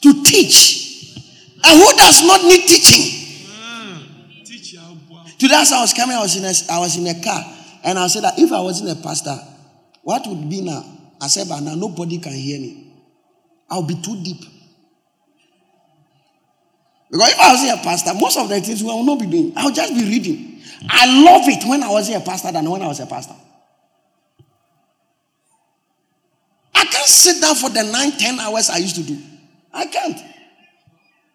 To 0.00 0.24
teach. 0.24 1.20
And 1.62 1.78
who 1.78 1.96
does 1.98 2.26
not 2.26 2.42
need 2.44 2.66
teaching? 2.66 3.17
Today, 5.38 5.54
as 5.54 5.72
I 5.72 5.80
was 5.80 5.94
coming, 5.94 6.16
I 6.16 6.20
was 6.20 6.36
in 6.36 6.44
a, 6.44 6.74
I 6.74 6.80
was 6.80 6.96
in 6.96 7.06
a 7.06 7.22
car, 7.22 7.44
and 7.84 7.98
I 7.98 8.08
said 8.08 8.24
that 8.24 8.38
if 8.38 8.50
I 8.50 8.60
wasn't 8.60 8.90
a 8.90 9.00
pastor, 9.00 9.38
what 10.02 10.26
would 10.26 10.50
be 10.50 10.62
now? 10.62 10.84
I 11.20 11.28
said, 11.28 11.48
but 11.48 11.60
now 11.60 11.74
nobody 11.74 12.18
can 12.18 12.32
hear 12.32 12.58
me. 12.60 12.92
I'll 13.70 13.86
be 13.86 13.94
too 13.94 14.20
deep. 14.22 14.40
Because 17.10 17.32
if 17.32 17.38
I 17.38 17.52
wasn't 17.52 17.80
a 17.80 17.82
pastor, 17.82 18.14
most 18.14 18.36
of 18.38 18.48
the 18.48 18.60
things 18.60 18.82
we 18.82 18.88
will 18.88 19.04
not 19.04 19.20
be 19.20 19.26
doing. 19.26 19.52
I'll 19.56 19.72
just 19.72 19.94
be 19.94 20.04
reading. 20.04 20.60
I 20.88 21.22
love 21.24 21.42
it 21.48 21.68
when 21.68 21.82
I 21.82 21.90
wasn't 21.90 22.22
a 22.22 22.26
pastor 22.26 22.52
than 22.52 22.68
when 22.68 22.82
I 22.82 22.88
was 22.88 23.00
a 23.00 23.06
pastor. 23.06 23.34
I 26.74 26.84
can't 26.84 27.06
sit 27.06 27.40
down 27.40 27.54
for 27.54 27.70
the 27.70 27.82
nine, 27.84 28.12
ten 28.12 28.38
hours 28.38 28.70
I 28.70 28.78
used 28.78 28.96
to 28.96 29.02
do. 29.02 29.18
I 29.72 29.86
can't. 29.86 30.18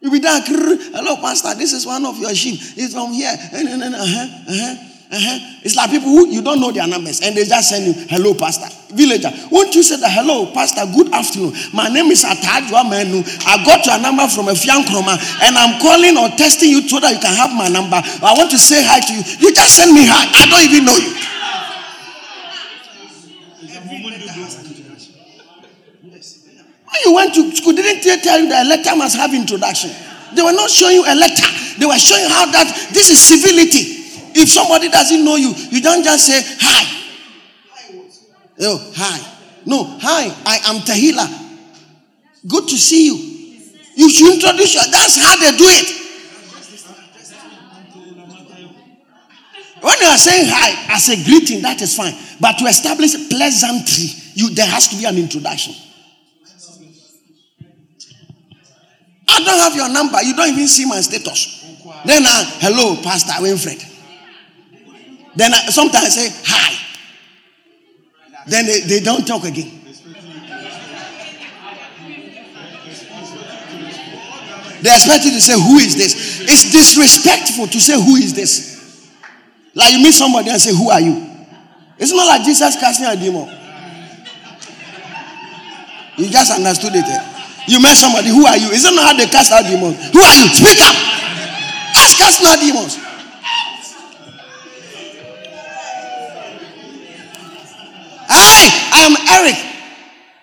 You 0.04 0.12
be 0.12 0.20
there, 0.20 0.36
hello, 0.44 1.16
Pastor, 1.16 1.56
this 1.56 1.72
is 1.72 1.88
one 1.88 2.06
of 2.06 2.20
your 2.20 2.36
sheep. 2.36 2.60
It's 2.76 2.92
from 2.92 3.14
here. 3.16 3.32
Uh-huh, 3.32 3.56
uh-huh, 3.56 4.76
uh-huh. 5.16 5.60
It's 5.64 5.80
like 5.80 5.92
people 5.96 6.12
who 6.12 6.28
you 6.28 6.44
don't 6.44 6.60
know 6.60 6.76
their 6.76 6.86
numbers 6.86 7.22
and 7.24 7.32
they 7.32 7.48
just 7.48 7.70
send 7.72 7.88
you, 7.88 7.96
hello, 8.12 8.36
Pastor. 8.36 8.68
Villager, 8.92 9.32
won't 9.48 9.72
you 9.72 9.80
say 9.82 9.96
that, 10.04 10.12
hello, 10.12 10.52
Pastor, 10.52 10.84
good 10.92 11.08
afternoon. 11.08 11.56
My 11.72 11.88
name 11.88 12.12
is 12.12 12.28
Atajwa 12.28 12.84
Menu. 12.84 13.24
I 13.48 13.64
got 13.64 13.88
your 13.88 13.96
number 14.04 14.28
from 14.28 14.52
a 14.52 14.56
Fiankroma 14.60 15.16
and 15.40 15.56
I'm 15.56 15.80
calling 15.80 16.20
or 16.20 16.28
testing 16.36 16.76
you 16.76 16.84
so 16.84 17.00
that 17.00 17.16
you 17.16 17.24
can 17.24 17.32
have 17.40 17.56
my 17.56 17.72
number. 17.72 17.96
I 17.96 18.36
want 18.36 18.52
to 18.52 18.60
say 18.60 18.84
hi 18.84 19.00
to 19.00 19.12
you. 19.16 19.24
You 19.40 19.56
just 19.56 19.80
send 19.80 19.96
me 19.96 20.04
hi. 20.04 20.28
I 20.36 20.44
don't 20.52 20.68
even 20.68 20.84
know 20.84 21.00
you. 21.00 21.16
You 27.06 27.14
went 27.14 27.34
to 27.36 27.56
school, 27.56 27.74
didn't 27.74 28.04
they 28.04 28.18
tell 28.18 28.40
you 28.40 28.50
that 28.50 28.66
a 28.66 28.70
letter 28.70 28.96
must 28.96 29.16
have 29.18 29.34
introduction? 29.34 29.92
They 30.36 30.42
were 30.42 30.54
not 30.54 30.70
showing 30.70 30.96
you 30.96 31.04
a 31.08 31.16
letter. 31.16 31.48
They 31.80 31.86
were 31.86 31.98
showing 31.98 32.30
how 32.30 32.46
that 32.52 32.90
this 32.94 33.10
is 33.10 33.20
civility. 33.20 34.02
If 34.36 34.50
somebody 34.50 34.90
doesn't 34.90 35.24
know 35.24 35.36
you, 35.36 35.54
you 35.70 35.82
don't 35.82 36.04
just 36.04 36.26
say 36.26 36.42
hi. 36.60 36.84
Oh, 38.62 38.92
hi. 38.96 39.20
No, 39.66 39.84
hi. 40.00 40.26
I 40.46 40.58
am 40.70 40.82
Tahila. 40.82 41.28
Good 42.48 42.68
to 42.68 42.78
see 42.78 43.06
you. 43.08 43.34
You 43.96 44.10
should 44.10 44.34
introduce 44.34 44.74
you. 44.74 44.82
That's 44.92 45.18
how 45.18 45.36
they 45.38 45.58
do 45.58 45.66
it. 45.68 46.00
When 49.82 50.00
you 50.00 50.08
are 50.08 50.18
saying 50.18 50.48
hi 50.48 50.96
as 50.96 51.10
a 51.10 51.24
greeting, 51.26 51.62
that 51.62 51.82
is 51.82 51.96
fine. 51.96 52.14
But 52.40 52.58
to 52.60 52.66
establish 52.66 53.14
pleasantry, 53.30 54.06
you 54.34 54.50
there 54.56 54.66
has 54.68 54.88
to 54.90 54.96
be 54.96 55.06
an 55.06 55.18
introduction. 55.18 55.76
I 59.34 59.44
don't 59.44 59.58
have 59.58 59.76
your 59.76 59.90
number. 59.90 60.22
You 60.22 60.36
don't 60.36 60.50
even 60.50 60.68
see 60.68 60.86
my 60.86 61.02
status. 61.02 61.64
Then, 62.06 62.22
uh, 62.26 62.46
hello, 62.62 63.02
Pastor 63.02 63.34
Winfred. 63.42 63.82
Then 65.36 65.54
I, 65.54 65.58
sometimes 65.74 66.06
I 66.06 66.10
say 66.10 66.30
hi. 66.46 66.80
Then 68.46 68.66
they, 68.68 68.82
they 68.82 69.00
don't 69.00 69.26
talk 69.26 69.44
again. 69.46 69.80
They 74.84 74.90
expect 74.92 75.24
you 75.24 75.32
to 75.32 75.42
say, 75.42 75.54
Who 75.54 75.78
is 75.80 75.96
this? 75.96 76.42
It's 76.42 76.72
disrespectful 76.72 77.68
to 77.68 77.80
say, 77.80 77.96
Who 77.96 78.16
is 78.18 78.34
this? 78.34 79.10
Like 79.74 79.94
you 79.94 80.00
meet 80.04 80.14
somebody 80.14 80.50
and 80.50 80.62
say, 80.62 80.76
Who 80.76 80.90
are 80.90 81.00
you? 81.00 81.26
It's 81.98 82.12
not 82.12 82.28
like 82.28 82.44
Jesus 82.44 82.76
casting 82.80 83.08
a 83.08 83.16
demon. 83.16 83.48
You 86.18 86.30
just 86.30 86.52
understood 86.52 86.96
it. 86.96 87.06
Eh? 87.08 87.33
You 87.68 87.80
met 87.82 87.96
somebody, 87.96 88.30
who 88.30 88.46
are 88.46 88.58
you? 88.58 88.70
Is 88.72 88.84
it 88.86 88.94
not 88.94 89.06
how 89.06 89.18
they 89.18 89.26
cast 89.28 89.52
out 89.52 89.64
demons? 89.64 89.96
Who 90.12 90.20
are 90.20 90.34
you? 90.36 90.48
Speak 90.52 90.80
up. 90.82 90.96
Ask 91.96 92.18
casting 92.18 92.48
out 92.48 92.60
demons. 92.60 92.96
Hey, 98.30 98.68
I 98.92 99.00
am 99.06 99.16
Eric. 99.30 99.58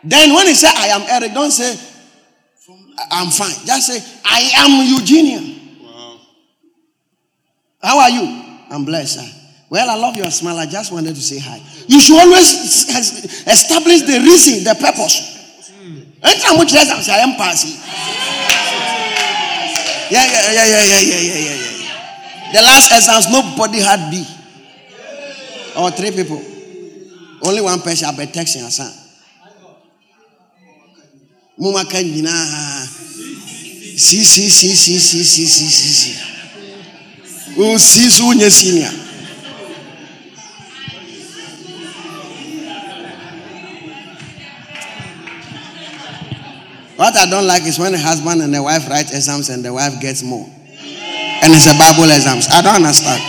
Then 0.05 0.35
when 0.35 0.47
he 0.47 0.55
say 0.55 0.69
I 0.75 0.87
am 0.89 1.03
Eric, 1.09 1.35
don't 1.35 1.51
say 1.51 1.79
I'm 3.11 3.29
fine. 3.29 3.55
Just 3.67 3.87
say 3.87 4.21
I 4.25 4.51
am 4.57 4.87
Eugenia. 4.89 5.41
Wow. 5.83 6.21
How 7.83 7.99
are 7.99 8.11
you? 8.11 8.45
I'm 8.71 8.85
blessed. 8.85 9.15
Sir. 9.21 9.37
Well, 9.69 9.89
I 9.91 9.97
love 9.97 10.17
your 10.17 10.31
smile. 10.31 10.57
I 10.59 10.67
just 10.67 10.93
wanted 10.93 11.15
to 11.15 11.21
say 11.21 11.39
hi. 11.39 11.61
You 11.87 12.01
should 12.01 12.19
always 12.19 12.89
establish 13.47 14.03
the 14.03 14.21
reason, 14.25 14.65
the 14.65 14.75
purpose. 14.81 15.40
Anytime 16.23 16.59
we 16.59 16.67
tell 16.67 16.85
them, 16.85 16.99
I 17.01 17.19
am 17.25 17.37
passing. 17.37 17.81
Yeah, 20.11 20.25
yeah, 20.27 20.53
yeah, 20.53 20.67
yeah, 20.67 20.83
yeah, 20.83 21.01
yeah, 21.01 21.21
yeah, 21.21 21.55
yeah. 21.55 22.53
The 22.53 22.63
last 22.63 22.93
exams, 22.93 23.31
nobody 23.31 23.81
had 23.81 24.11
B. 24.11 24.27
Or 25.77 25.91
three 25.93 26.11
people. 26.11 26.43
Only 27.43 27.63
one 27.63 27.81
person 27.81 28.07
have 28.07 28.17
been 28.17 28.29
texting 28.29 28.65
us. 28.65 28.81
Muma 31.59 31.85
kanjina. 31.85 32.33
Si, 33.97 34.25
si, 34.25 34.51
si, 34.51 34.75
si, 34.75 34.99
si, 34.99 35.25
si, 35.25 35.47
si, 35.47 35.69
si, 35.69 35.93
si. 35.93 36.19
Oh, 37.59 37.79
si, 37.79 38.11
su, 38.11 38.33
nye 38.35 38.51
senior. 38.51 39.00
What 47.01 47.17
I 47.17 47.25
don't 47.25 47.47
like 47.47 47.65
is 47.65 47.79
when 47.79 47.95
a 47.95 47.99
husband 47.99 48.43
and 48.43 48.55
a 48.55 48.63
wife 48.63 48.87
write 48.91 49.09
exams 49.09 49.49
and 49.49 49.65
the 49.65 49.73
wife 49.73 49.99
gets 50.03 50.23
more. 50.23 50.45
And 50.45 51.49
it's 51.49 51.65
a 51.65 51.73
Bible 51.73 52.05
exams. 52.13 52.47
I 52.53 52.61
don't 52.61 52.77
understand. 52.77 53.23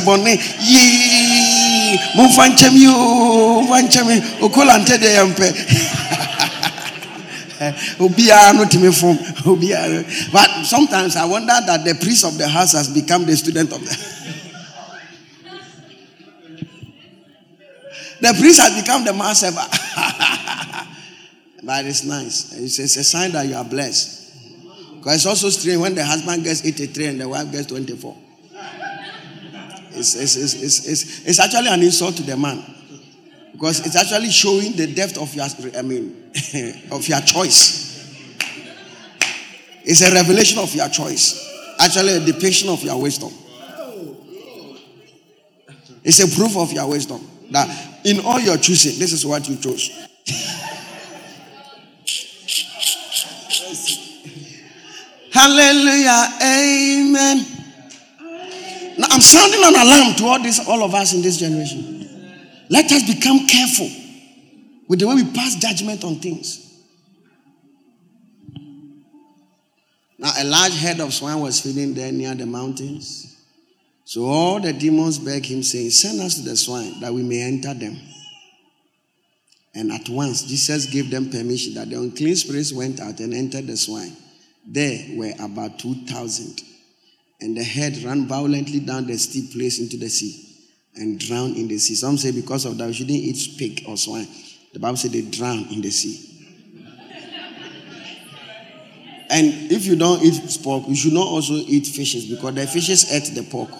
Mbone 0.00 0.32
yee 0.64 1.98
mumfa 2.16 2.48
nkyɛm 2.48 2.74
yi 2.74 2.88
o 2.88 3.60
mumfa 3.68 3.84
nkyɛm 3.84 4.08
no 9.44 10.04
but 10.32 10.64
sometimes 10.64 11.16
I 11.16 11.24
wonder 11.26 11.52
that 11.66 11.84
the 11.84 11.94
priest 12.00 12.24
of 12.24 12.38
the 12.38 12.48
house 12.48 12.72
has 12.72 12.88
become 12.88 13.26
the 13.26 13.36
student 13.36 13.72
of 13.72 13.80
the 13.84 14.16
The 18.20 18.34
priest 18.38 18.60
has 18.60 18.80
become 18.80 19.04
the 19.04 19.12
man 19.12 19.34
server. 19.34 19.56
but 21.62 21.84
it's 21.84 22.04
nice. 22.04 22.52
It's, 22.58 22.78
it's, 22.78 22.96
a 22.96 23.04
sign 23.04 23.32
that 23.32 23.46
you 23.46 23.54
are 23.54 23.64
blessed. 23.64 24.34
Because 24.96 25.16
it's 25.16 25.26
also 25.26 25.50
strange 25.50 25.78
when 25.80 25.94
the 25.94 26.04
husband 26.04 26.44
gets 26.44 26.64
83 26.64 27.06
and 27.06 27.20
the 27.20 27.28
wife 27.28 27.52
gets 27.52 27.66
24. 27.66 28.16
It's, 29.92 30.14
it's, 30.14 30.36
it's, 30.36 30.54
it's, 30.62 30.88
it's, 30.88 31.26
it's 31.26 31.40
actually 31.40 31.68
an 31.68 31.82
insult 31.82 32.16
to 32.16 32.22
the 32.22 32.36
man. 32.36 32.62
Because 33.52 33.86
it's 33.86 33.96
actually 33.96 34.30
showing 34.30 34.72
the 34.72 34.86
depth 34.92 35.16
of 35.18 35.34
your, 35.34 35.46
I 35.78 35.82
mean, 35.82 36.30
of 36.90 37.06
your 37.08 37.20
choice. 37.20 37.86
It's 39.84 40.02
a 40.02 40.12
revelation 40.12 40.58
of 40.58 40.74
your 40.74 40.88
choice. 40.88 41.42
Actually, 41.78 42.16
a 42.16 42.20
depiction 42.20 42.68
of 42.68 42.82
your 42.82 43.00
wisdom. 43.00 43.30
It's 46.02 46.20
a 46.20 46.36
proof 46.36 46.56
of 46.56 46.72
your 46.72 46.88
wisdom. 46.88 47.20
That 47.50 48.00
in 48.04 48.20
all 48.20 48.40
your 48.40 48.56
choosing, 48.56 48.98
this 48.98 49.12
is 49.12 49.24
what 49.24 49.48
you 49.48 49.56
chose. 49.56 49.90
Hallelujah. 55.32 56.28
Amen. 56.42 57.46
Now 58.98 59.06
I'm 59.10 59.20
sounding 59.20 59.60
an 59.62 59.74
alarm 59.74 60.14
to 60.16 60.24
all 60.24 60.42
this, 60.42 60.66
all 60.66 60.82
of 60.82 60.94
us 60.94 61.12
in 61.12 61.22
this 61.22 61.36
generation. 61.36 62.08
Let 62.70 62.90
us 62.90 63.02
become 63.06 63.46
careful 63.46 63.88
with 64.88 65.00
the 65.00 65.06
way 65.06 65.16
we 65.16 65.24
pass 65.32 65.54
judgment 65.56 66.04
on 66.04 66.16
things. 66.16 66.62
Now, 70.18 70.32
a 70.38 70.44
large 70.44 70.72
herd 70.72 71.00
of 71.00 71.12
swine 71.12 71.40
was 71.40 71.60
feeding 71.60 71.92
there 71.92 72.10
near 72.10 72.34
the 72.34 72.46
mountains. 72.46 73.35
So 74.06 74.24
all 74.26 74.60
the 74.60 74.72
demons 74.72 75.18
begged 75.18 75.46
him, 75.46 75.64
saying, 75.64 75.90
Send 75.90 76.20
us 76.20 76.36
to 76.36 76.42
the 76.42 76.56
swine 76.56 77.00
that 77.00 77.12
we 77.12 77.24
may 77.24 77.42
enter 77.42 77.74
them. 77.74 77.98
And 79.74 79.90
at 79.90 80.08
once 80.08 80.44
Jesus 80.44 80.86
gave 80.86 81.10
them 81.10 81.28
permission 81.28 81.74
that 81.74 81.90
the 81.90 81.96
unclean 81.96 82.36
spirits 82.36 82.72
went 82.72 83.00
out 83.00 83.18
and 83.18 83.34
entered 83.34 83.66
the 83.66 83.76
swine. 83.76 84.16
There 84.64 85.04
were 85.16 85.32
about 85.40 85.80
2,000. 85.80 86.62
And 87.40 87.56
the 87.56 87.64
herd 87.64 87.96
ran 88.04 88.28
violently 88.28 88.78
down 88.78 89.08
the 89.08 89.18
steep 89.18 89.52
place 89.52 89.80
into 89.80 89.96
the 89.96 90.08
sea 90.08 90.54
and 90.94 91.18
drowned 91.18 91.56
in 91.56 91.66
the 91.66 91.76
sea. 91.76 91.96
Some 91.96 92.16
say 92.16 92.30
because 92.30 92.64
of 92.64 92.78
that, 92.78 92.86
we 92.86 92.92
shouldn't 92.92 93.18
eat 93.18 93.58
pig 93.58 93.82
or 93.88 93.96
swine. 93.96 94.28
The 94.72 94.78
Bible 94.78 94.96
said 94.98 95.10
they 95.10 95.22
drowned 95.22 95.72
in 95.72 95.80
the 95.80 95.90
sea. 95.90 96.32
And 99.28 99.72
if 99.72 99.84
you 99.84 99.96
don't 99.96 100.22
eat 100.22 100.58
pork, 100.62 100.86
you 100.86 100.94
should 100.94 101.12
not 101.12 101.26
also 101.26 101.54
eat 101.54 101.88
fishes 101.88 102.26
because 102.26 102.54
the 102.54 102.66
fishes 102.68 103.12
ate 103.12 103.34
the 103.34 103.42
pork 103.42 103.70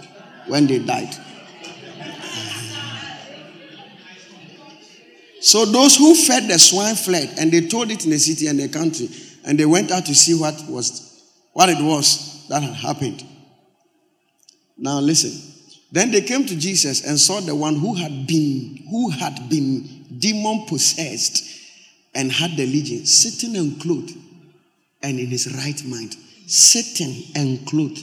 when 0.49 0.67
they 0.67 0.79
died. 0.79 1.15
So 5.41 5.65
those 5.65 5.97
who 5.97 6.15
fed 6.15 6.49
the 6.49 6.59
swine 6.59 6.97
fled, 6.97 7.35
and 7.39 7.53
they 7.53 7.69
told 7.69 7.91
it 7.91 8.05
in 8.05 8.11
the 8.11 8.19
city 8.19 8.49
and 8.49 8.59
the 8.59 8.69
country, 8.69 9.09
and 9.45 9.59
they 9.59 9.65
went 9.65 9.93
out 9.93 10.07
to 10.07 10.15
see 10.15 10.35
what 10.35 10.61
was 10.69 11.23
what 11.53 11.69
it 11.69 11.81
was 11.81 12.47
that 12.49 12.63
had 12.63 12.75
happened. 12.75 13.25
Now 14.77 14.99
listen. 15.01 15.53
Then 15.93 16.11
they 16.11 16.21
came 16.23 16.45
to 16.47 16.57
Jesus 16.57 17.07
and 17.07 17.19
saw 17.19 17.41
the 17.41 17.55
one 17.55 17.77
who 17.77 17.95
had 17.95 18.27
been 18.27 18.85
who 18.91 19.11
had 19.11 19.49
been 19.49 20.05
demon 20.19 20.67
possessed 20.67 21.45
and 22.15 22.33
had 22.33 22.57
the 22.57 22.67
legion 22.67 23.07
sitting 23.07 23.57
and 23.57 23.81
clothed 23.81 24.17
and 25.03 25.21
in 25.21 25.29
his 25.29 25.55
right 25.55 25.85
mind, 25.85 26.17
sitting 26.47 27.23
and 27.37 27.65
clothed 27.67 28.03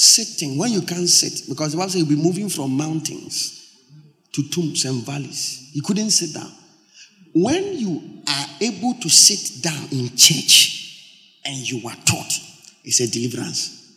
Sitting, 0.00 0.56
when 0.56 0.70
you 0.70 0.82
can't 0.82 1.08
sit, 1.08 1.48
because 1.48 1.72
the 1.72 1.76
Bible 1.76 1.90
says 1.90 2.02
you'll 2.02 2.16
be 2.16 2.22
moving 2.22 2.48
from 2.48 2.70
mountains 2.70 3.74
to 4.30 4.48
tombs 4.48 4.84
and 4.84 5.04
valleys. 5.04 5.70
You 5.72 5.82
couldn't 5.82 6.10
sit 6.10 6.32
down. 6.34 6.52
When 7.34 7.76
you 7.76 8.22
are 8.28 8.46
able 8.60 8.94
to 8.94 9.08
sit 9.08 9.60
down 9.60 9.88
in 9.90 10.10
church 10.16 11.40
and 11.44 11.56
you 11.56 11.84
are 11.88 11.96
taught, 12.04 12.32
it's 12.84 13.00
a 13.00 13.10
deliverance. 13.10 13.92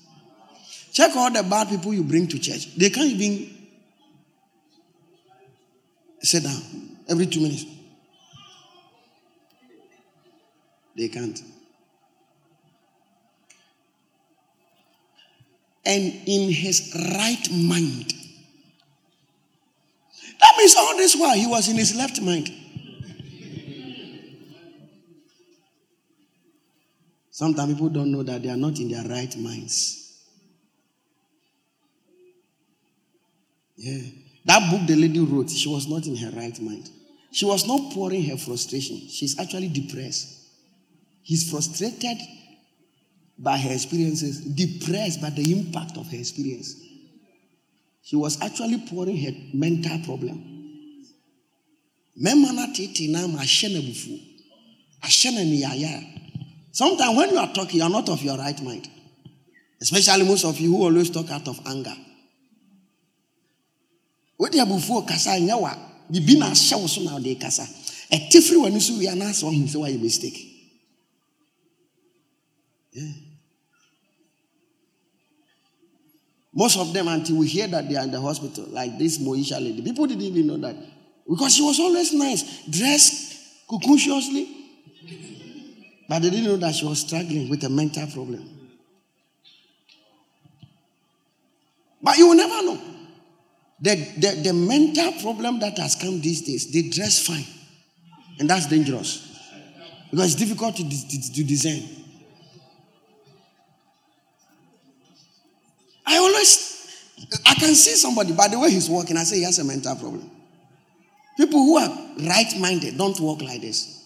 Check 0.92 1.16
all 1.16 1.30
the 1.30 1.44
bad 1.44 1.70
people 1.70 1.94
you 1.94 2.04
bring 2.04 2.28
to 2.30 2.40
church. 2.40 2.76
They 2.76 2.90
can't 2.90 3.12
even 3.12 3.68
sit 6.24 6.42
down 6.42 6.98
every 7.08 7.28
two 7.28 7.42
minutes. 7.42 7.64
They 10.98 11.10
can't. 11.10 11.40
And 15.84 16.14
in 16.28 16.52
his 16.52 16.94
right 16.96 17.48
mind. 17.52 18.14
That 20.40 20.56
means 20.58 20.76
all 20.78 20.98
this 20.98 21.16
while 21.16 21.36
he 21.36 21.48
was 21.48 21.70
in 21.70 21.78
his 21.78 21.96
left 21.96 22.22
mind. 22.22 22.50
Sometimes 27.30 27.74
people 27.74 27.90
don't 27.90 28.12
know 28.12 28.24
that 28.24 28.44
they 28.44 28.50
are 28.50 28.58
not 28.58 28.78
in 28.80 28.90
their 28.90 29.04
right 29.04 29.36
minds. 29.38 29.98
Yeah. 33.76 34.02
That 34.46 34.70
book 34.70 34.86
the 34.86 34.96
lady 34.96 35.20
wrote, 35.20 35.50
she 35.50 35.68
was 35.68 35.88
not 35.88 36.06
in 36.06 36.16
her 36.18 36.30
right 36.32 36.60
mind. 36.60 36.90
She 37.32 37.46
was 37.46 37.66
not 37.66 37.94
pouring 37.94 38.24
her 38.26 38.38
frustration. 38.38 39.08
She's 39.10 39.40
actually 39.40 39.70
depressed. 39.70 40.38
He's 41.24 41.50
frustrated 41.50 42.18
by 43.42 43.58
her 43.58 43.72
experiences, 43.72 44.42
depressed 44.42 45.20
by 45.20 45.32
the 45.32 45.52
impact 45.52 45.98
of 45.98 46.10
her 46.12 46.18
experience. 46.18 46.76
She 48.04 48.16
was 48.16 48.40
actually 48.42 48.84
pouring 48.88 49.18
her 49.18 49.32
mental 49.54 50.00
problem. 50.06 50.48
Sometimes 56.74 57.18
when 57.18 57.30
you 57.32 57.38
are 57.38 57.54
talking, 57.54 57.80
you 57.80 57.84
are 57.84 57.90
not 57.90 58.10
of 58.10 58.22
your 58.22 58.38
right 58.38 58.62
mind. 58.62 58.88
Especially 59.82 60.24
most 60.24 60.46
of 60.46 60.60
you 60.60 60.76
who 60.76 60.84
always 60.84 61.10
talk 61.10 61.32
out 61.32 61.48
of 61.48 61.60
anger. 61.66 61.96
What 64.38 64.54
you 64.54 64.66
before 64.66 65.06
kasa 65.06 65.32
nyawa, 65.32 65.78
bibi 66.12 66.38
na 66.38 66.48
ahyɛ 66.48 66.80
wo 66.80 66.88
so 66.88 67.02
na 67.02 67.18
ɔde 67.18 67.40
kasa. 67.40 67.64
Ɛte 68.12 68.42
firi 68.42 68.58
w'ani 68.58 68.82
so 68.82 68.98
wie 68.98 69.08
anaasɛ 69.08 69.44
ɔhu 69.44 69.68
sɛ 69.68 69.76
wayɛ 69.76 70.02
mistake. 70.02 70.48
Yeah. 72.92 73.31
Most 76.54 76.78
of 76.78 76.92
them, 76.94 77.08
until 77.08 77.38
we 77.38 77.48
hear 77.48 77.68
that 77.68 77.88
they 77.88 77.96
are 77.96 78.04
in 78.04 78.12
the 78.12 78.20
hospital, 78.20 78.66
like 78.70 78.98
this 78.98 79.18
Moisha 79.18 79.54
lady, 79.54 79.82
people 79.82 80.06
didn't 80.06 80.24
even 80.24 80.48
know 80.48 80.58
that. 80.58 80.76
Because 81.30 81.56
she 81.56 81.64
was 81.64 81.80
always 81.80 82.14
nice, 82.14 82.66
dressed 82.68 83.68
coquettously. 83.70 84.58
But 86.10 86.22
they 86.22 86.30
didn't 86.30 86.46
know 86.46 86.58
that 86.58 86.76
she 86.76 86.86
was 86.86 87.00
struggling 87.00 87.50
with 87.50 87.64
a 87.64 87.70
mental 87.70 88.06
problem. 88.08 88.50
But 92.02 92.18
you 92.18 92.28
will 92.28 92.36
never 92.36 92.66
know. 92.66 92.82
The, 93.80 93.96
the, 94.18 94.42
the 94.44 94.54
mental 94.54 95.14
problem 95.22 95.60
that 95.60 95.78
has 95.78 95.96
come 95.96 96.20
these 96.20 96.42
days, 96.42 96.72
they 96.72 96.90
dress 96.90 97.26
fine. 97.26 97.46
And 98.40 98.50
that's 98.50 98.68
dangerous. 98.68 99.28
Because 100.10 100.34
it's 100.34 100.36
difficult 100.36 100.76
to, 100.76 100.84
to, 100.84 101.34
to 101.34 101.44
discern. 101.44 102.01
I 106.12 106.18
always, 106.18 107.08
I 107.46 107.54
can 107.56 107.74
see 107.74 107.96
somebody, 107.96 108.34
by 108.34 108.50
the 108.50 108.60
way 108.60 108.70
he's 108.70 108.90
walking, 108.90 109.16
I 109.16 109.24
say 109.24 109.38
he 109.38 109.44
has 109.44 109.60
a 109.60 109.64
mental 109.64 109.96
problem. 109.96 110.30
People 111.38 111.60
who 111.60 111.78
are 111.78 111.90
right 112.20 112.54
minded 112.60 112.98
don't 112.98 113.18
walk 113.20 113.42
like 113.42 113.62
this. 113.62 113.98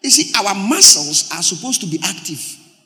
You 0.00 0.10
see, 0.10 0.32
our 0.38 0.54
muscles 0.54 1.30
are 1.32 1.42
supposed 1.42 1.80
to 1.80 1.86
be 1.88 1.98
active 2.04 2.40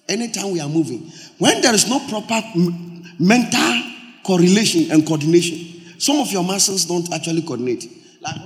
anytime 0.09 0.51
we 0.51 0.61
are 0.61 0.69
moving. 0.69 1.13
When 1.39 1.61
there 1.61 1.75
is 1.75 1.87
no 1.89 1.99
proper 2.09 2.41
m- 2.55 3.05
mental 3.19 3.83
correlation 4.25 4.91
and 4.91 5.07
coordination, 5.07 6.01
some 6.01 6.17
of 6.17 6.33
your 6.33 6.43
muscles 6.43 6.87
don't 6.87 7.13
actually 7.13 7.43
coordinate. 7.43 7.85
Like, 8.23 8.37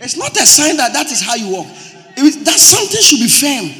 it's 0.00 0.18
not 0.18 0.36
a 0.36 0.44
sign 0.44 0.76
that 0.76 0.92
that 0.92 1.10
is 1.10 1.22
how 1.22 1.36
you 1.36 1.54
walk. 1.56 1.66
That 2.16 2.58
something 2.58 3.00
should 3.00 3.20
be 3.20 3.28
firm. 3.28 3.70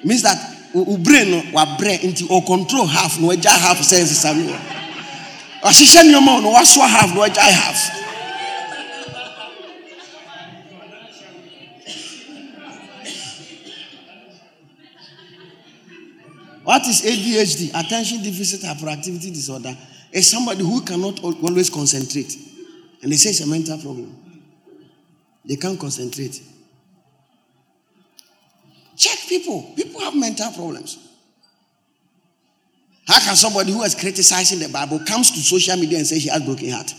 It 0.00 0.04
means 0.04 0.22
that 0.22 0.55
brain 0.84 1.30
no 1.30 1.42
wabrɛ 1.52 2.00
nti 2.04 2.24
ɔcontrol 2.28 2.88
half 2.88 3.18
na 3.20 3.28
wagya 3.28 3.50
half 3.50 3.80
sɛ 3.80 4.02
nsesa 4.02 4.34
no 4.36 4.44
wɔ 4.52 4.58
wahyehyɛ 5.62 6.02
nneɛma 6.04 6.42
no 6.42 6.52
wasoa 6.52 6.88
half 6.88 7.14
na 7.14 7.20
wagya 7.20 7.42
half 7.42 7.96
What 16.66 16.84
is 16.88 17.02
ADHD? 17.02 17.70
Attention 17.78 18.24
deficit 18.24 18.62
hyperactivity 18.62 19.32
disorder. 19.32 19.76
Is 20.10 20.28
somebody 20.28 20.64
who 20.64 20.80
cannot 20.80 21.22
always 21.22 21.70
concentrate. 21.70 22.36
And 23.02 23.12
they 23.12 23.16
say 23.16 23.30
it's 23.30 23.40
a 23.40 23.46
mental 23.46 23.78
problem. 23.78 24.12
They 25.44 25.54
can't 25.54 25.78
concentrate. 25.78 26.42
Check 28.96 29.18
people. 29.28 29.72
People 29.76 30.00
have 30.00 30.14
mental 30.14 30.50
problems. 30.52 30.98
How 33.06 33.20
can 33.20 33.36
somebody 33.36 33.72
who 33.72 33.82
is 33.82 33.94
criticizing 33.94 34.58
the 34.58 34.68
Bible 34.68 35.00
comes 35.06 35.30
to 35.32 35.38
social 35.38 35.76
media 35.76 35.98
and 35.98 36.06
says 36.06 36.22
he 36.22 36.30
has 36.30 36.42
broken 36.42 36.70
heart? 36.70 36.92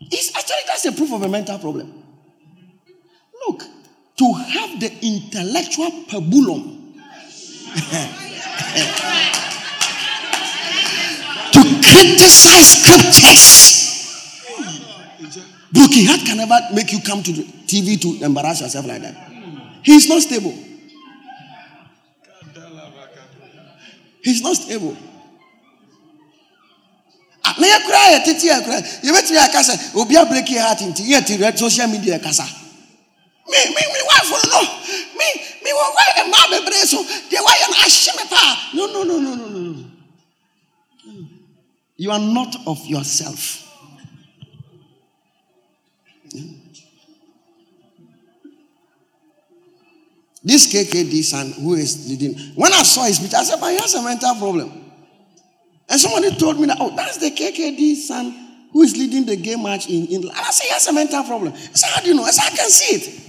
It's 0.00 0.34
actually 0.36 0.56
that's 0.66 0.84
a 0.86 0.92
proof 0.92 1.12
of 1.12 1.22
a 1.22 1.28
mental 1.28 1.58
problem. 1.58 1.92
Look, 3.46 3.62
to 4.16 4.32
have 4.32 4.80
the 4.80 4.90
intellectual 5.02 5.90
pabulum 6.08 6.80
to 11.52 11.60
criticize 11.82 12.78
scriptures. 12.78 13.60
Broken 15.72 16.06
heart 16.06 16.20
can 16.24 16.36
never 16.38 16.58
make 16.72 16.92
you 16.92 17.00
come 17.00 17.22
to 17.22 17.32
the 17.32 17.42
TV 17.66 18.00
to 18.00 18.24
embarrass 18.24 18.60
yourself 18.60 18.86
like 18.86 19.02
that. 19.02 19.33
He's 19.84 20.08
not 20.08 20.22
stable. 20.22 20.54
He's 24.22 24.40
not 24.42 24.56
stable. 24.56 24.96
Ah, 27.44 27.54
na 27.60 27.66
yɛ 27.68 27.78
kura 27.84 27.98
yɛ 28.16 28.24
tete 28.24 28.46
yɛ 28.48 28.64
kura. 28.64 28.80
Yɛbɛtumi 28.80 29.36
aka 29.36 29.60
sɛ 29.60 29.94
obi 30.00 30.16
abreki 30.16 30.56
heart 30.56 30.80
nti 30.80 31.04
yɛ 31.12 31.26
ti 31.26 31.36
rɛ 31.36 31.56
social 31.58 31.86
media 31.88 32.18
kasa. 32.18 32.44
Me 33.46 33.58
me 33.68 33.82
me 33.92 34.00
wafo 34.08 34.38
no. 34.48 34.60
Me 35.12 35.26
me 35.62 35.70
wɔ 35.70 35.84
wɔ 35.92 36.24
mmaa 36.24 36.46
bebree 36.50 36.86
so. 36.88 37.04
Deɛ 37.04 37.40
wayɛ 37.44 37.66
no 37.68 37.76
ahyɛ 37.84 38.12
me 38.16 38.24
paa 38.30 38.70
no 38.72 38.86
no 38.86 39.02
no 39.04 39.18
no 39.18 39.34
no 39.34 39.46
no. 39.60 39.84
You 41.98 42.10
are 42.10 42.18
not 42.18 42.56
of 42.66 42.86
yourself. 42.86 43.63
This 50.44 50.70
KKD 50.70 51.24
son 51.24 51.52
who 51.52 51.72
is 51.74 52.06
leading, 52.08 52.38
when 52.54 52.72
I 52.72 52.82
saw 52.82 53.04
his 53.04 53.18
picture, 53.18 53.38
I 53.38 53.44
said, 53.44 53.58
but 53.58 53.70
he 53.70 53.78
has 53.78 53.94
a 53.94 54.02
mental 54.02 54.34
problem. 54.34 54.84
And 55.88 55.98
somebody 55.98 56.36
told 56.36 56.60
me 56.60 56.66
that, 56.66 56.76
oh, 56.80 56.94
that's 56.94 57.16
the 57.16 57.30
KKD 57.30 57.96
son 57.96 58.66
who 58.70 58.82
is 58.82 58.94
leading 58.94 59.24
the 59.24 59.36
game 59.36 59.62
match 59.62 59.88
in 59.88 60.06
England. 60.06 60.36
And 60.36 60.46
I 60.46 60.50
said, 60.50 60.64
he 60.66 60.72
has 60.72 60.86
a 60.86 60.92
mental 60.92 61.24
problem. 61.24 61.54
I 61.54 61.56
said, 61.56 61.90
how 61.94 62.02
do 62.02 62.08
you 62.08 62.14
know? 62.14 62.24
I 62.24 62.30
said, 62.30 62.52
I 62.52 62.56
can 62.56 62.68
see 62.68 62.94
it. 62.96 63.20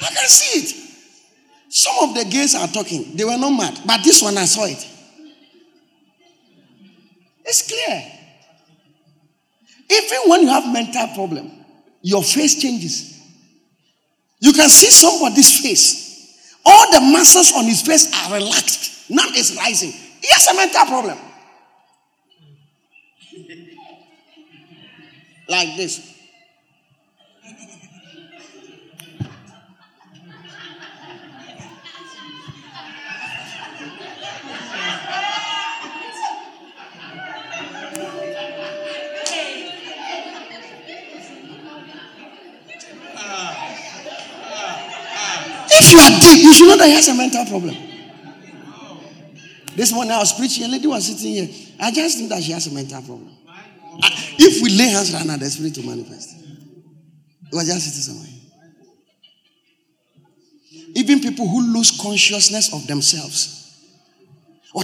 I 0.00 0.06
can 0.08 0.28
see 0.28 0.60
it. 0.60 0.74
Some 1.68 2.08
of 2.08 2.14
the 2.16 2.24
gays 2.24 2.54
are 2.56 2.68
talking. 2.68 3.16
They 3.16 3.24
were 3.24 3.38
not 3.38 3.50
mad. 3.50 3.80
But 3.86 4.02
this 4.02 4.20
one, 4.22 4.36
I 4.36 4.46
saw 4.46 4.64
it. 4.64 4.84
It's 7.44 7.68
clear. 7.68 8.02
Even 9.90 10.30
when 10.30 10.42
you 10.42 10.48
have 10.48 10.72
mental 10.72 11.06
problem, 11.14 11.52
your 12.02 12.22
face 12.22 12.60
changes. 12.60 13.14
You 14.44 14.52
can 14.52 14.68
see 14.68 14.90
somebody's 14.90 15.58
face. 15.58 16.60
All 16.66 16.92
the 16.92 17.00
muscles 17.00 17.54
on 17.56 17.64
his 17.64 17.80
face 17.80 18.12
are 18.12 18.34
relaxed. 18.34 19.08
None 19.10 19.34
is 19.34 19.56
rising. 19.56 19.90
He 19.90 20.28
has 20.28 20.46
a 20.48 20.54
mental 20.54 20.84
problem. 20.84 21.16
like 25.48 25.76
this. 25.78 26.13
You 45.94 46.00
are 46.00 46.20
deep, 46.20 46.42
you 46.42 46.52
should 46.52 46.66
know 46.68 46.76
that 46.76 46.86
he 46.86 46.94
has 46.94 47.08
a 47.08 47.14
mental 47.14 47.44
problem. 47.46 47.76
This 49.76 49.92
morning 49.92 50.12
I 50.12 50.18
was 50.18 50.32
preaching, 50.32 50.64
a 50.64 50.68
lady 50.68 50.86
was 50.86 51.06
sitting 51.06 51.32
here. 51.46 51.48
I 51.80 51.90
just 51.90 52.18
think 52.18 52.30
that 52.30 52.42
she 52.42 52.52
has 52.52 52.66
a 52.66 52.72
mental 52.74 53.00
problem. 53.02 53.30
If 54.38 54.62
we 54.62 54.70
lay 54.70 54.88
hands 54.88 55.12
right 55.12 55.24
now, 55.26 55.36
the 55.36 55.46
spirit 55.46 55.76
will 55.78 55.84
manifest. 55.96 56.36
It 56.36 57.54
was 57.54 57.66
just 57.66 57.86
sitting 57.86 58.02
somewhere. 58.02 58.30
Even 60.96 61.20
people 61.20 61.48
who 61.48 61.72
lose 61.72 62.00
consciousness 62.00 62.72
of 62.72 62.86
themselves. 62.86 63.60
Hmm. 64.72 64.80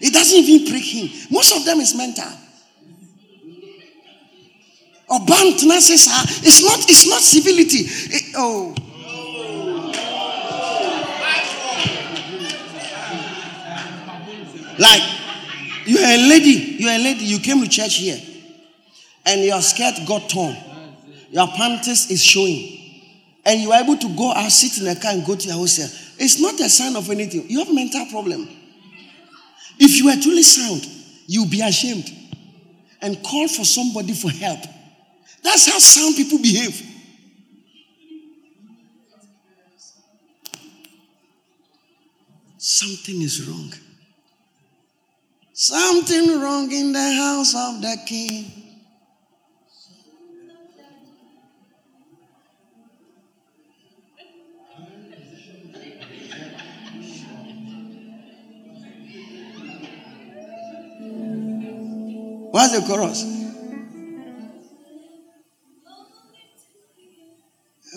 It 0.00 0.12
doesn't 0.12 0.38
even 0.38 0.66
prick 0.70 0.84
him. 0.84 1.10
Most 1.30 1.56
of 1.56 1.64
them 1.64 1.80
is 1.80 1.94
mental. 1.96 2.30
Uh, 5.10 6.24
it's 6.42 6.62
not, 6.62 6.78
it's 6.90 7.08
not 7.08 7.20
civility. 7.20 7.84
It, 7.86 8.34
oh. 8.36 8.74
Like, 14.78 15.02
you're 15.86 16.00
a 16.00 16.28
lady, 16.28 16.76
you're 16.78 16.92
a 16.92 16.98
lady, 16.98 17.24
you 17.24 17.40
came 17.40 17.60
to 17.62 17.68
church 17.68 17.96
here, 17.96 18.20
and 19.26 19.42
your 19.42 19.60
skirt 19.60 19.94
got 20.06 20.28
torn, 20.28 20.56
your 21.30 21.48
panties 21.48 22.10
is 22.10 22.22
showing, 22.22 22.78
and 23.44 23.60
you 23.60 23.72
are 23.72 23.82
able 23.82 23.96
to 23.96 24.16
go 24.16 24.32
out, 24.32 24.52
sit 24.52 24.80
in 24.80 24.86
a 24.88 24.94
car, 25.00 25.12
and 25.12 25.26
go 25.26 25.34
to 25.34 25.48
your 25.48 25.56
house. 25.56 25.78
It's 26.18 26.40
not 26.40 26.60
a 26.60 26.68
sign 26.68 26.94
of 26.94 27.10
anything. 27.10 27.48
You 27.48 27.58
have 27.64 27.74
mental 27.74 28.06
problem. 28.10 28.48
If 29.80 29.98
you 29.98 30.08
are 30.10 30.20
truly 30.20 30.42
sound, 30.42 30.86
you'll 31.26 31.48
be 31.48 31.62
ashamed 31.62 32.12
and 33.00 33.20
call 33.22 33.48
for 33.48 33.64
somebody 33.64 34.12
for 34.12 34.30
help. 34.30 34.60
That's 35.42 35.66
how 35.70 35.78
sound 35.78 36.16
people 36.16 36.38
behave. 36.38 36.82
Something 42.58 43.22
is 43.22 43.46
wrong. 43.46 43.72
Something 45.52 46.40
wrong 46.40 46.70
in 46.70 46.92
the 46.92 47.12
house 47.14 47.54
of 47.54 47.82
the 47.82 47.96
king. 48.06 48.58
What's 62.50 62.78
the 62.78 62.86
chorus? 62.86 63.37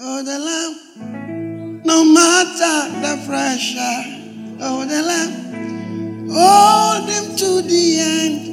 Oh, 0.03 0.23
the 0.23 0.39
lamb, 0.39 1.81
no 1.85 2.03
matter 2.03 2.89
the 3.01 3.23
pressure. 3.27 4.03
Oh, 4.59 4.83
the 4.83 5.03
lamb. 5.03 6.27
Hold 6.27 7.07
him 7.07 7.35
to 7.35 7.61
the 7.61 7.99
end. 7.99 8.47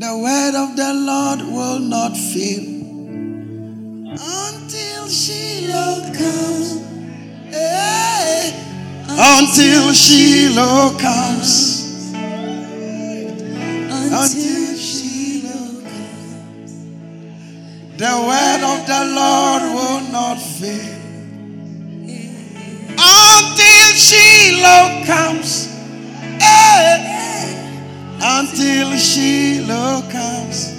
The 0.00 0.18
word 0.18 0.54
of 0.56 0.76
the 0.76 0.92
Lord 0.92 1.40
will 1.42 1.78
not 1.78 2.16
fail 2.16 2.64
until 4.10 5.08
Shiloh 5.08 6.12
comes. 6.12 6.82
Hey. 7.46 8.52
Until 9.08 9.92
Shiloh 9.92 10.98
comes. 10.98 12.12
Until 14.12 14.73
The 18.04 18.10
word 18.10 18.62
of 18.62 18.86
the 18.86 19.02
Lord 19.16 19.62
will 19.62 20.12
not 20.12 20.36
fail 20.38 21.00
until 23.00 23.86
Shiloh 23.96 25.06
comes. 25.06 25.74
Hey. 26.38 27.80
Until 28.20 28.94
Shiloh 28.98 30.02
comes. 30.10 30.73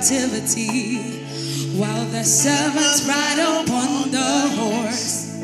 Captivity, 0.00 0.96
while 1.76 2.06
the 2.06 2.24
servants 2.24 3.06
ride 3.06 3.38
upon 3.38 4.10
the 4.10 4.48
horse. 4.56 5.36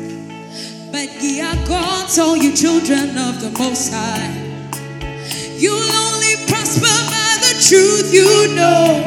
But 0.91 1.21
ye 1.21 1.41
are 1.41 1.67
gone, 1.67 2.07
all 2.19 2.35
you 2.35 2.55
children 2.55 3.15
of 3.19 3.39
the 3.39 3.53
Most 3.59 3.93
High. 3.93 4.33
You'll 5.57 5.77
only 5.77 6.35
prosper 6.47 6.89
by 7.13 7.37
the 7.45 7.53
truth 7.69 8.11
you 8.11 8.55
know 8.55 9.05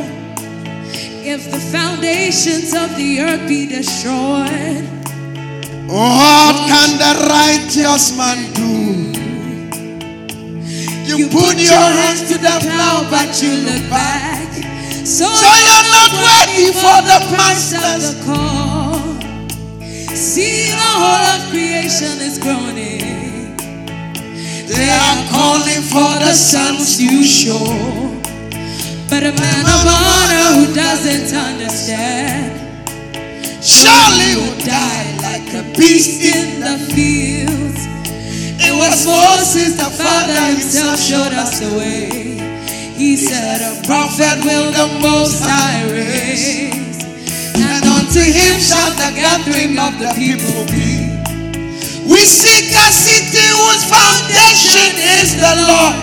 if 1.27 1.51
the 1.51 1.59
foundations 1.59 2.73
of 2.73 2.97
the 2.97 3.21
earth 3.21 3.49
be 3.49 3.67
destroyed. 3.67 4.87
What 5.91 6.55
can 6.71 6.91
the 6.97 7.27
righteous 7.27 8.17
man 8.17 8.39
do? 8.55 8.71
You, 11.09 11.17
you 11.17 11.27
put, 11.27 11.43
put 11.43 11.57
your 11.59 11.75
hands 11.75 12.29
to 12.31 12.39
the 12.39 12.57
plow, 12.63 13.09
but 13.11 13.43
you 13.43 13.51
look 13.51 13.91
back. 13.91 14.70
So, 15.05 15.25
so 15.25 15.51
you're 15.67 15.89
not 15.97 16.13
ready 16.13 16.73
for 16.73 16.99
the 17.09 17.19
master's 17.37 18.23
call. 18.25 19.01
See, 20.15 20.69
the 20.71 20.77
whole 20.77 21.27
of 21.35 21.51
creation 21.51 22.21
is 22.21 22.39
groaning. 22.39 23.57
They 24.69 24.91
are 24.91 25.21
calling 25.31 25.83
for 25.83 26.13
the 26.21 26.35
sons 26.35 27.01
you 27.01 27.25
show. 27.25 27.65
But 29.09 29.25
a 29.25 29.33
man 29.33 29.65
of 29.65 29.83
honor 29.89 30.67
who 30.67 30.75
doesn't 30.75 31.35
understand 31.35 32.61
surely 33.65 34.37
will 34.37 34.59
die 34.65 35.17
like 35.23 35.49
a 35.55 35.63
beast 35.79 36.23
in 36.23 36.61
the 36.61 36.79
fields. 36.95 37.89
It 38.63 38.75
was 38.77 39.07
Moses, 39.07 39.77
the 39.77 39.91
Father 39.91 40.41
himself 40.53 41.01
showed 41.01 41.33
us 41.33 41.59
the 41.59 41.77
way. 41.77 42.50
He 43.01 43.17
said, 43.17 43.65
A 43.65 43.81
prophet 43.89 44.45
will 44.45 44.77
the 44.77 45.01
Most 45.01 45.41
High 45.41 45.89
raise, 45.89 47.01
and 47.57 47.81
unto 47.89 48.21
him 48.21 48.61
shall 48.61 48.93
the 48.93 49.17
gathering 49.17 49.73
of 49.81 49.97
the 49.97 50.13
people 50.21 50.69
be. 50.69 51.09
We 52.05 52.21
seek 52.29 52.69
a 52.69 52.89
city 52.93 53.41
whose 53.57 53.89
foundation 53.89 55.01
is 55.17 55.33
the 55.33 55.55
Lord. 55.65 55.97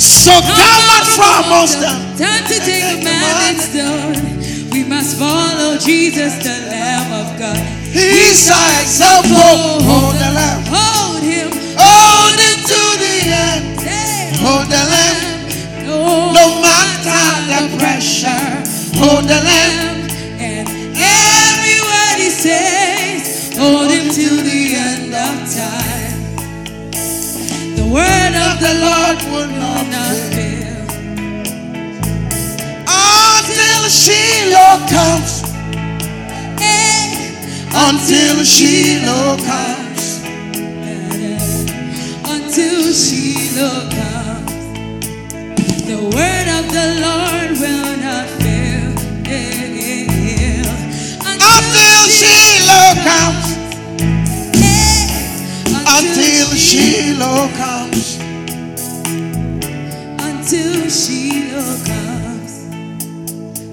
So 0.00 0.32
come 0.48 0.80
out 0.96 1.04
from 1.12 1.44
amongst 1.44 1.84
them. 1.84 2.00
Time 2.16 2.48
to 2.48 2.56
take 2.56 2.88
a 2.88 3.04
man 3.04 3.52
it's 3.52 3.68
done. 3.76 4.16
We 4.72 4.80
must 4.88 5.20
follow 5.20 5.76
Jesus, 5.76 6.40
the 6.40 6.72
Lamb 6.72 7.20
of 7.20 7.38
God. 7.38 7.60
He's 7.92 8.48
our 8.48 8.80
example. 8.80 9.84
Hold 9.84 10.16
the 10.16 10.32
Lamb. 10.32 10.64
Hold 10.72 11.20
him. 11.20 11.52
Hold 11.76 12.40
him 12.40 12.58
to 12.64 12.80
the 12.96 13.14
end. 13.28 14.40
Hold 14.40 14.72
the 14.72 14.84
Lamb. 14.88 15.33
No 16.32 16.46
matter 16.62 17.24
the 17.50 17.78
pressure. 17.78 18.46
Hold 19.00 19.24
the 19.24 19.40
Lamb. 19.48 20.10
And 20.38 20.68
every 20.68 21.74
he 22.24 22.30
says, 22.30 23.56
hold 23.58 23.90
him 23.90 24.08
to 24.08 24.28
the 24.42 24.74
end 24.76 25.12
of 25.12 25.36
time 25.52 26.32
The 27.76 27.86
word 27.92 28.34
of 28.48 28.54
the 28.64 28.74
Lord 28.86 29.18
will 29.30 29.52
not 29.60 30.16
fail. 30.32 30.86
Until 32.88 33.82
Shiloh 33.90 34.78
comes. 34.88 35.42
Eh, 36.62 37.06
until 37.74 38.44
Shiloh 38.44 39.36
comes. 39.44 40.22
Eh, 40.88 41.38
until 42.24 42.92
Shiloh 42.92 43.90
comes. 43.90 44.23
The 45.86 46.00
word 46.00 46.48
of 46.58 46.64
the 46.72 46.88
Lord 47.04 47.50
will 47.60 47.96
not 47.98 48.26
fail. 48.40 48.92
Until 51.46 52.08
Shiloh 52.08 52.94
comes 53.04 53.54
until 55.96 56.48
Shiloh 56.56 57.48
comes. 57.56 58.18
until 60.20 60.88
Shiloh 60.88 61.76
comes. 61.84 62.52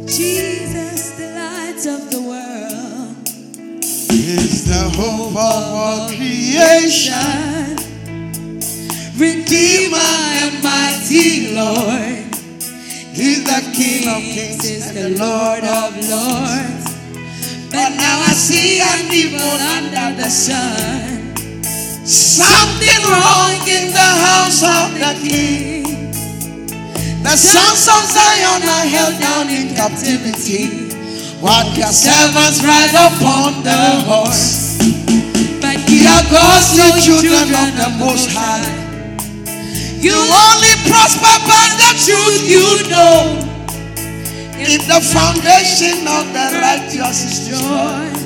Jesus, 0.06 1.12
the 1.18 1.28
light 1.36 1.86
of 1.88 2.12
the 2.12 2.22
world, 2.22 3.16
is 4.12 4.66
the 4.66 4.90
hope 4.98 5.32
of 5.32 5.38
all 5.38 6.08
creation. 6.10 7.91
Redeemer 9.22 10.02
and 10.42 10.64
mighty 10.64 11.54
Lord. 11.54 12.26
He's 13.14 13.46
the 13.46 13.62
King 13.70 14.10
of 14.10 14.18
kings 14.26 14.66
and 14.66 14.98
the 14.98 15.10
Lord 15.14 15.62
of 15.62 15.94
lords. 16.10 16.90
But 17.70 17.94
now 18.02 18.18
I 18.26 18.34
see 18.34 18.82
an 18.82 19.14
evil 19.14 19.46
under 19.78 20.18
the 20.18 20.28
sun. 20.28 21.38
Something 22.04 23.02
wrong 23.06 23.62
in 23.70 23.94
the 23.94 24.12
house 24.26 24.66
of 24.66 24.90
the 24.98 25.14
King. 25.22 25.86
The 27.22 27.38
sons 27.38 27.86
of 27.94 28.02
Zion 28.10 28.64
are 28.66 28.88
held 28.90 29.22
down 29.22 29.54
in 29.54 29.76
captivity, 29.76 30.98
while 31.38 31.70
your 31.78 31.94
servants 31.94 32.66
ride 32.66 32.98
upon 32.98 33.62
the 33.62 34.02
horse. 34.02 34.82
But 35.62 35.78
Ye 35.88 36.08
are 36.10 36.26
God's 36.26 36.74
the 36.74 36.90
children 37.06 37.54
of 37.54 37.70
the 37.78 37.90
Most 38.04 38.32
High. 38.32 38.81
You 40.02 40.18
only 40.18 40.74
prosper 40.90 41.36
by 41.46 41.66
the 41.78 41.94
truth 41.94 42.50
you 42.50 42.90
know. 42.90 43.38
If 44.58 44.88
the 44.88 44.98
foundation 44.98 46.08
of 46.10 46.26
the 46.34 46.58
righteous 46.58 47.22
is 47.22 47.50
destroyed, 47.50 48.18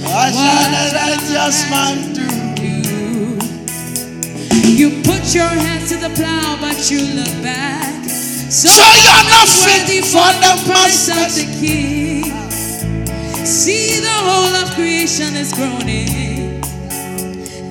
what 0.00 0.32
shall 0.32 0.64
the 0.72 0.84
righteous 0.96 1.68
man 1.68 2.14
do? 2.16 2.30
You 4.64 5.02
put 5.02 5.34
your 5.34 5.44
hands 5.44 5.90
to 5.90 5.96
the 5.96 6.08
plow, 6.16 6.56
but 6.62 6.90
you 6.90 7.00
look 7.12 7.42
back. 7.42 8.08
So 8.08 8.70
you're 9.04 9.28
not 9.28 9.48
ready 9.66 10.00
for 10.00 10.32
the 10.40 10.56
Christ 10.64 11.10
of 11.10 11.28
the 11.36 11.44
King. 11.60 12.24
See, 13.44 14.00
the 14.00 14.08
whole 14.08 14.56
of 14.64 14.70
creation 14.74 15.36
is 15.36 15.52
groaning. 15.52 16.39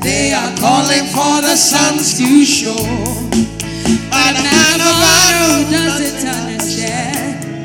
They 0.02 0.32
are 0.34 0.56
calling 0.58 1.06
for 1.12 1.42
the 1.42 1.56
sons 1.58 2.18
to 2.20 2.46
show. 2.46 2.76
But 4.10 4.36
honor 4.40 5.72
doesn't 5.72 6.28
understand. 6.28 7.60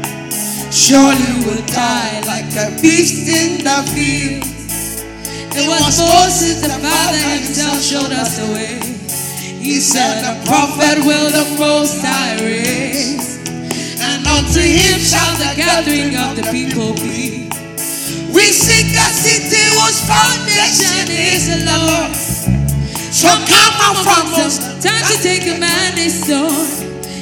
surely 0.73 1.47
will 1.47 1.65
die 1.67 2.21
like 2.27 2.51
a 2.57 2.71
beast 2.83 3.29
in 3.29 3.65
the 3.65 3.83
field. 3.95 4.45
It 5.57 5.69
was 5.69 5.99
Moses, 6.01 6.63
the 6.63 6.71
Father 6.71 7.19
himself 7.39 7.81
showed 7.81 8.11
us 8.13 8.39
the 8.39 8.53
way. 8.53 8.81
He 9.63 9.81
said, 9.81 10.23
The 10.27 10.47
prophet 10.47 10.99
will 11.07 11.31
the 11.31 11.57
Most 11.59 12.03
High 12.05 12.37
raise. 12.43 13.39
and 14.03 14.27
unto 14.27 14.61
him 14.61 14.99
shall 14.99 15.37
The 15.39 15.55
gathering 15.57 16.17
of 16.17 16.37
the 16.37 16.43
people 16.51 16.95
be. 16.95 17.49
We 18.35 18.47
seek 18.51 18.91
a 18.99 19.09
city 19.15 19.63
whose 19.79 20.01
foundation 20.05 21.07
is 21.09 21.47
the 21.65 21.79
Lord. 21.79 22.24
So 23.15 23.31
come 23.31 23.75
out 23.79 24.03
from 24.03 24.27
us. 24.43 24.59
Time 24.83 25.07
to 25.07 25.17
take 25.23 25.47
a 25.47 25.57
man 25.61 25.97
is 25.97 26.19
stone. 26.27 26.67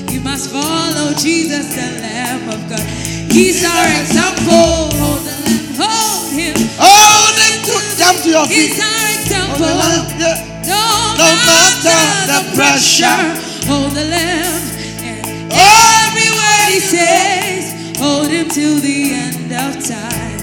You 0.08 0.20
must 0.24 0.48
follow 0.48 1.12
Jesus, 1.12 1.68
the 1.76 2.00
Lamb 2.00 2.48
of 2.48 2.64
God. 2.70 2.80
He's 3.28 3.60
our 3.62 3.86
example. 4.00 4.88
Hold 4.96 5.20
the 5.20 5.36
Lamb, 5.44 5.68
hold 5.76 6.32
him. 6.32 6.56
Hold 6.80 7.36
him 7.44 7.56
to 7.68 7.76
jump 8.00 8.16
to 8.24 8.30
your 8.30 8.46
He's 8.48 8.72
feet. 8.72 8.80
our 8.80 9.52
Hold 9.52 9.60
the 9.60 10.32
example. 10.32 10.32
No, 10.64 11.28
matter 11.44 12.00
the 12.24 12.40
pressure, 12.56 13.24
hold 13.68 13.92
the 13.92 14.08
Lamb. 14.08 14.64
And 15.04 15.52
every 15.52 16.30
word 16.32 16.68
he 16.72 16.80
says, 16.80 18.00
hold 18.00 18.28
him 18.28 18.48
till 18.48 18.80
the 18.80 19.12
end 19.12 19.52
of 19.52 19.76
time. 19.84 20.40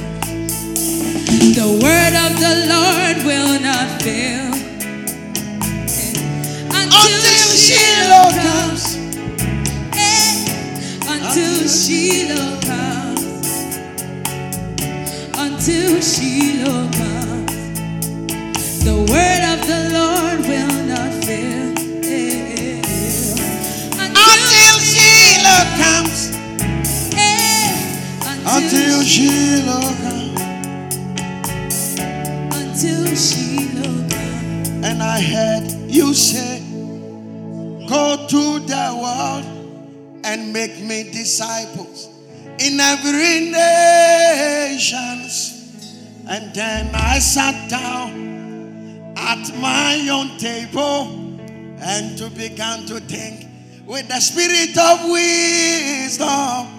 The 1.58 1.66
word 1.82 2.14
of 2.22 2.38
the 2.38 2.54
Lord 2.70 3.26
will 3.26 3.60
not 3.60 4.00
fail. 4.04 4.59
Until 7.02 7.50
Shiloh 7.56 8.30
Shiloh 8.30 8.30
comes. 8.42 8.84
comes. 8.84 8.98
Eh, 9.96 10.34
Until 11.14 11.56
Shiloh 11.68 12.54
comes. 12.70 13.46
Until 15.38 16.02
Shiloh 16.02 16.86
comes. 17.00 17.54
The 18.84 18.96
word 19.12 19.44
of 19.54 19.60
the 19.68 19.82
Lord 19.98 20.40
will 20.50 20.78
not 20.94 21.12
fail. 21.24 21.74
Eh, 22.04 22.82
Until 24.00 24.76
Shiloh 24.92 25.66
comes. 25.82 26.18
eh, 27.16 27.70
Until 28.46 29.04
Shiloh 29.04 29.90
comes. 30.04 30.18
until 32.60 33.06
Shiloh 33.16 33.98
comes. 34.10 34.86
And 34.86 35.04
I 35.04 35.20
heard 35.22 35.66
you 35.90 36.14
say, 36.14 36.59
Go 38.10 38.18
to 38.26 38.58
the 38.66 38.98
world 39.00 39.46
and 40.24 40.52
make 40.52 40.82
me 40.82 41.04
disciples 41.12 42.10
in 42.58 42.80
every 42.80 43.52
nations. 43.52 45.36
And 46.28 46.52
then 46.56 46.90
I 46.96 47.20
sat 47.20 47.70
down 47.70 49.14
at 49.16 49.56
my 49.60 50.10
own 50.10 50.40
table 50.40 51.38
and 51.84 52.18
to 52.18 52.32
began 52.32 52.88
to 52.88 53.00
think 53.00 53.46
with 53.86 54.08
the 54.08 54.20
spirit 54.20 54.76
of 54.76 55.08
wisdom. 55.12 56.79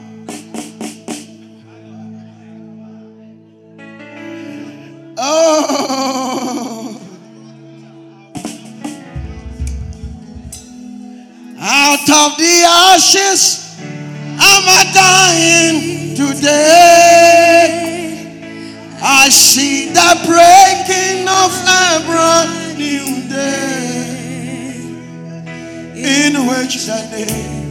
Of 12.27 12.37
the 12.37 12.64
ashes, 12.66 13.81
I'm 13.81 14.66
a 14.68 14.85
dying 14.93 16.14
today. 16.14 17.81
I 19.03 19.31
see 19.31 19.89
the 19.89 20.16
breaking 20.29 21.27
of 21.29 21.51
a 21.64 22.05
brand 22.05 22.77
new 22.77 23.27
day 23.29 24.05
in 25.97 26.47
which 26.47 26.85
the 26.85 27.01
name 27.11 27.71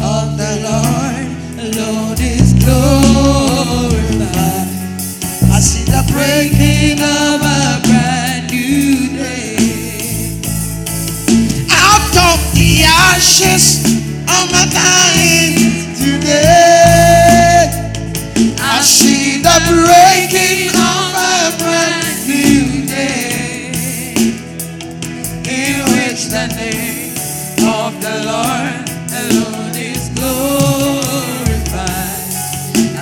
of 0.00 0.36
the 0.38 0.52
Lord 0.62 1.28
Lord 1.76 2.20
is 2.20 2.52
glorified. 2.54 3.98
I 5.50 5.58
see 5.60 5.84
the 5.90 6.02
breaking 6.12 7.00
of 7.02 7.42
a 7.42 7.80
brand 7.82 8.27
ashes. 12.98 13.64
I'm 14.28 14.48
a 14.50 14.64
dying 14.70 15.94
today. 15.94 17.70
I 18.60 18.80
see 18.82 19.42
the 19.42 19.58
breaking 19.70 20.70
of 20.74 21.14
a 21.14 21.56
brand 21.58 22.18
new 22.26 22.86
day 22.86 23.70
in 25.46 25.76
which 25.92 26.22
the 26.34 26.46
name 26.56 27.14
of 27.66 27.92
the 28.04 28.16
Lord 28.30 28.84
alone 29.22 29.76
is 29.76 30.08
glorified. 30.14 31.78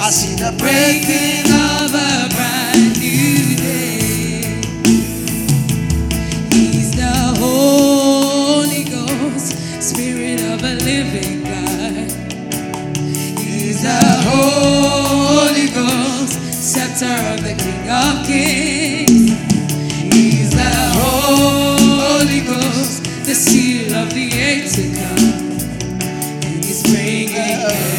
I 0.00 0.10
see 0.10 0.34
the 0.36 0.52
Breaking 0.58 1.46
of 1.52 1.94
a 1.94 2.25
of 17.02 17.42
the 17.42 17.54
King 17.58 17.90
of 17.90 18.26
Kings. 18.26 19.30
He's 20.14 20.50
the 20.50 20.72
Holy 20.96 22.40
Ghost, 22.40 23.04
the 23.26 23.34
seal 23.34 23.94
of 23.94 24.14
the 24.14 24.32
age 24.32 24.72
to 24.76 24.82
come. 24.96 25.42
And 26.42 26.64
he's 26.64 26.82
bringing 26.82 27.36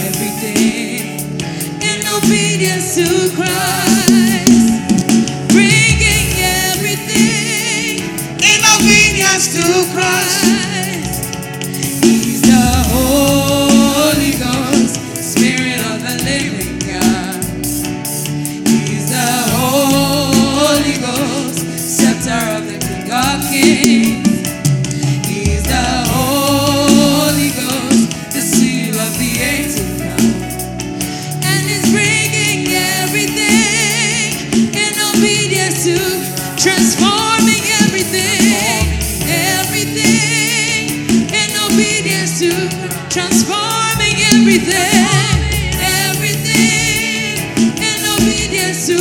everything 0.10 1.30
in 1.80 2.08
obedience 2.18 2.96
to 2.96 3.30
Christ. 3.36 4.50
Bringing 5.50 6.30
everything 6.74 8.02
in 8.42 8.60
obedience 8.74 9.54
to. 9.54 9.94
Christ. 9.94 10.47
everything, 44.48 45.04
everything 46.08 47.36
in 47.84 48.00
obedience 48.16 48.88
to 48.88 48.96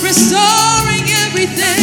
restoring 0.00 1.02
everything. 1.26 1.75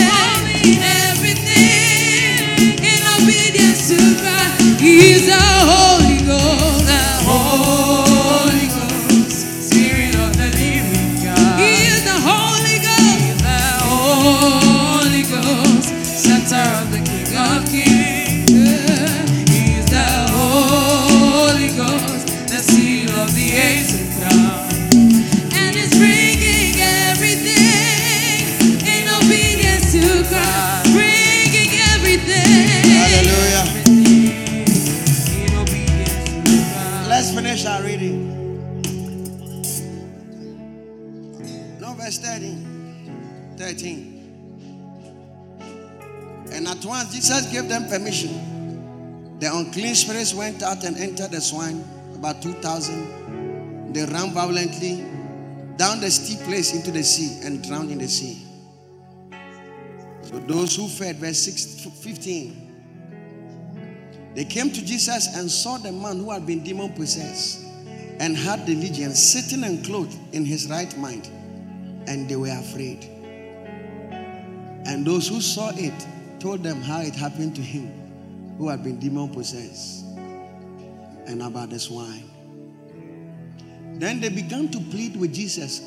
Jesus 47.23 47.47
gave 47.53 47.69
them 47.69 47.87
permission. 47.87 49.39
The 49.39 49.47
unclean 49.55 49.95
spirits 49.95 50.33
went 50.33 50.61
out 50.61 50.83
and 50.83 50.97
entered 50.97 51.31
the 51.31 51.39
swine, 51.39 51.81
about 52.15 52.41
2,000. 52.41 53.93
They 53.93 54.03
ran 54.03 54.31
violently 54.31 55.05
down 55.77 56.01
the 56.01 56.11
steep 56.11 56.39
place 56.39 56.75
into 56.75 56.91
the 56.91 57.01
sea 57.01 57.39
and 57.47 57.63
drowned 57.63 57.91
in 57.91 57.99
the 57.99 58.09
sea. 58.09 58.45
So 60.23 60.37
those 60.39 60.75
who 60.75 60.89
fed, 60.89 61.15
verse 61.15 61.39
6, 61.43 61.85
15. 62.01 62.59
They 64.35 64.43
came 64.43 64.69
to 64.71 64.83
Jesus 64.83 65.33
and 65.37 65.49
saw 65.49 65.77
the 65.77 65.93
man 65.93 66.17
who 66.17 66.29
had 66.29 66.45
been 66.45 66.61
demon 66.61 66.91
possessed 66.91 67.63
and 68.19 68.35
had 68.35 68.65
the 68.67 68.75
legion 68.75 69.15
sitting 69.15 69.63
and 69.63 69.85
clothed 69.85 70.17
in 70.33 70.43
his 70.43 70.69
right 70.69 70.93
mind, 70.97 71.29
and 72.05 72.27
they 72.27 72.35
were 72.35 72.49
afraid. 72.49 73.05
And 74.85 75.05
those 75.05 75.29
who 75.29 75.39
saw 75.39 75.71
it 75.75 76.05
told 76.43 76.61
them 76.61 76.81
how 76.81 76.99
it 76.99 77.15
happened 77.15 77.55
to 77.55 77.61
him 77.61 77.89
who 78.57 78.67
had 78.67 78.83
been 78.83 78.99
demon 78.99 79.29
possessed 79.29 80.03
and 81.25 81.41
about 81.41 81.69
the 81.69 81.79
swine. 81.79 82.29
Then 83.93 84.19
they 84.19 84.27
began 84.27 84.67
to 84.71 84.79
plead 84.91 85.15
with 85.15 85.33
Jesus 85.33 85.79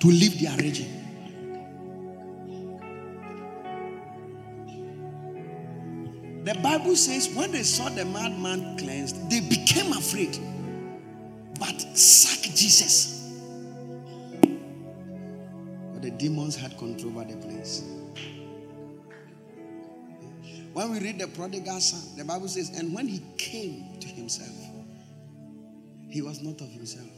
to 0.00 0.06
leave 0.06 0.40
their 0.40 0.56
region. 0.56 0.88
The 6.44 6.54
Bible 6.54 6.96
says 6.96 7.28
when 7.34 7.52
they 7.52 7.62
saw 7.62 7.90
the 7.90 8.06
madman 8.06 8.78
cleansed, 8.78 9.30
they 9.30 9.40
became 9.40 9.92
afraid, 9.92 10.38
but 11.60 11.78
sacked 11.94 12.56
Jesus. 12.56 13.38
But 15.92 16.00
the 16.00 16.10
demons 16.10 16.56
had 16.56 16.78
control 16.78 17.18
over 17.18 17.30
the 17.30 17.36
place. 17.36 17.84
When 20.72 20.90
we 20.90 21.00
read 21.00 21.18
the 21.18 21.28
prodigal 21.28 21.80
son, 21.80 22.16
the 22.16 22.24
Bible 22.24 22.48
says, 22.48 22.70
and 22.70 22.94
when 22.94 23.06
he 23.06 23.22
came 23.36 23.98
to 24.00 24.08
himself, 24.08 24.56
he 26.08 26.22
was 26.22 26.40
not 26.42 26.60
of 26.60 26.68
himself. 26.68 27.08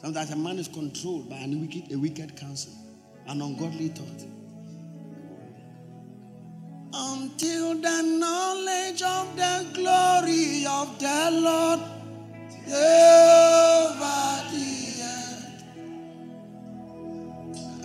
Sometimes 0.00 0.30
a 0.30 0.36
man 0.36 0.58
is 0.58 0.68
controlled 0.68 1.30
by 1.30 1.46
wicked, 1.46 1.92
a 1.92 1.96
wicked 1.98 2.36
counsel, 2.36 2.72
an 3.28 3.40
ungodly 3.40 3.88
thought 3.88 4.26
until 6.94 7.74
the 7.74 8.02
knowledge 8.02 9.02
of 9.02 9.36
the 9.36 9.66
glory 9.74 10.66
of 10.66 10.98
the 10.98 11.30
Lord 11.32 11.80
over 12.68 14.22
the 14.50 15.02
earth 15.02 15.64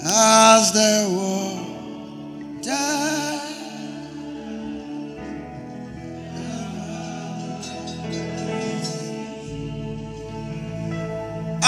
as 0.03 0.72
the 0.74 1.08
water. 2.64 3.47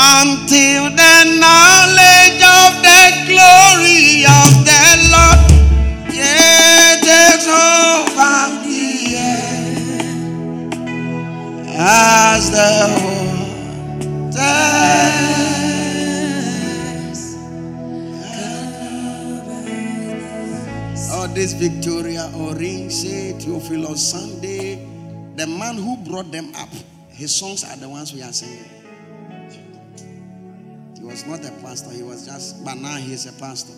Until 0.01 0.95
the 0.95 1.15
knowledge 1.43 2.39
of 2.39 2.71
the 2.79 3.03
glory 3.27 4.23
of 4.23 4.63
the 4.63 4.79
Lord, 5.11 5.39
yeah, 6.15 6.95
takes 7.03 7.47
over 7.51 8.63
the 8.63 9.19
earth 9.19 10.79
as 11.75 12.49
the 12.49 12.87
waters. 14.23 14.39
Oh, 21.11 21.27
this 21.33 21.51
Victoria 21.53 22.31
Orenze 22.35 23.35
Theophilus 23.41 24.11
Sunday, 24.11 24.87
the 25.35 25.45
man 25.45 25.75
who 25.75 25.97
brought 25.97 26.31
them 26.31 26.55
up, 26.55 26.69
his 27.09 27.35
songs 27.35 27.65
are 27.65 27.75
the 27.75 27.89
ones 27.89 28.13
we 28.13 28.21
are 28.21 28.31
singing. 28.31 28.78
Was 31.27 31.43
not 31.43 31.51
a 31.51 31.51
pastor, 31.61 31.91
he 31.91 32.01
was 32.01 32.25
just, 32.25 32.63
but 32.63 32.75
now 32.75 32.95
he 32.95 33.11
is 33.11 33.25
a 33.25 33.33
pastor. 33.33 33.73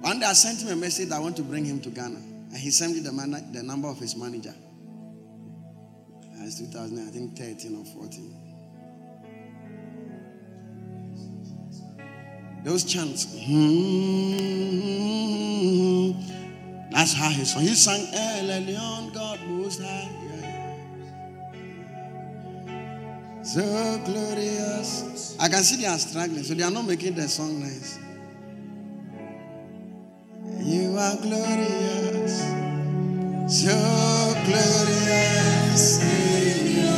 One 0.00 0.20
day 0.20 0.26
I 0.26 0.34
sent 0.34 0.60
him 0.60 0.68
a 0.68 0.76
message 0.76 1.10
I 1.10 1.18
want 1.18 1.36
to 1.38 1.42
bring 1.42 1.64
him 1.64 1.80
to 1.80 1.88
Ghana. 1.88 2.16
And 2.16 2.56
he 2.56 2.70
sent 2.70 2.92
me 2.92 3.00
the, 3.00 3.12
man, 3.12 3.30
the 3.52 3.62
number 3.62 3.88
of 3.88 3.98
his 3.98 4.14
manager. 4.14 4.52
Uh, 4.52 6.44
it's 6.44 6.58
2000, 6.58 6.98
I 6.98 7.10
think 7.10 7.38
13 7.38 7.78
or 7.78 7.84
14. 7.86 8.36
Those 12.62 12.84
chants. 12.84 13.24
hmm, 13.24 14.34
hmm, 14.34 14.40
hmm, 14.82 16.12
hmm 16.12 16.90
That's 16.90 17.14
how 17.14 17.30
he 17.30 17.44
sang. 17.46 17.62
He 17.62 17.74
sang 17.74 18.06
El 18.12 19.10
God 19.12 19.40
Most 19.48 19.80
High. 19.80 20.25
So 23.46 23.62
glorious. 24.04 25.36
I 25.38 25.48
can 25.48 25.62
see 25.62 25.76
they 25.76 25.86
are 25.86 25.96
struggling, 25.98 26.42
so 26.42 26.54
they 26.54 26.64
are 26.64 26.70
not 26.70 26.84
making 26.84 27.14
the 27.14 27.28
song 27.28 27.60
nice. 27.60 27.96
You 30.64 30.96
are 30.98 31.16
glorious, 31.22 32.42
so 33.46 34.34
glorious 34.46 36.02
in 36.02 36.95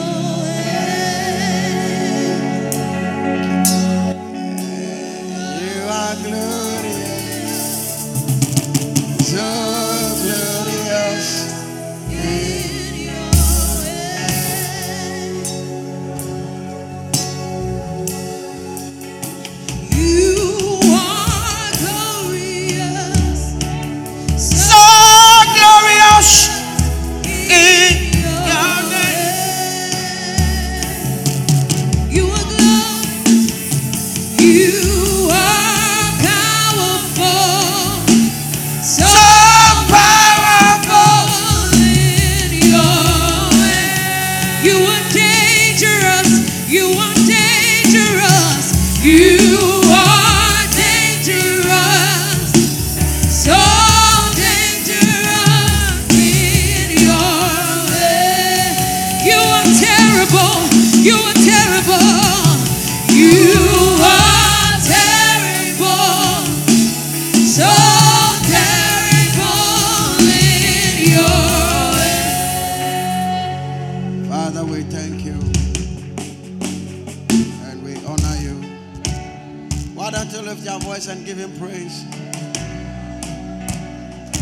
voice 80.99 81.17
and 81.17 81.25
give 81.25 81.39
him 81.39 81.53
praise? 81.59 82.05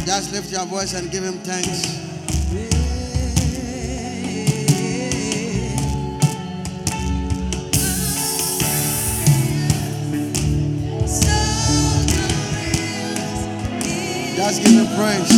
Just 0.06 0.32
lift 0.32 0.50
your 0.50 0.64
voice 0.64 0.94
and 0.94 1.10
give 1.10 1.22
him 1.22 1.34
thanks. 1.40 1.82
Just 14.34 14.62
give 14.62 14.72
him 14.72 14.86
praise. 14.96 15.32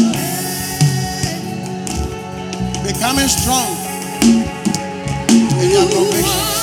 Becoming 2.86 3.26
strong 3.26 3.76
in 5.62 5.70
your 5.70 5.88
conviction. 5.88 6.57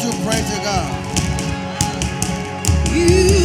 You 0.00 0.12
pray 0.24 0.40
to 0.40 0.58
God? 0.64 1.16
You 2.92 3.41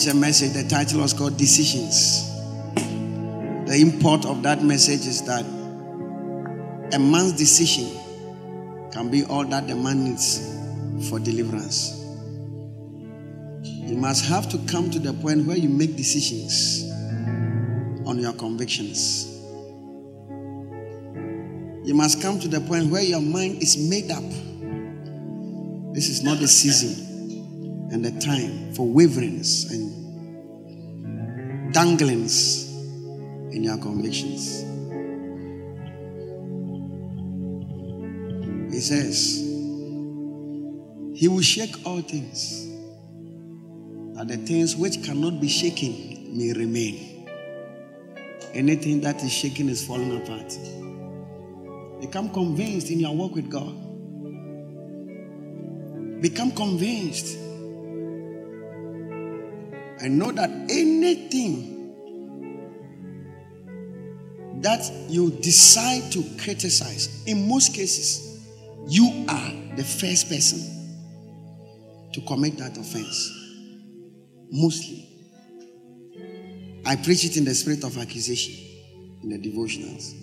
preached 0.00 0.14
a 0.14 0.18
message. 0.18 0.52
The 0.52 0.66
title 0.66 1.00
was 1.00 1.12
called 1.12 1.36
Decisions. 1.36 2.26
The 3.66 3.76
import 3.78 4.24
of 4.24 4.42
that 4.44 4.62
message 4.62 5.06
is 5.06 5.22
that 5.26 5.44
a 6.94 6.98
man's 6.98 7.32
decision 7.34 7.86
can 8.92 9.10
be 9.10 9.24
all 9.24 9.44
that 9.44 9.68
the 9.68 9.74
man 9.74 10.04
needs 10.04 10.56
for 11.08 11.18
deliverance. 11.18 11.98
You 13.62 13.96
must 13.96 14.24
have 14.26 14.48
to 14.50 14.58
come 14.70 14.90
to 14.90 14.98
the 14.98 15.12
point 15.12 15.46
where 15.46 15.58
you 15.58 15.68
make 15.68 15.96
decisions 15.96 16.90
on 18.06 18.18
your 18.18 18.32
convictions. 18.32 19.26
You 21.84 21.94
must 21.94 22.22
come 22.22 22.40
to 22.40 22.48
the 22.48 22.60
point 22.62 22.90
where 22.90 23.02
your 23.02 23.20
mind 23.20 23.62
is 23.62 23.76
made 23.76 24.10
up. 24.10 24.24
This 25.94 26.08
is 26.08 26.22
not 26.22 26.38
the 26.38 26.48
season 26.48 27.10
and 27.92 28.04
the 28.04 28.12
time 28.20 28.72
for 28.74 28.86
waverings 28.86 29.70
and 29.72 29.89
danglings 31.72 32.68
in 33.52 33.64
your 33.64 33.78
convictions. 33.78 34.64
He 38.72 38.80
says, 38.80 39.36
He 41.14 41.28
will 41.28 41.42
shake 41.42 41.74
all 41.84 42.00
things, 42.00 42.66
that 44.16 44.28
the 44.28 44.36
things 44.36 44.76
which 44.76 45.02
cannot 45.02 45.40
be 45.40 45.48
shaken 45.48 46.36
may 46.36 46.52
remain. 46.52 47.26
Anything 48.54 49.00
that 49.02 49.22
is 49.22 49.32
shaken 49.32 49.68
is 49.68 49.86
falling 49.86 50.16
apart. 50.16 50.56
Become 52.00 52.30
convinced 52.30 52.90
in 52.90 53.00
your 53.00 53.14
walk 53.14 53.34
with 53.34 53.50
God. 53.50 53.74
Become 56.20 56.52
convinced. 56.52 57.39
And 60.00 60.18
know 60.18 60.32
that 60.32 60.50
anything 60.70 61.76
that 64.62 64.90
you 65.08 65.30
decide 65.30 66.10
to 66.12 66.24
criticize, 66.42 67.22
in 67.26 67.48
most 67.48 67.74
cases, 67.74 68.40
you 68.88 69.26
are 69.28 69.76
the 69.76 69.84
first 69.84 70.28
person 70.28 70.58
to 72.12 72.20
commit 72.22 72.56
that 72.58 72.76
offense. 72.76 73.30
Mostly. 74.50 75.06
I 76.84 76.96
preach 76.96 77.24
it 77.24 77.36
in 77.36 77.44
the 77.44 77.54
spirit 77.54 77.84
of 77.84 77.98
accusation 77.98 78.54
in 79.22 79.28
the 79.28 79.38
devotionals. 79.38 80.14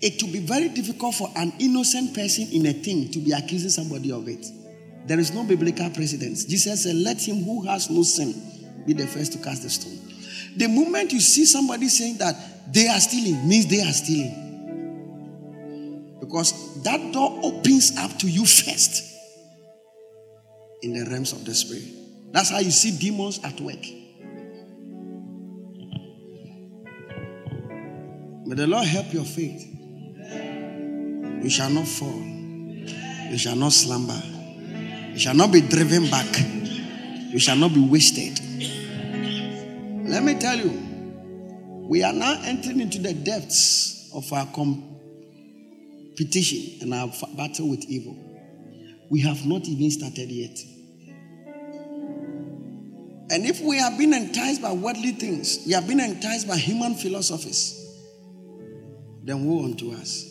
It 0.00 0.22
will 0.22 0.32
be 0.32 0.40
very 0.40 0.68
difficult 0.68 1.14
for 1.14 1.28
an 1.36 1.52
innocent 1.58 2.14
person 2.14 2.48
in 2.52 2.66
a 2.66 2.72
thing 2.72 3.10
to 3.10 3.18
be 3.18 3.32
accusing 3.32 3.70
somebody 3.70 4.12
of 4.12 4.28
it. 4.28 4.44
There 5.06 5.18
is 5.18 5.34
no 5.34 5.44
biblical 5.44 5.90
precedence. 5.90 6.44
Jesus 6.44 6.84
said, 6.84 6.96
Let 6.96 7.20
him 7.20 7.44
who 7.44 7.66
has 7.66 7.90
no 7.90 8.02
sin 8.02 8.34
be 8.86 8.94
the 8.94 9.06
first 9.06 9.32
to 9.32 9.38
cast 9.38 9.62
the 9.62 9.70
stone. 9.70 9.98
The 10.56 10.68
moment 10.68 11.12
you 11.12 11.20
see 11.20 11.44
somebody 11.44 11.88
saying 11.88 12.18
that 12.18 12.34
they 12.72 12.88
are 12.88 13.00
stealing, 13.00 13.46
means 13.46 13.66
they 13.66 13.82
are 13.82 13.92
stealing. 13.92 14.40
Because 16.20 16.82
that 16.84 17.12
door 17.12 17.40
opens 17.42 17.96
up 17.98 18.18
to 18.20 18.28
you 18.28 18.46
first 18.46 19.02
in 20.82 20.94
the 20.94 21.10
realms 21.10 21.32
of 21.32 21.44
the 21.44 21.54
spirit. 21.54 21.84
That's 22.32 22.50
how 22.50 22.60
you 22.60 22.70
see 22.70 22.96
demons 22.96 23.40
at 23.44 23.60
work. 23.60 23.84
May 28.46 28.54
the 28.54 28.66
Lord 28.66 28.86
help 28.86 29.12
your 29.12 29.24
faith. 29.24 29.66
You 31.42 31.50
shall 31.50 31.70
not 31.70 31.86
fall. 31.86 32.22
You 33.30 33.38
shall 33.38 33.56
not 33.56 33.72
slumber. 33.72 34.20
You 35.14 35.20
shall 35.20 35.34
not 35.34 35.52
be 35.52 35.60
driven 35.60 36.10
back. 36.10 36.26
You 37.30 37.38
shall 37.38 37.54
not 37.54 37.72
be 37.72 37.78
wasted. 37.80 38.36
Let 40.08 40.24
me 40.24 40.36
tell 40.40 40.56
you, 40.56 40.72
we 41.88 42.02
are 42.02 42.12
now 42.12 42.40
entering 42.42 42.80
into 42.80 42.98
the 42.98 43.14
depths 43.14 44.10
of 44.12 44.32
our 44.32 44.46
competition 44.46 46.80
and 46.80 46.92
our 46.92 47.12
battle 47.36 47.70
with 47.70 47.84
evil. 47.84 48.16
We 49.08 49.20
have 49.20 49.46
not 49.46 49.66
even 49.66 49.88
started 49.92 50.32
yet. 50.32 50.58
And 53.30 53.46
if 53.46 53.60
we 53.60 53.78
have 53.78 53.96
been 53.96 54.14
enticed 54.14 54.62
by 54.62 54.72
worldly 54.72 55.12
things, 55.12 55.62
we 55.64 55.74
have 55.74 55.86
been 55.86 56.00
enticed 56.00 56.48
by 56.48 56.56
human 56.56 56.96
philosophies, 56.96 57.80
then 59.22 59.44
woe 59.44 59.64
unto 59.64 59.92
us. 59.92 60.24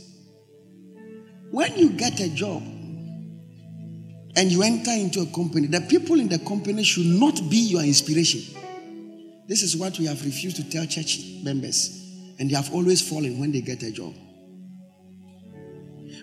When 1.51 1.73
you 1.77 1.91
get 1.91 2.19
a 2.19 2.27
job 2.27 2.63
and 4.35 4.51
you 4.51 4.63
enter 4.63 4.91
into 4.91 5.21
a 5.21 5.25
company, 5.27 5.67
the 5.67 5.81
people 5.81 6.19
in 6.19 6.27
the 6.27 6.39
company 6.39 6.83
should 6.83 7.05
not 7.05 7.35
be 7.49 7.57
your 7.57 7.83
inspiration. 7.83 8.41
This 9.47 9.61
is 9.61 9.77
what 9.77 9.99
we 9.99 10.05
have 10.05 10.23
refused 10.25 10.55
to 10.55 10.69
tell 10.69 10.85
church 10.85 11.19
members, 11.43 12.35
and 12.39 12.49
they 12.49 12.55
have 12.55 12.73
always 12.73 13.07
fallen 13.07 13.39
when 13.39 13.51
they 13.51 13.61
get 13.61 13.83
a 13.83 13.91
job. 13.91 14.13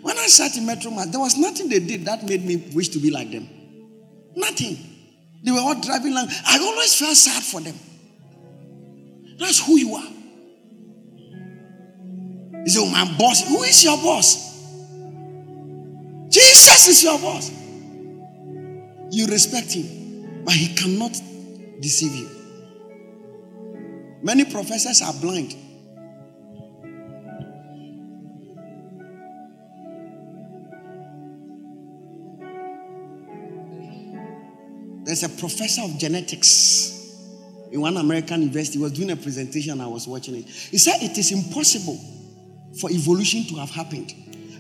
When 0.03 0.17
I 0.19 0.27
sat 0.27 0.57
in 0.57 0.67
Metro 0.67 0.91
Mass, 0.91 1.09
there 1.09 1.21
was 1.21 1.37
nothing 1.37 1.69
they 1.69 1.81
did 1.81 2.07
that 2.07 2.25
made 2.25 2.45
me 2.45 2.57
wish 2.75 2.89
to 2.91 2.99
be 2.99 3.11
like 3.11 3.31
them. 3.31 3.49
Nothing. 4.35 4.79
They 5.45 5.53
were 5.53 5.61
all 5.61 5.81
driving 5.81 6.13
along. 6.13 6.29
I 6.47 6.59
always 6.59 6.99
felt 6.99 7.17
sad 7.17 7.43
for 7.43 7.61
them. 7.61 7.79
That's 9.39 9.65
who 9.65 9.77
you 9.77 9.95
are. 9.95 10.09
You 12.65 12.69
say, 12.69 12.81
oh, 12.81 12.91
my 12.91 13.05
boss. 13.19 13.49
Who 13.49 13.63
is 13.63 13.83
your 13.85 13.97
boss? 13.97 14.51
Jesus 16.29 16.89
is 16.89 17.03
your 17.03 17.19
boss. 17.19 17.51
You 19.11 19.27
respect 19.27 19.73
him, 19.73 20.45
but 20.45 20.55
he 20.55 20.75
cannot 20.75 21.13
deceive 21.81 22.15
you. 22.15 22.29
Many 24.23 24.45
professors 24.45 25.03
are 25.03 25.13
blind. 25.21 25.57
There's 35.05 35.25
a 35.25 35.29
professor 35.29 35.83
of 35.83 35.99
genetics 35.99 37.17
in 37.73 37.81
one 37.81 37.97
American 37.97 38.43
university. 38.43 38.79
He 38.79 38.83
was 38.83 38.93
doing 38.93 39.11
a 39.11 39.17
presentation. 39.17 39.81
I 39.81 39.87
was 39.87 40.07
watching 40.07 40.37
it. 40.37 40.45
He 40.49 40.79
said 40.79 41.03
it 41.03 41.19
is 41.19 41.33
impossible 41.33 41.99
for 42.81 42.91
evolution 42.91 43.45
to 43.47 43.57
have 43.57 43.71
happened 43.71 44.15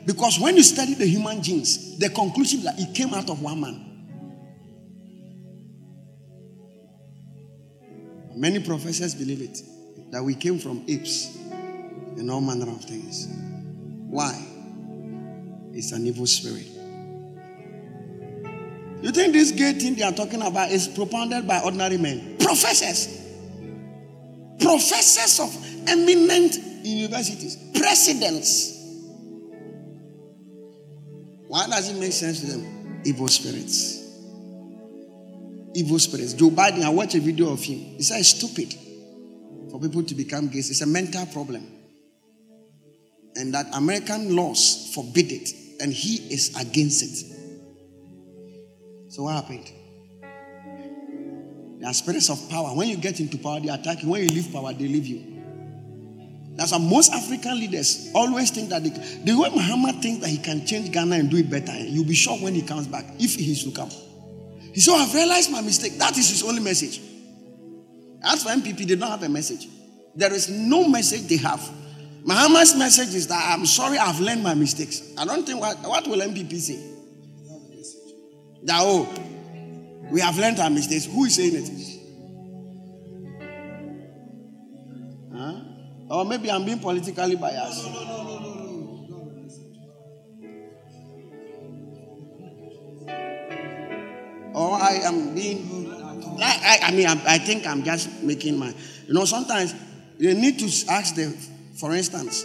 Because 0.06 0.40
when 0.40 0.56
you 0.56 0.62
study 0.62 0.94
the 0.94 1.06
human 1.06 1.42
genes, 1.42 1.98
the 1.98 2.08
conclusion 2.08 2.62
that 2.62 2.78
it 2.78 2.94
came 2.94 3.12
out 3.14 3.28
of 3.30 3.42
one 3.42 3.60
man. 3.60 3.89
Many 8.40 8.60
professors 8.60 9.14
believe 9.14 9.42
it 9.42 9.60
that 10.12 10.24
we 10.24 10.34
came 10.34 10.58
from 10.58 10.82
apes 10.88 11.36
and 12.16 12.30
all 12.30 12.40
manner 12.40 12.70
of 12.70 12.82
things. 12.82 13.28
Why? 14.08 14.32
It's 15.74 15.92
an 15.92 16.06
evil 16.06 16.26
spirit. 16.26 16.66
You 19.02 19.10
think 19.10 19.34
this 19.34 19.50
gay 19.50 19.74
thing 19.74 19.94
they 19.94 20.04
are 20.04 20.12
talking 20.12 20.40
about 20.40 20.70
is 20.70 20.88
propounded 20.88 21.46
by 21.46 21.60
ordinary 21.60 21.98
men? 21.98 22.38
Professors. 22.38 23.08
Professors 24.58 25.38
of 25.38 25.54
eminent 25.86 26.56
universities, 26.82 27.58
presidents. 27.78 28.78
Why 31.46 31.66
does 31.66 31.90
it 31.90 32.00
make 32.00 32.12
sense 32.12 32.40
to 32.40 32.46
them? 32.46 33.02
Evil 33.04 33.28
spirits. 33.28 33.99
Evil 35.74 35.98
spirits. 35.98 36.34
Joe 36.34 36.50
Biden, 36.50 36.82
I 36.82 36.88
watched 36.88 37.14
a 37.14 37.20
video 37.20 37.52
of 37.52 37.62
him. 37.62 37.78
He 37.78 38.02
said 38.02 38.24
stupid 38.24 38.74
for 39.70 39.80
people 39.80 40.02
to 40.02 40.14
become 40.14 40.48
gays. 40.48 40.70
It's 40.70 40.80
a 40.80 40.86
mental 40.86 41.26
problem. 41.26 41.66
And 43.36 43.54
that 43.54 43.66
American 43.74 44.34
laws 44.34 44.90
forbid 44.94 45.30
it. 45.30 45.50
And 45.80 45.92
he 45.92 46.34
is 46.34 46.56
against 46.60 47.02
it. 47.02 49.12
So 49.12 49.24
what 49.24 49.36
happened? 49.36 49.70
There 51.80 51.88
are 51.88 51.94
spirits 51.94 52.28
of 52.28 52.50
power. 52.50 52.76
When 52.76 52.88
you 52.88 52.96
get 52.96 53.20
into 53.20 53.38
power, 53.38 53.60
they 53.60 53.68
attack 53.68 54.02
you. 54.02 54.10
When 54.10 54.22
you 54.22 54.28
leave 54.28 54.52
power, 54.52 54.72
they 54.72 54.86
leave 54.86 55.06
you. 55.06 55.24
That's 56.56 56.72
why 56.72 56.78
most 56.78 57.12
African 57.12 57.58
leaders 57.58 58.10
always 58.14 58.50
think 58.50 58.68
that 58.68 58.82
they, 58.82 58.90
the 58.90 59.38
way 59.38 59.48
Mahama 59.48 60.02
thinks 60.02 60.20
that 60.20 60.28
he 60.28 60.36
can 60.36 60.66
change 60.66 60.92
Ghana 60.92 61.16
and 61.16 61.30
do 61.30 61.38
it 61.38 61.48
better, 61.48 61.72
you'll 61.78 62.04
be 62.04 62.14
shocked 62.14 62.42
when 62.42 62.54
he 62.54 62.60
comes 62.60 62.86
back, 62.86 63.06
if 63.18 63.36
he 63.36 63.54
to 63.54 63.70
come. 63.70 63.88
He 64.72 64.80
said, 64.80 64.92
oh, 64.92 65.02
I've 65.02 65.14
realized 65.14 65.50
my 65.50 65.60
mistake. 65.60 65.98
That 65.98 66.16
is 66.16 66.30
his 66.30 66.42
only 66.42 66.60
message. 66.60 67.00
As 68.22 68.42
for 68.42 68.50
NPP, 68.50 68.86
they 68.86 68.96
don't 68.96 69.10
have 69.10 69.22
a 69.22 69.28
message. 69.28 69.68
There 70.14 70.32
is 70.32 70.48
no 70.48 70.88
message 70.88 71.22
they 71.22 71.36
have. 71.38 71.60
Mahama's 72.24 72.76
message 72.76 73.14
is 73.14 73.26
that 73.28 73.52
I'm 73.52 73.64
sorry 73.66 73.96
I've 73.98 74.20
learned 74.20 74.42
my 74.42 74.54
mistakes. 74.54 75.14
I 75.16 75.24
don't 75.24 75.46
think 75.46 75.60
what, 75.60 75.78
what 75.78 76.06
will 76.06 76.18
NPP 76.18 76.58
say? 76.58 76.78
That 78.64 78.80
oh, 78.82 79.08
we 80.10 80.20
have 80.20 80.38
learned 80.38 80.60
our 80.60 80.68
mistakes. 80.68 81.06
Who 81.06 81.24
is 81.24 81.34
saying 81.34 81.54
it? 81.54 81.70
Huh? 85.34 85.60
Or 86.10 86.24
maybe 86.26 86.50
I'm 86.50 86.64
being 86.64 86.80
politically 86.80 87.36
biased. 87.36 87.86
Or 94.70 94.80
I 94.80 95.00
am 95.02 95.34
being. 95.34 95.90
I, 96.40 96.78
I, 96.80 96.88
I 96.88 96.90
mean, 96.92 97.06
I, 97.08 97.20
I 97.26 97.38
think 97.38 97.66
I'm 97.66 97.82
just 97.82 98.22
making 98.22 98.56
my. 98.56 98.72
You 99.08 99.14
know, 99.14 99.24
sometimes 99.24 99.74
you 100.16 100.32
need 100.32 100.60
to 100.60 100.66
ask 100.88 101.16
them, 101.16 101.32
for 101.74 101.92
instance, 101.92 102.44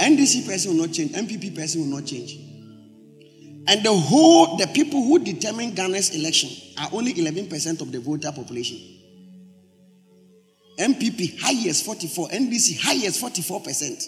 NDC 0.00 0.44
person 0.44 0.72
will 0.72 0.86
not 0.86 0.92
change, 0.92 1.12
NPP 1.12 1.54
person 1.54 1.82
will 1.82 1.96
not 2.00 2.04
change. 2.04 2.36
And 3.68 3.84
the 3.84 3.92
whole, 3.92 4.56
the 4.56 4.66
people 4.66 5.04
who 5.04 5.20
determine 5.20 5.70
Ghana's 5.74 6.10
election 6.10 6.50
are 6.80 6.88
only 6.92 7.14
11% 7.14 7.80
of 7.80 7.92
the 7.92 8.00
voter 8.00 8.32
population. 8.32 8.78
NPP 10.80 11.40
highest 11.40 11.84
44, 11.84 12.28
NDC 12.28 12.80
highest 12.82 13.22
44%. 13.22 14.04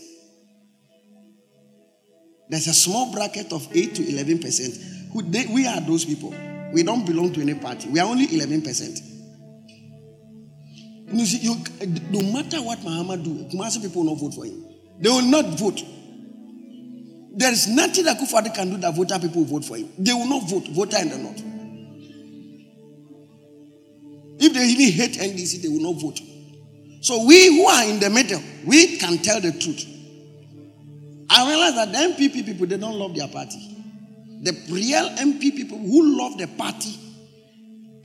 There's 2.48 2.66
a 2.66 2.74
small 2.74 3.12
bracket 3.12 3.52
of 3.52 3.68
8 3.72 3.94
to 3.94 4.02
11%. 4.02 5.12
Who 5.12 5.22
they, 5.22 5.46
we 5.46 5.66
are 5.66 5.80
those 5.80 6.04
people. 6.04 6.34
We 6.72 6.82
don't 6.82 7.04
belong 7.06 7.32
to 7.34 7.40
any 7.40 7.54
party. 7.54 7.88
We 7.88 7.98
are 8.00 8.06
only 8.06 8.26
11%. 8.26 9.00
You 11.10 11.24
see, 11.24 11.38
you, 11.38 11.56
no 12.10 12.32
matter 12.32 12.58
what 12.62 12.78
Mahama 12.80 13.22
do, 13.22 13.30
Kumasi 13.56 13.80
people 13.82 14.04
will 14.04 14.12
not 14.12 14.20
vote 14.20 14.34
for 14.34 14.44
him. 14.44 14.64
They 15.00 15.08
will 15.08 15.22
not 15.22 15.46
vote. 15.58 15.82
There 17.34 17.52
is 17.52 17.68
nothing 17.68 18.04
that 18.04 18.18
Kufadi 18.18 18.54
can 18.54 18.70
do 18.70 18.76
that 18.78 18.94
Volta 18.94 19.18
people 19.18 19.42
will 19.44 19.48
vote 19.60 19.64
for 19.64 19.76
him. 19.76 19.88
They 19.98 20.12
will 20.12 20.26
not 20.26 20.48
vote, 20.48 20.68
Volta 20.68 20.98
and 20.98 21.10
the 21.12 21.18
north. 21.18 21.42
If 24.40 24.52
they 24.52 24.66
even 24.66 24.92
hate 24.92 25.14
NDC, 25.14 25.62
they 25.62 25.68
will 25.68 25.92
not 25.92 26.00
vote. 26.00 26.20
So 27.00 27.24
we 27.26 27.46
who 27.56 27.66
are 27.66 27.84
in 27.84 28.00
the 28.00 28.10
middle, 28.10 28.42
we 28.66 28.98
can 28.98 29.18
tell 29.18 29.40
the 29.40 29.52
truth. 29.52 29.86
I 31.30 31.48
realize 31.48 31.74
that 31.74 31.92
the 31.92 31.98
NPP 31.98 32.44
people, 32.44 32.66
they 32.66 32.76
don't 32.76 32.94
love 32.94 33.14
their 33.14 33.28
party. 33.28 33.67
The 34.40 34.52
real 34.70 35.08
MP 35.16 35.54
people 35.54 35.78
who 35.78 36.16
love 36.18 36.38
the 36.38 36.46
party 36.46 36.96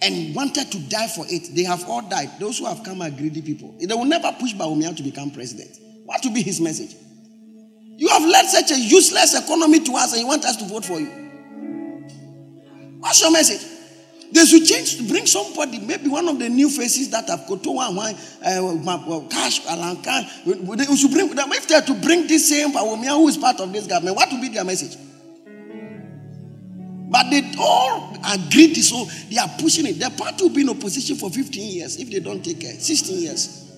and 0.01 0.35
wanted 0.35 0.71
to 0.71 0.79
die 0.89 1.07
for 1.07 1.25
it, 1.29 1.55
they 1.55 1.63
have 1.63 1.87
all 1.87 2.01
died. 2.01 2.31
Those 2.39 2.59
who 2.59 2.65
have 2.65 2.83
come 2.83 3.01
are 3.01 3.09
greedy 3.09 3.41
people. 3.41 3.75
They 3.79 3.93
will 3.93 4.05
never 4.05 4.31
push 4.39 4.53
Bawumia 4.53 4.95
to 4.97 5.03
become 5.03 5.31
president. 5.31 5.77
What 6.05 6.21
will 6.23 6.33
be 6.33 6.41
his 6.41 6.59
message? 6.59 6.95
You 7.97 8.09
have 8.09 8.23
led 8.23 8.45
such 8.47 8.71
a 8.71 8.79
useless 8.79 9.33
economy 9.39 9.79
to 9.81 9.93
us 9.93 10.13
and 10.13 10.21
you 10.21 10.27
want 10.27 10.43
us 10.45 10.57
to 10.57 10.65
vote 10.65 10.83
for 10.83 10.99
you. 10.99 11.07
What's 12.99 13.21
your 13.21 13.31
message? 13.31 13.61
They 14.31 14.45
should 14.45 14.65
change 14.65 14.97
to 14.97 15.03
bring 15.07 15.27
somebody, 15.27 15.77
maybe 15.77 16.09
one 16.09 16.27
of 16.27 16.39
the 16.39 16.49
new 16.49 16.67
faces 16.67 17.11
that 17.11 17.29
have 17.29 17.45
Koto 17.47 17.73
one, 17.73 17.95
uh, 17.99 19.21
Cash. 19.29 19.59
They 19.59 20.95
should 20.95 21.11
bring. 21.11 21.29
If 21.31 21.67
they 21.67 21.75
are 21.75 21.81
to 21.83 21.93
bring 21.93 22.25
this 22.25 22.49
same 22.49 22.71
Bawumia 22.73 23.09
who 23.15 23.27
is 23.27 23.37
part 23.37 23.59
of 23.59 23.71
this 23.71 23.85
government, 23.85 24.15
what 24.15 24.31
will 24.31 24.41
be 24.41 24.49
their 24.49 24.63
message? 24.63 24.97
But 27.13 27.29
they 27.29 27.43
all 27.59 28.17
agreed, 28.25 28.73
so 28.77 29.05
they 29.29 29.37
are 29.37 29.47
pushing 29.59 29.85
it. 29.85 29.99
Their 29.99 30.09
party 30.09 30.45
will 30.45 30.49
be 30.49 30.61
in 30.61 30.69
opposition 30.69 31.15
for 31.15 31.29
15 31.29 31.71
years 31.71 31.97
if 31.97 32.09
they 32.09 32.19
don't 32.19 32.43
take 32.43 32.59
care. 32.59 32.73
16 32.73 33.19
years. 33.21 33.71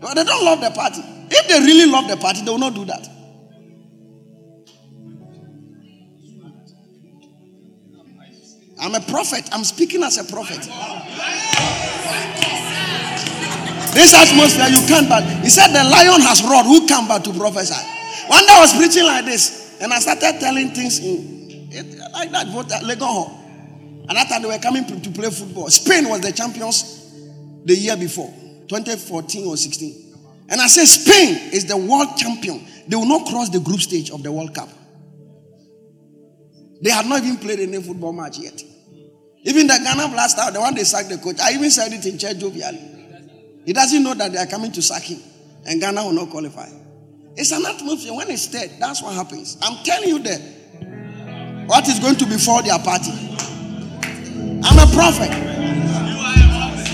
But 0.00 0.14
they 0.14 0.24
don't 0.24 0.44
love 0.44 0.60
the 0.60 0.70
party. 0.70 1.00
If 1.30 1.46
they 1.46 1.60
really 1.60 1.88
love 1.88 2.08
the 2.08 2.16
party, 2.16 2.42
they 2.44 2.50
will 2.50 2.58
not 2.58 2.74
do 2.74 2.84
that. 2.86 3.08
I'm 8.80 8.96
a 8.96 9.00
prophet. 9.00 9.48
I'm 9.52 9.62
speaking 9.62 10.02
as 10.02 10.18
a 10.18 10.24
prophet. 10.24 10.58
This 13.94 14.12
atmosphere, 14.12 14.66
you 14.68 14.84
can't 14.88 15.08
but 15.08 15.22
he 15.22 15.50
said 15.50 15.68
the 15.68 15.88
lion 15.88 16.20
has 16.20 16.42
roared. 16.42 16.66
Who 16.66 16.88
come 16.88 17.06
back 17.06 17.22
to 17.22 17.32
prophesy? 17.32 17.78
One 18.26 18.44
day 18.44 18.52
I 18.54 18.60
was 18.60 18.76
preaching 18.76 19.04
like 19.04 19.24
this, 19.24 19.65
and 19.80 19.92
I 19.92 19.98
started 19.98 20.40
telling 20.40 20.70
things 20.70 20.98
in 21.00 21.68
it, 21.70 21.98
like 22.12 22.30
that. 22.32 22.46
At 22.46 22.82
uh, 22.82 22.86
Legon 22.86 24.06
And 24.08 24.18
I 24.18 24.24
thought 24.24 24.42
they 24.42 24.48
were 24.48 24.58
coming 24.58 24.84
to 24.86 25.10
play 25.10 25.30
football. 25.30 25.68
Spain 25.70 26.08
was 26.08 26.20
the 26.20 26.32
champions 26.32 27.12
the 27.64 27.74
year 27.74 27.96
before, 27.96 28.32
2014 28.68 29.46
or 29.46 29.56
16. 29.56 30.14
And 30.48 30.60
I 30.60 30.68
said, 30.68 30.86
Spain 30.86 31.52
is 31.52 31.66
the 31.66 31.76
world 31.76 32.16
champion. 32.16 32.64
They 32.86 32.94
will 32.96 33.06
not 33.06 33.26
cross 33.26 33.48
the 33.48 33.58
group 33.58 33.80
stage 33.80 34.10
of 34.10 34.22
the 34.22 34.30
World 34.30 34.54
Cup. 34.54 34.68
They 36.80 36.90
had 36.90 37.06
not 37.06 37.22
even 37.22 37.38
played 37.38 37.58
any 37.58 37.82
football 37.82 38.12
match 38.12 38.38
yet. 38.38 38.62
Even 39.42 39.66
the 39.66 39.78
Ghana 39.82 40.08
Blaster, 40.08 40.52
the 40.52 40.60
one 40.60 40.74
they 40.74 40.84
sacked 40.84 41.08
the 41.08 41.18
coach, 41.18 41.40
I 41.40 41.52
even 41.54 41.70
said 41.70 41.92
it 41.92 42.06
in 42.06 42.18
church 42.18 42.36
jovially. 42.36 43.64
He 43.64 43.72
doesn't 43.72 44.02
know 44.02 44.14
that 44.14 44.32
they 44.32 44.38
are 44.38 44.46
coming 44.46 44.70
to 44.72 44.82
sack 44.82 45.02
him, 45.02 45.18
and 45.66 45.80
Ghana 45.80 46.04
will 46.04 46.12
not 46.12 46.30
qualify. 46.30 46.68
It's 47.36 47.52
an 47.52 47.66
atmosphere. 47.66 48.14
When 48.14 48.30
it's 48.30 48.46
dead, 48.48 48.72
that's 48.78 49.02
what 49.02 49.14
happens. 49.14 49.58
I'm 49.62 49.84
telling 49.84 50.08
you 50.08 50.18
that 50.20 50.40
what 51.66 51.86
is 51.88 51.98
going 51.98 52.16
to 52.16 52.26
befall 52.26 52.62
their 52.62 52.78
party. 52.78 53.12
I'm 54.64 54.78
a 54.78 54.90
prophet. 54.94 55.30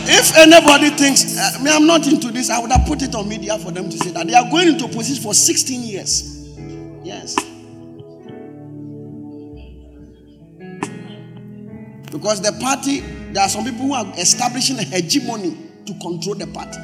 If 0.04 0.36
anybody 0.36 0.90
thinks, 0.90 1.38
uh, 1.38 1.62
me, 1.62 1.70
I'm 1.70 1.86
not 1.86 2.06
into 2.08 2.32
this, 2.32 2.50
I 2.50 2.58
would 2.58 2.72
have 2.72 2.86
put 2.86 3.02
it 3.02 3.14
on 3.14 3.28
media 3.28 3.56
for 3.58 3.70
them 3.70 3.88
to 3.88 3.96
say 3.98 4.10
that 4.10 4.26
they 4.26 4.34
are 4.34 4.50
going 4.50 4.68
into 4.68 4.88
position 4.88 5.22
for 5.22 5.32
16 5.32 5.82
years. 5.82 6.48
Yes. 7.04 7.36
Because 12.10 12.42
the 12.42 12.52
party, 12.60 13.00
there 13.32 13.44
are 13.44 13.48
some 13.48 13.64
people 13.64 13.86
who 13.86 13.94
are 13.94 14.06
establishing 14.18 14.78
a 14.80 14.82
hegemony 14.82 15.56
to 15.86 15.94
control 16.00 16.34
the 16.34 16.48
party. 16.48 16.78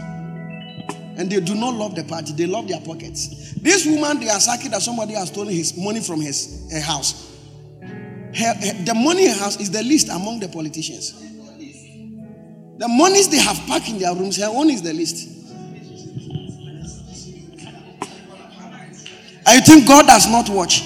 And 1.18 1.28
they 1.28 1.40
do 1.40 1.56
not 1.56 1.74
love 1.74 1.96
the 1.96 2.04
party, 2.04 2.32
they 2.32 2.46
love 2.46 2.68
their 2.68 2.80
pockets. 2.80 3.52
This 3.54 3.84
woman, 3.84 4.20
they 4.20 4.28
are 4.30 4.38
sacking 4.38 4.70
that 4.70 4.82
somebody 4.82 5.14
has 5.14 5.28
stolen 5.28 5.52
his 5.52 5.76
money 5.76 6.00
from 6.00 6.20
his 6.20 6.70
her 6.72 6.80
house. 6.80 7.36
Her, 7.82 8.54
her, 8.54 8.84
the 8.84 8.94
money 8.94 9.26
in 9.26 9.32
her 9.32 9.38
house 9.40 9.58
is 9.60 9.68
the 9.70 9.82
least 9.82 10.08
among 10.10 10.38
the 10.38 10.48
politicians. 10.48 11.20
The 12.78 12.86
monies 12.86 13.28
they 13.28 13.38
have 13.38 13.56
packed 13.66 13.88
in 13.88 13.98
their 13.98 14.14
rooms, 14.14 14.36
her 14.36 14.46
own 14.48 14.70
is 14.70 14.80
the 14.80 14.92
least. 14.92 15.34
I 19.44 19.60
think 19.60 19.88
God 19.88 20.06
does 20.06 20.30
not 20.30 20.48
watch? 20.50 20.82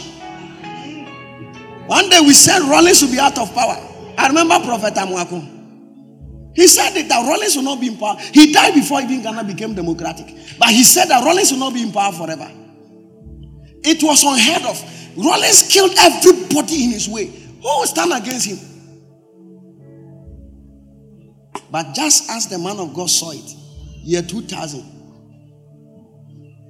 One 1.86 2.08
day 2.08 2.20
we 2.20 2.32
said 2.32 2.60
Rawlings 2.62 3.02
will 3.02 3.10
be 3.10 3.18
out 3.18 3.36
of 3.36 3.52
power. 3.52 3.76
I 4.16 4.28
remember 4.28 4.58
Prophet 4.60 4.94
Amuako. 4.94 5.51
He 6.54 6.66
said 6.66 6.90
that 6.94 7.26
Rawlings 7.26 7.56
will 7.56 7.62
not 7.62 7.80
be 7.80 7.88
in 7.88 7.96
power. 7.96 8.16
He 8.18 8.52
died 8.52 8.74
before 8.74 9.00
even 9.00 9.22
Ghana 9.22 9.44
became 9.44 9.74
democratic. 9.74 10.26
But 10.58 10.68
he 10.68 10.84
said 10.84 11.06
that 11.06 11.24
Rawlings 11.24 11.50
will 11.50 11.58
not 11.58 11.72
be 11.72 11.82
in 11.82 11.92
power 11.92 12.12
forever. 12.12 12.50
It 13.84 14.02
was 14.02 14.22
unheard 14.22 14.62
of. 14.62 14.78
Rawlings 15.16 15.68
killed 15.68 15.92
everybody 15.98 16.84
in 16.84 16.90
his 16.90 17.08
way. 17.08 17.26
Who 17.26 17.62
will 17.62 17.86
stand 17.86 18.12
against 18.12 18.46
him? 18.46 18.58
But 21.70 21.94
just 21.94 22.30
as 22.30 22.48
the 22.48 22.58
man 22.58 22.78
of 22.78 22.92
God 22.92 23.08
saw 23.08 23.30
it, 23.30 23.54
year 24.02 24.20
2000, 24.20 24.84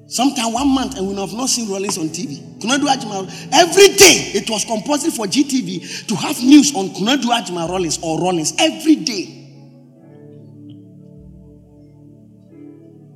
sometime 0.07 0.53
one 0.53 0.69
month, 0.69 0.97
and 0.97 1.09
we 1.09 1.17
have 1.17 1.33
not 1.33 1.49
seen 1.49 1.69
Rawlings 1.69 1.99
on 1.99 2.09
TV. 2.09 2.39
Every 2.65 3.89
day, 3.89 4.31
it 4.39 4.49
was 4.49 4.65
compulsory 4.65 5.11
for 5.11 5.27
GTV 5.27 6.07
to 6.07 6.15
have 6.15 6.41
news 6.41 6.73
on 6.77 6.91
Konadu 6.91 7.25
Agyeman 7.25 7.69
Rawlings 7.69 7.99
or 8.01 8.21
Rawlings 8.21 8.55
every 8.61 8.95
day. 8.95 9.41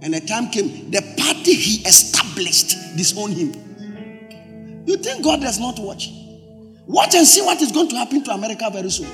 And 0.07 0.15
the 0.15 0.21
time 0.21 0.51
came, 0.51 0.89
the 0.93 1.03
party 1.19 1.53
he 1.53 1.85
established 1.85 2.97
disowned 2.97 3.35
him. 3.35 4.85
You 4.87 4.99
think 4.99 5.25
God 5.25 5.41
does 5.41 5.59
not 5.59 5.81
watch? 5.81 6.11
Watch 6.87 7.17
and 7.17 7.27
see 7.27 7.43
what 7.43 7.61
is 7.61 7.73
going 7.73 7.89
to 7.89 7.97
happen 7.97 8.23
to 8.23 8.31
America 8.31 8.71
very 8.73 8.89
soon. 8.89 9.09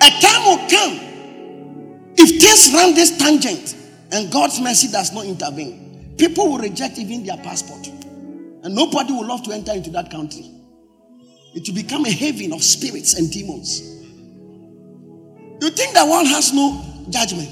A 0.00 0.10
time 0.20 0.44
will 0.44 0.68
come 0.70 2.14
if 2.16 2.40
things 2.40 2.72
run 2.74 2.94
this 2.94 3.18
tangent 3.18 3.74
and 4.12 4.30
God's 4.30 4.60
mercy 4.60 4.86
does 4.86 5.12
not 5.12 5.24
intervene, 5.24 6.14
people 6.16 6.48
will 6.48 6.58
reject 6.58 6.96
even 6.98 7.26
their 7.26 7.38
passport. 7.38 7.88
And 7.88 8.72
nobody 8.72 9.12
will 9.12 9.26
love 9.26 9.42
to 9.42 9.50
enter 9.50 9.72
into 9.72 9.90
that 9.90 10.12
country. 10.12 10.48
It 11.56 11.66
will 11.66 11.74
become 11.74 12.04
a 12.04 12.10
haven 12.12 12.52
of 12.52 12.62
spirits 12.62 13.14
and 13.14 13.32
demons. 13.32 13.99
You 15.60 15.68
think 15.70 15.94
the 15.94 16.06
one 16.06 16.24
has 16.26 16.52
no 16.54 16.82
judgment? 17.10 17.50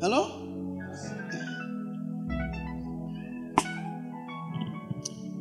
Hello? 0.00 0.34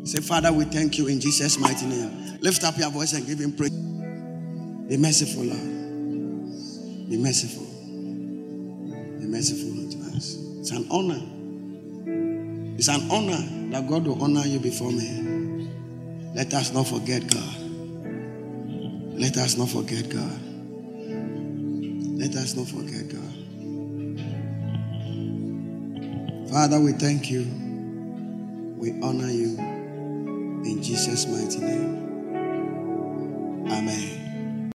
Say, 0.04 0.20
Father, 0.22 0.52
we 0.52 0.66
thank 0.66 0.98
you 0.98 1.08
in 1.08 1.20
Jesus' 1.20 1.58
mighty 1.60 1.86
name. 1.86 2.40
Lift 2.42 2.64
up 2.64 2.78
your 2.78 2.90
voice 2.90 3.14
and 3.14 3.26
give 3.26 3.40
him 3.40 3.54
praise. 3.54 3.72
Be 3.72 4.98
merciful, 4.98 5.44
Lord. 5.44 7.10
Be 7.10 7.18
merciful. 7.18 7.66
Be 7.66 9.26
merciful 9.28 9.70
unto 9.70 10.16
us. 10.16 10.38
It's 10.60 10.72
an 10.72 10.88
honor. 10.92 11.22
It's 12.78 12.90
an 12.90 13.10
honor 13.12 13.72
that 13.72 13.88
God 13.88 14.08
will 14.08 14.22
honor 14.22 14.46
you 14.46 14.60
before 14.60 14.92
me. 14.92 15.70
Let 16.36 16.54
us 16.54 16.74
not 16.74 16.88
forget 16.88 17.28
God. 17.34 17.67
Let 19.18 19.36
us 19.38 19.58
not 19.58 19.70
forget 19.70 20.10
God. 20.10 20.40
Let 22.20 22.36
us 22.36 22.56
not 22.56 22.68
forget 22.68 23.10
God. 23.10 23.34
Father, 26.52 26.80
we 26.80 26.92
thank 26.94 27.32
you. 27.32 27.42
We 28.78 28.92
honor 29.02 29.32
you. 29.32 29.58
In 29.58 30.84
Jesus' 30.84 31.26
mighty 31.26 31.60
name. 31.60 32.14
Amen. 33.68 34.17